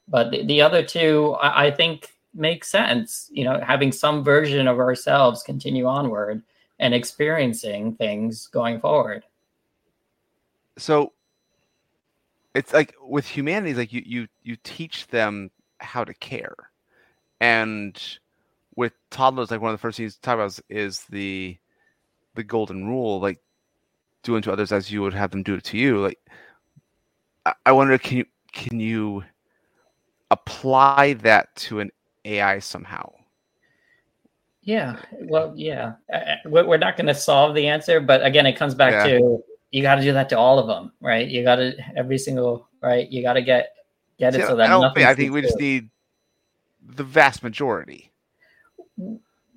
But 0.07 0.31
the, 0.31 0.45
the 0.45 0.61
other 0.61 0.83
two, 0.83 1.35
I, 1.41 1.67
I 1.67 1.71
think, 1.71 2.15
make 2.33 2.63
sense. 2.63 3.29
You 3.31 3.45
know, 3.45 3.59
having 3.65 3.91
some 3.91 4.23
version 4.23 4.67
of 4.67 4.79
ourselves 4.79 5.43
continue 5.43 5.85
onward 5.85 6.43
and 6.79 6.93
experiencing 6.93 7.95
things 7.95 8.47
going 8.47 8.79
forward. 8.79 9.23
So 10.77 11.13
it's 12.55 12.73
like 12.73 12.95
with 13.01 13.27
humanity, 13.27 13.73
like 13.73 13.93
you 13.93 14.03
you 14.05 14.27
you 14.43 14.57
teach 14.63 15.07
them 15.07 15.51
how 15.79 16.03
to 16.03 16.13
care, 16.13 16.55
and 17.39 18.01
with 18.75 18.93
toddlers, 19.09 19.51
like 19.51 19.61
one 19.61 19.71
of 19.71 19.77
the 19.77 19.81
first 19.81 19.97
things 19.97 20.15
to 20.15 20.21
talk 20.21 20.35
about 20.35 20.47
is, 20.47 20.61
is 20.69 21.05
the 21.09 21.57
the 22.35 22.43
golden 22.43 22.87
rule, 22.87 23.19
like 23.19 23.39
do 24.23 24.35
unto 24.35 24.51
others 24.51 24.71
as 24.71 24.91
you 24.91 25.01
would 25.01 25.13
have 25.13 25.31
them 25.31 25.43
do 25.43 25.55
it 25.55 25.63
to 25.65 25.77
you. 25.77 25.99
Like 25.99 26.19
I, 27.45 27.53
I 27.65 27.71
wonder, 27.71 27.97
can 27.97 28.17
you 28.17 28.25
can 28.51 28.79
you 28.79 29.23
apply 30.29 31.13
that 31.13 31.55
to 31.55 31.79
an 31.79 31.91
AI 32.25 32.59
somehow? 32.59 33.11
Yeah, 34.63 34.97
well, 35.21 35.53
yeah, 35.55 35.93
we're 36.45 36.77
not 36.77 36.95
going 36.95 37.07
to 37.07 37.15
solve 37.15 37.55
the 37.55 37.67
answer, 37.67 37.99
but 37.99 38.23
again, 38.23 38.45
it 38.45 38.53
comes 38.53 38.75
back 38.75 38.93
yeah. 38.93 39.17
to 39.17 39.43
you 39.71 39.81
got 39.81 39.95
to 39.95 40.01
do 40.01 40.13
that 40.13 40.29
to 40.29 40.37
all 40.37 40.59
of 40.59 40.67
them, 40.67 40.91
right? 41.01 41.27
You 41.27 41.43
got 41.43 41.55
to 41.55 41.73
every 41.95 42.17
single 42.17 42.67
right. 42.81 43.09
You 43.09 43.23
got 43.23 43.33
to 43.33 43.41
get 43.41 43.73
get 44.19 44.35
it 44.35 44.45
so 44.45 44.55
that 44.55 44.69
I, 44.69 45.09
I 45.09 45.15
think 45.15 45.33
we 45.33 45.41
just 45.41 45.59
need 45.59 45.89
the 46.85 47.03
vast 47.03 47.41
majority. 47.41 48.11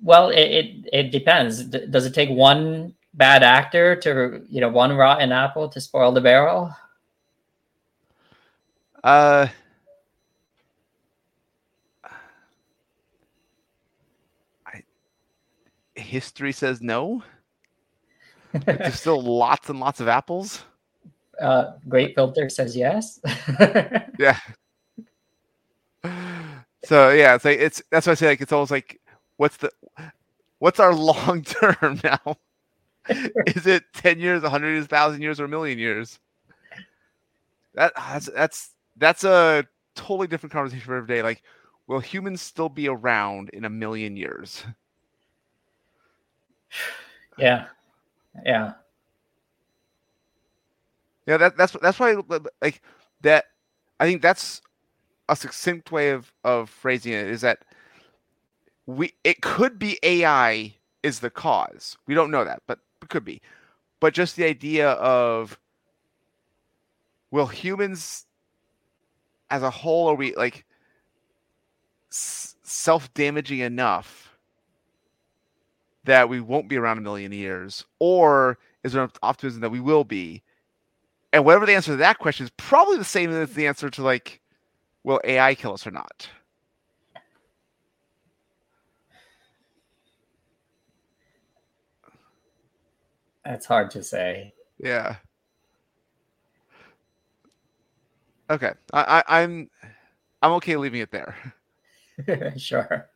Well, 0.01 0.29
it, 0.29 0.37
it 0.39 0.89
it 0.93 1.11
depends. 1.11 1.63
Does 1.63 2.05
it 2.05 2.13
take 2.13 2.29
one 2.29 2.93
bad 3.13 3.43
actor 3.43 3.95
to 3.97 4.45
you 4.49 4.61
know 4.61 4.69
one 4.69 4.95
rotten 4.95 5.31
apple 5.31 5.69
to 5.69 5.81
spoil 5.81 6.11
the 6.11 6.21
barrel? 6.21 6.75
Uh 9.03 9.47
history 15.95 16.51
says 16.51 16.81
no. 16.81 17.23
There's 18.53 18.99
still 18.99 19.21
lots 19.39 19.69
and 19.69 19.79
lots 19.79 19.99
of 19.99 20.07
apples. 20.07 20.63
Uh, 21.41 21.73
Great 21.89 22.15
Filter 22.15 22.49
says 22.49 22.75
yes. 22.75 23.19
yeah. 24.19 24.37
So 26.83 27.09
yeah, 27.09 27.35
it's 27.35 27.45
like 27.45 27.59
it's 27.59 27.81
that's 27.91 28.05
why 28.07 28.11
I 28.11 28.15
say 28.15 28.27
like 28.27 28.41
it's 28.41 28.51
almost 28.51 28.71
like 28.71 29.01
what's 29.37 29.57
the 29.57 29.71
what's 30.59 30.79
our 30.79 30.93
long 30.95 31.43
term 31.43 31.99
now? 32.03 32.37
Is 33.47 33.67
it 33.67 33.83
ten 33.93 34.19
years, 34.19 34.43
a 34.43 34.49
hundred 34.49 34.73
years, 34.73 34.87
thousand 34.87 35.21
years, 35.21 35.39
or 35.39 35.45
a 35.45 35.49
million 35.49 35.77
years? 35.79 36.19
That 37.75 37.93
that's 37.95 38.27
that's 38.27 38.71
that's 38.97 39.23
a 39.23 39.65
totally 39.95 40.27
different 40.27 40.53
conversation 40.53 40.85
for 40.85 40.95
every 40.95 41.07
day. 41.07 41.21
Like, 41.21 41.43
will 41.87 41.99
humans 41.99 42.41
still 42.41 42.69
be 42.69 42.87
around 42.87 43.49
in 43.49 43.65
a 43.65 43.69
million 43.69 44.15
years? 44.17 44.63
Yeah. 47.37 47.65
Yeah. 48.45 48.73
Yeah, 51.27 51.37
that, 51.37 51.57
that's 51.57 51.75
that's 51.81 51.99
why 51.99 52.15
like 52.61 52.81
that 53.21 53.45
I 53.99 54.05
think 54.05 54.21
that's 54.21 54.61
a 55.27 55.35
succinct 55.35 55.91
way 55.91 56.11
of 56.11 56.31
of 56.43 56.69
phrasing 56.69 57.13
it 57.13 57.27
is 57.27 57.41
that 57.41 57.59
we 58.85 59.13
it 59.23 59.41
could 59.41 59.79
be 59.79 59.99
AI 60.03 60.75
is 61.03 61.19
the 61.19 61.29
cause. 61.29 61.97
We 62.07 62.15
don't 62.15 62.31
know 62.31 62.45
that, 62.45 62.63
but 62.67 62.79
it 63.01 63.09
could 63.09 63.25
be. 63.25 63.41
But 63.99 64.13
just 64.13 64.35
the 64.35 64.45
idea 64.45 64.91
of 64.91 65.59
will 67.31 67.47
humans 67.47 68.25
as 69.49 69.63
a 69.63 69.69
whole 69.69 70.09
are 70.09 70.15
we 70.15 70.35
like 70.35 70.65
s- 72.11 72.55
self-damaging 72.63 73.59
enough 73.59 74.37
that 76.03 76.29
we 76.29 76.39
won't 76.39 76.69
be 76.69 76.77
around 76.77 76.97
a 76.99 77.01
million 77.01 77.31
years, 77.31 77.85
or 77.99 78.57
is 78.83 78.93
there 78.93 79.09
optimism 79.23 79.61
that 79.61 79.71
we 79.71 79.79
will 79.79 80.03
be? 80.03 80.43
And 81.33 81.43
whatever 81.43 81.65
the 81.65 81.73
answer 81.73 81.91
to 81.91 81.97
that 81.97 82.19
question 82.19 82.45
is, 82.45 82.51
probably 82.57 82.97
the 82.97 83.03
same 83.03 83.31
as 83.31 83.53
the 83.53 83.67
answer 83.67 83.89
to 83.89 84.03
like, 84.03 84.39
will 85.03 85.19
AI 85.23 85.55
kill 85.55 85.73
us 85.73 85.85
or 85.85 85.91
not? 85.91 86.29
That's 93.45 93.65
hard 93.65 93.91
to 93.91 94.03
say. 94.03 94.53
Yeah. 94.79 95.17
Okay, 98.49 98.71
I, 98.93 99.23
I, 99.27 99.41
I'm 99.41 99.69
I'm 100.41 100.51
okay 100.53 100.75
leaving 100.77 101.01
it 101.01 101.11
there. 101.11 101.35
sure. 102.57 103.09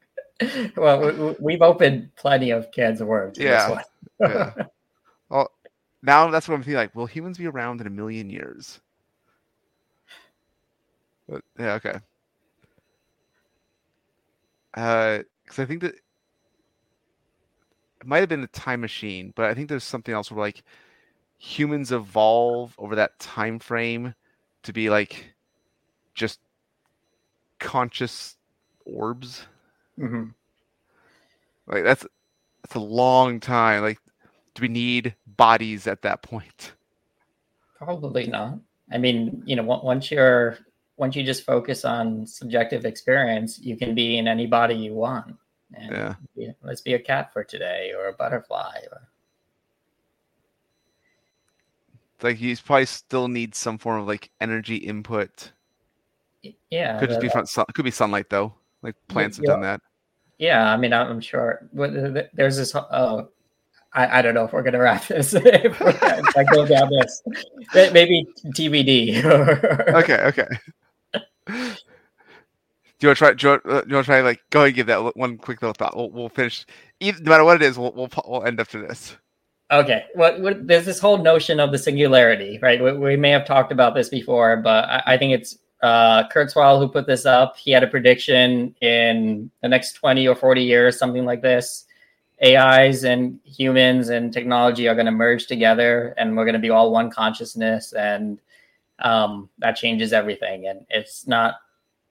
well, 0.76 1.36
we've 1.40 1.62
opened 1.62 2.16
plenty 2.16 2.52
of 2.52 2.72
cans 2.72 3.02
of 3.02 3.08
worms. 3.08 3.38
Yeah. 3.38 3.82
yeah. 4.20 4.54
Well, 5.30 5.52
now 6.02 6.30
that's 6.30 6.48
what 6.48 6.56
I'm 6.56 6.64
feeling 6.64 6.78
like. 6.78 6.96
Will 6.96 7.06
humans 7.06 7.38
be 7.38 7.48
around 7.48 7.82
in 7.82 7.88
a 7.88 7.92
million 7.92 8.30
years? 8.30 8.80
But, 11.28 11.44
yeah. 11.60 11.74
Okay. 11.74 12.00
Uh, 14.74 15.20
because 15.44 15.60
I 15.60 15.66
think 15.66 15.82
that 15.82 15.96
it 18.02 18.08
might 18.08 18.20
have 18.20 18.30
been 18.30 18.44
a 18.44 18.48
time 18.48 18.82
machine, 18.82 19.34
but 19.36 19.46
I 19.46 19.54
think 19.54 19.70
there's 19.70 19.84
something 19.84 20.14
else 20.14 20.32
where 20.32 20.46
like 20.46 20.64
humans 21.38 21.92
evolve 21.92 22.76
over 22.78 22.96
that 22.96 23.20
time 23.20 23.60
frame 23.60 24.14
to 24.64 24.74
be 24.74 24.90
like 24.90 25.34
just 26.14 26.40
conscious 27.60 28.38
orbs. 28.86 29.46
Mm-hmm. 29.98 30.30
Like 31.68 31.84
that's 31.84 32.06
that's 32.64 32.76
a 32.76 32.80
long 32.80 33.40
time. 33.40 33.82
Like, 33.82 34.00
do 34.56 34.62
we 34.62 34.68
need 34.68 35.16
bodies 35.26 35.88
at 35.88 36.02
that 36.04 36.22
point? 36.22 36.74
Probably 37.78 38.28
not. 38.28 38.60
I 38.92 38.98
mean, 38.98 39.44
you 39.46 39.56
know, 39.56 39.64
once 39.64 40.12
you're 40.12 40.58
once 40.98 41.16
you 41.16 41.24
just 41.24 41.46
focus 41.46 41.86
on 41.86 42.26
subjective 42.26 42.86
experience, 42.86 43.60
you 43.60 43.78
can 43.78 43.96
be 43.96 44.18
in 44.18 44.28
any 44.28 44.48
body 44.48 44.76
you 44.76 44.94
want. 44.94 45.36
And 45.76 46.16
yeah. 46.36 46.52
let's 46.64 46.82
be 46.82 46.94
a 46.94 47.00
cat 47.00 47.32
for 47.32 47.44
today, 47.44 47.94
or 47.96 48.08
a 48.08 48.14
butterfly, 48.14 48.80
or 48.92 49.10
like 52.22 52.42
you 52.42 52.56
probably 52.58 52.86
still 52.86 53.28
need 53.28 53.56
some 53.56 53.78
form 53.78 54.02
of 54.02 54.08
like 54.08 54.30
energy 54.42 54.76
input 54.76 55.52
Yeah, 56.70 57.00
Could 57.00 57.10
just 57.10 57.22
be 57.22 57.30
front 57.30 57.50
sun, 57.50 57.66
could 57.74 57.86
be 57.86 57.92
sunlight 57.92 58.30
though. 58.30 58.54
Like 58.82 58.96
plants 59.08 59.38
have 59.38 59.46
done 59.46 59.62
that. 59.62 59.82
Yeah, 60.38 60.72
I 60.72 60.78
mean, 60.78 60.94
I'm 60.94 61.20
sure. 61.20 61.68
but 61.74 61.92
th- 61.92 62.14
th- 62.14 62.30
There's 62.34 62.56
this. 62.58 62.74
Oh, 62.74 63.30
I, 63.94 64.20
I 64.20 64.22
don't 64.22 64.34
know 64.34 64.46
if 64.46 64.54
we're 64.54 64.64
gonna 64.64 64.80
wrap 64.80 65.08
this. 65.08 65.34
if, 65.36 65.82
if 65.82 66.38
I 66.38 66.44
go 66.46 66.66
down 66.66 66.90
this, 66.90 67.22
maybe 67.74 68.26
TBD. 68.46 69.24
Okay, 69.94 70.22
okay. 70.24 70.48
Do 73.00 73.08
you 73.08 73.10
want 73.10 73.18
to 73.18 73.20
try? 73.20 73.34
Do 73.34 73.48
you 73.48 73.52
want, 73.52 73.66
uh, 73.66 73.82
do 73.82 73.90
you 73.90 73.96
want 73.96 74.06
to 74.06 74.12
try? 74.12 74.22
Like, 74.22 74.42
go 74.50 74.64
and 74.66 74.76
give 74.76 74.88
that 74.88 75.16
one 75.16 75.38
quick 75.38 75.62
little 75.62 75.74
thought. 75.74 75.96
We'll, 75.96 76.12
we'll 76.12 76.30
finish. 76.30 76.66
Either, 77.00 77.22
no 77.24 77.30
matter 77.30 77.44
what 77.46 77.56
it 77.56 77.62
is, 77.62 77.78
we'll, 77.78 77.94
we'll 77.94 78.10
we'll 78.28 78.44
end 78.44 78.60
after 78.60 78.86
this. 78.86 79.16
Okay. 79.72 80.06
Well, 80.16 80.42
what, 80.42 80.68
there's 80.68 80.86
this 80.86 81.00
whole 81.00 81.18
notion 81.18 81.60
of 81.60 81.72
the 81.72 81.78
singularity, 81.78 82.60
right? 82.62 82.84
We, 82.84 82.92
we 82.94 83.16
may 83.16 83.30
have 83.30 83.46
talked 83.46 83.72
about 83.72 83.96
this 83.96 84.10
before, 84.10 84.58
but 84.58 84.86
I, 84.86 85.04
I 85.14 85.18
think 85.18 85.34
it's 85.34 85.60
uh, 85.82 86.28
Kurzweil 86.28 86.80
who 86.80 86.88
put 86.88 87.08
this 87.08 87.26
up. 87.26 87.56
He 87.56 87.72
had 87.72 87.84
a 87.84 87.88
prediction 87.88 88.76
in 88.82 89.50
the 89.62 89.70
next 89.70 89.94
20 89.94 90.28
or 90.28 90.36
40 90.36 90.62
years, 90.62 90.98
something 90.98 91.24
like 91.24 91.42
this. 91.42 91.86
AIs 92.44 93.04
and 93.04 93.40
humans 93.44 94.10
and 94.10 94.34
technology 94.34 94.88
are 94.88 94.96
going 94.96 95.06
to 95.06 95.12
merge 95.12 95.46
together, 95.48 96.14
and 96.18 96.36
we're 96.36 96.46
going 96.46 96.54
to 96.54 96.60
be 96.60 96.70
all 96.70 96.92
one 96.92 97.12
consciousness, 97.12 97.94
and 97.94 98.40
um, 99.00 99.50
that 99.60 99.76
changes 99.76 100.14
everything. 100.14 100.68
And 100.68 100.86
it's 100.90 101.28
not 101.28 101.56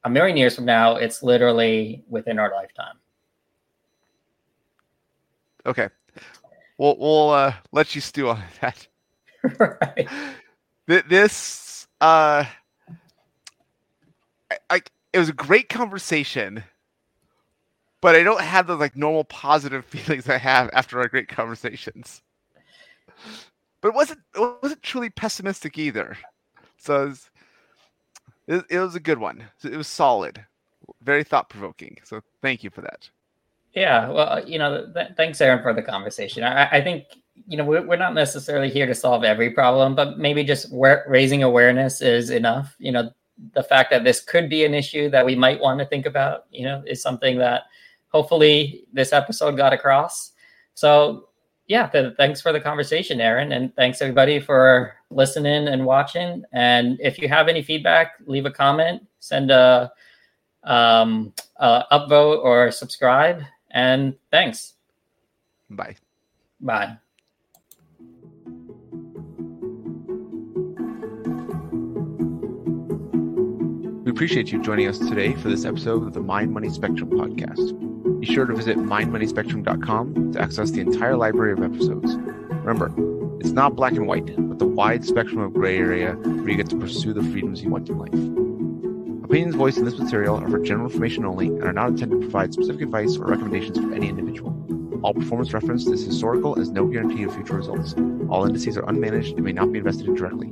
a 0.05 0.11
million 0.11 0.37
years 0.37 0.55
from 0.55 0.65
now; 0.65 0.97
it's 0.97 1.23
literally 1.23 2.05
within 2.09 2.39
our 2.39 2.51
lifetime. 2.53 2.97
Okay. 5.66 5.89
We'll 6.79 6.97
we'll 6.99 7.31
uh, 7.31 7.55
let 7.73 7.95
you 7.95 8.01
stew 8.01 8.29
on 8.31 8.43
that. 8.61 8.87
right. 9.59 10.09
Th- 10.89 11.05
This 11.09 11.87
uh, 12.01 12.45
I, 14.51 14.59
I 14.70 14.81
it 15.12 15.19
was 15.19 15.29
a 15.29 15.35
great 15.35 15.69
conversation, 15.69 16.65
but 18.01 18.15
I 18.15 18.23
don't 18.23 18.41
have 18.41 18.66
the 18.66 18.77
like 18.77 18.97
normal 18.97 19.25
positive 19.25 19.85
feelings 19.87 20.29
I 20.29 20.39
have 20.39 20.70
after 20.73 21.01
our 21.01 21.09
great 21.09 21.29
conversations. 21.29 22.23
But 23.81 23.89
it 23.89 23.95
wasn't 23.95 24.20
it 24.35 24.57
wasn't 24.62 24.83
truly 24.83 25.11
pessimistic 25.11 25.79
either. 25.79 26.16
So 26.79 27.05
it 27.05 27.09
was, 27.09 27.31
it, 28.49 28.65
it 28.70 28.79
was 28.81 28.95
a 28.95 29.01
good 29.01 29.19
one. 29.19 29.45
It 29.62 29.77
was 29.77 29.87
solid, 29.87 30.45
very 31.03 31.23
thought 31.23 31.49
provoking. 31.51 31.99
So 32.03 32.20
thank 32.43 32.65
you 32.65 32.70
for 32.70 32.81
that. 32.81 33.09
Yeah, 33.75 34.09
well, 34.09 34.29
uh, 34.29 34.43
you 34.45 34.59
know, 34.59 34.91
th- 34.93 35.11
thanks, 35.16 35.41
Aaron, 35.41 35.62
for 35.62 35.75
the 35.75 35.83
conversation. 35.83 36.43
I, 36.43 36.69
I 36.70 36.81
think 36.81 37.05
you 37.47 37.57
know 37.57 37.65
we're, 37.65 37.87
we're 37.87 37.97
not 37.97 38.15
necessarily 38.15 38.70
here 38.70 38.87
to 38.87 38.95
solve 38.95 39.23
every 39.23 39.51
problem, 39.51 39.95
but 39.95 40.19
maybe 40.19 40.43
just 40.43 40.73
wa- 40.73 41.03
raising 41.07 41.43
awareness 41.43 42.01
is 42.01 42.31
enough. 42.31 42.75
You 42.79 42.93
know, 42.93 43.11
the 43.53 43.62
fact 43.62 43.91
that 43.91 44.03
this 44.03 44.20
could 44.20 44.49
be 44.49 44.65
an 44.65 44.75
issue 44.75 45.11
that 45.11 45.25
we 45.25 45.37
might 45.37 45.61
want 45.61 45.79
to 45.81 45.87
think 45.87 46.07
about, 46.07 46.47
you 46.51 46.65
know, 46.65 46.83
is 46.87 47.03
something 47.03 47.39
that 47.39 47.65
hopefully 48.09 48.87
this 48.93 49.12
episode 49.12 49.57
got 49.57 49.75
across. 49.75 50.33
So, 50.75 51.29
yeah, 51.66 51.87
th- 51.89 52.16
thanks 52.16 52.41
for 52.41 52.53
the 52.53 52.61
conversation, 52.61 53.20
Aaron, 53.20 53.53
and 53.53 53.75
thanks 53.77 54.01
everybody 54.01 54.41
for 54.41 54.95
listening 55.10 55.68
and 55.68 55.85
watching. 55.85 56.44
And 56.52 56.98
if 57.01 57.18
you 57.18 57.28
have 57.28 57.48
any 57.48 57.62
feedback, 57.62 58.12
leave 58.26 58.47
a 58.47 58.51
comment, 58.51 59.06
send 59.20 59.51
a 59.51 59.93
um, 60.64 61.32
uh, 61.56 61.85
upvote 61.90 62.43
or 62.44 62.70
subscribe. 62.70 63.43
And 63.70 64.14
thanks. 64.30 64.74
Bye. 65.70 65.97
Bye. 66.60 66.97
We 74.05 74.12
appreciate 74.12 74.51
you 74.51 74.62
joining 74.62 74.89
us 74.89 74.98
today 74.98 75.35
for 75.35 75.51
this 75.51 75.66
episode 75.66 76.06
of 76.06 76.14
the 76.14 76.20
Mind 76.20 76.52
Money 76.52 76.70
Spectrum 76.70 77.10
podcast. 77.10 78.20
Be 78.20 78.26
sure 78.26 78.47
to 78.47 78.55
visit 78.55 78.78
mindmoneyspectrum.com 78.78 80.32
to 80.32 80.40
access 80.40 80.70
the 80.70 80.80
entire 80.80 81.16
library 81.16 81.52
of 81.52 81.62
episodes. 81.62 82.16
Remember, 82.16 82.89
it's 83.40 83.51
not 83.51 83.77
black 83.77 83.93
and 83.93 84.06
white, 84.06 84.27
but 84.36 84.59
the 84.59 84.66
wide 84.66 85.05
spectrum 85.05 85.40
of 85.40 85.52
gray 85.52 85.78
area 85.78 86.15
where 86.15 86.48
you 86.48 86.56
get 86.56 86.69
to 86.70 86.77
pursue 86.77 87.12
the 87.12 87.23
freedoms 87.23 87.62
you 87.62 87.70
want 87.70 87.89
in 87.89 87.98
life. 87.98 89.24
Opinions 89.24 89.55
voiced 89.55 89.78
in 89.78 89.85
this 89.85 89.98
material 89.98 90.36
are 90.36 90.48
for 90.48 90.59
general 90.59 90.86
information 90.86 91.24
only 91.24 91.47
and 91.47 91.62
are 91.62 91.73
not 91.73 91.90
intended 91.90 92.16
to 92.16 92.20
provide 92.23 92.52
specific 92.52 92.82
advice 92.82 93.16
or 93.16 93.27
recommendations 93.27 93.78
for 93.78 93.94
any 93.94 94.09
individual. 94.09 94.55
All 95.05 95.15
performance 95.15 95.52
referenced 95.52 95.89
is 95.89 96.05
historical 96.05 96.59
as 96.59 96.70
no 96.70 96.86
guarantee 96.86 97.23
of 97.23 97.35
future 97.35 97.55
results. 97.55 97.94
All 98.28 98.44
indices 98.44 98.77
are 98.77 98.82
unmanaged 98.82 99.35
and 99.35 99.44
may 99.44 99.52
not 99.52 99.70
be 99.70 99.78
invested 99.78 100.09
in 100.09 100.15
directly. 100.15 100.48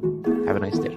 Have 0.47 0.57
a 0.57 0.61
nice 0.61 0.79
day. 0.79 0.97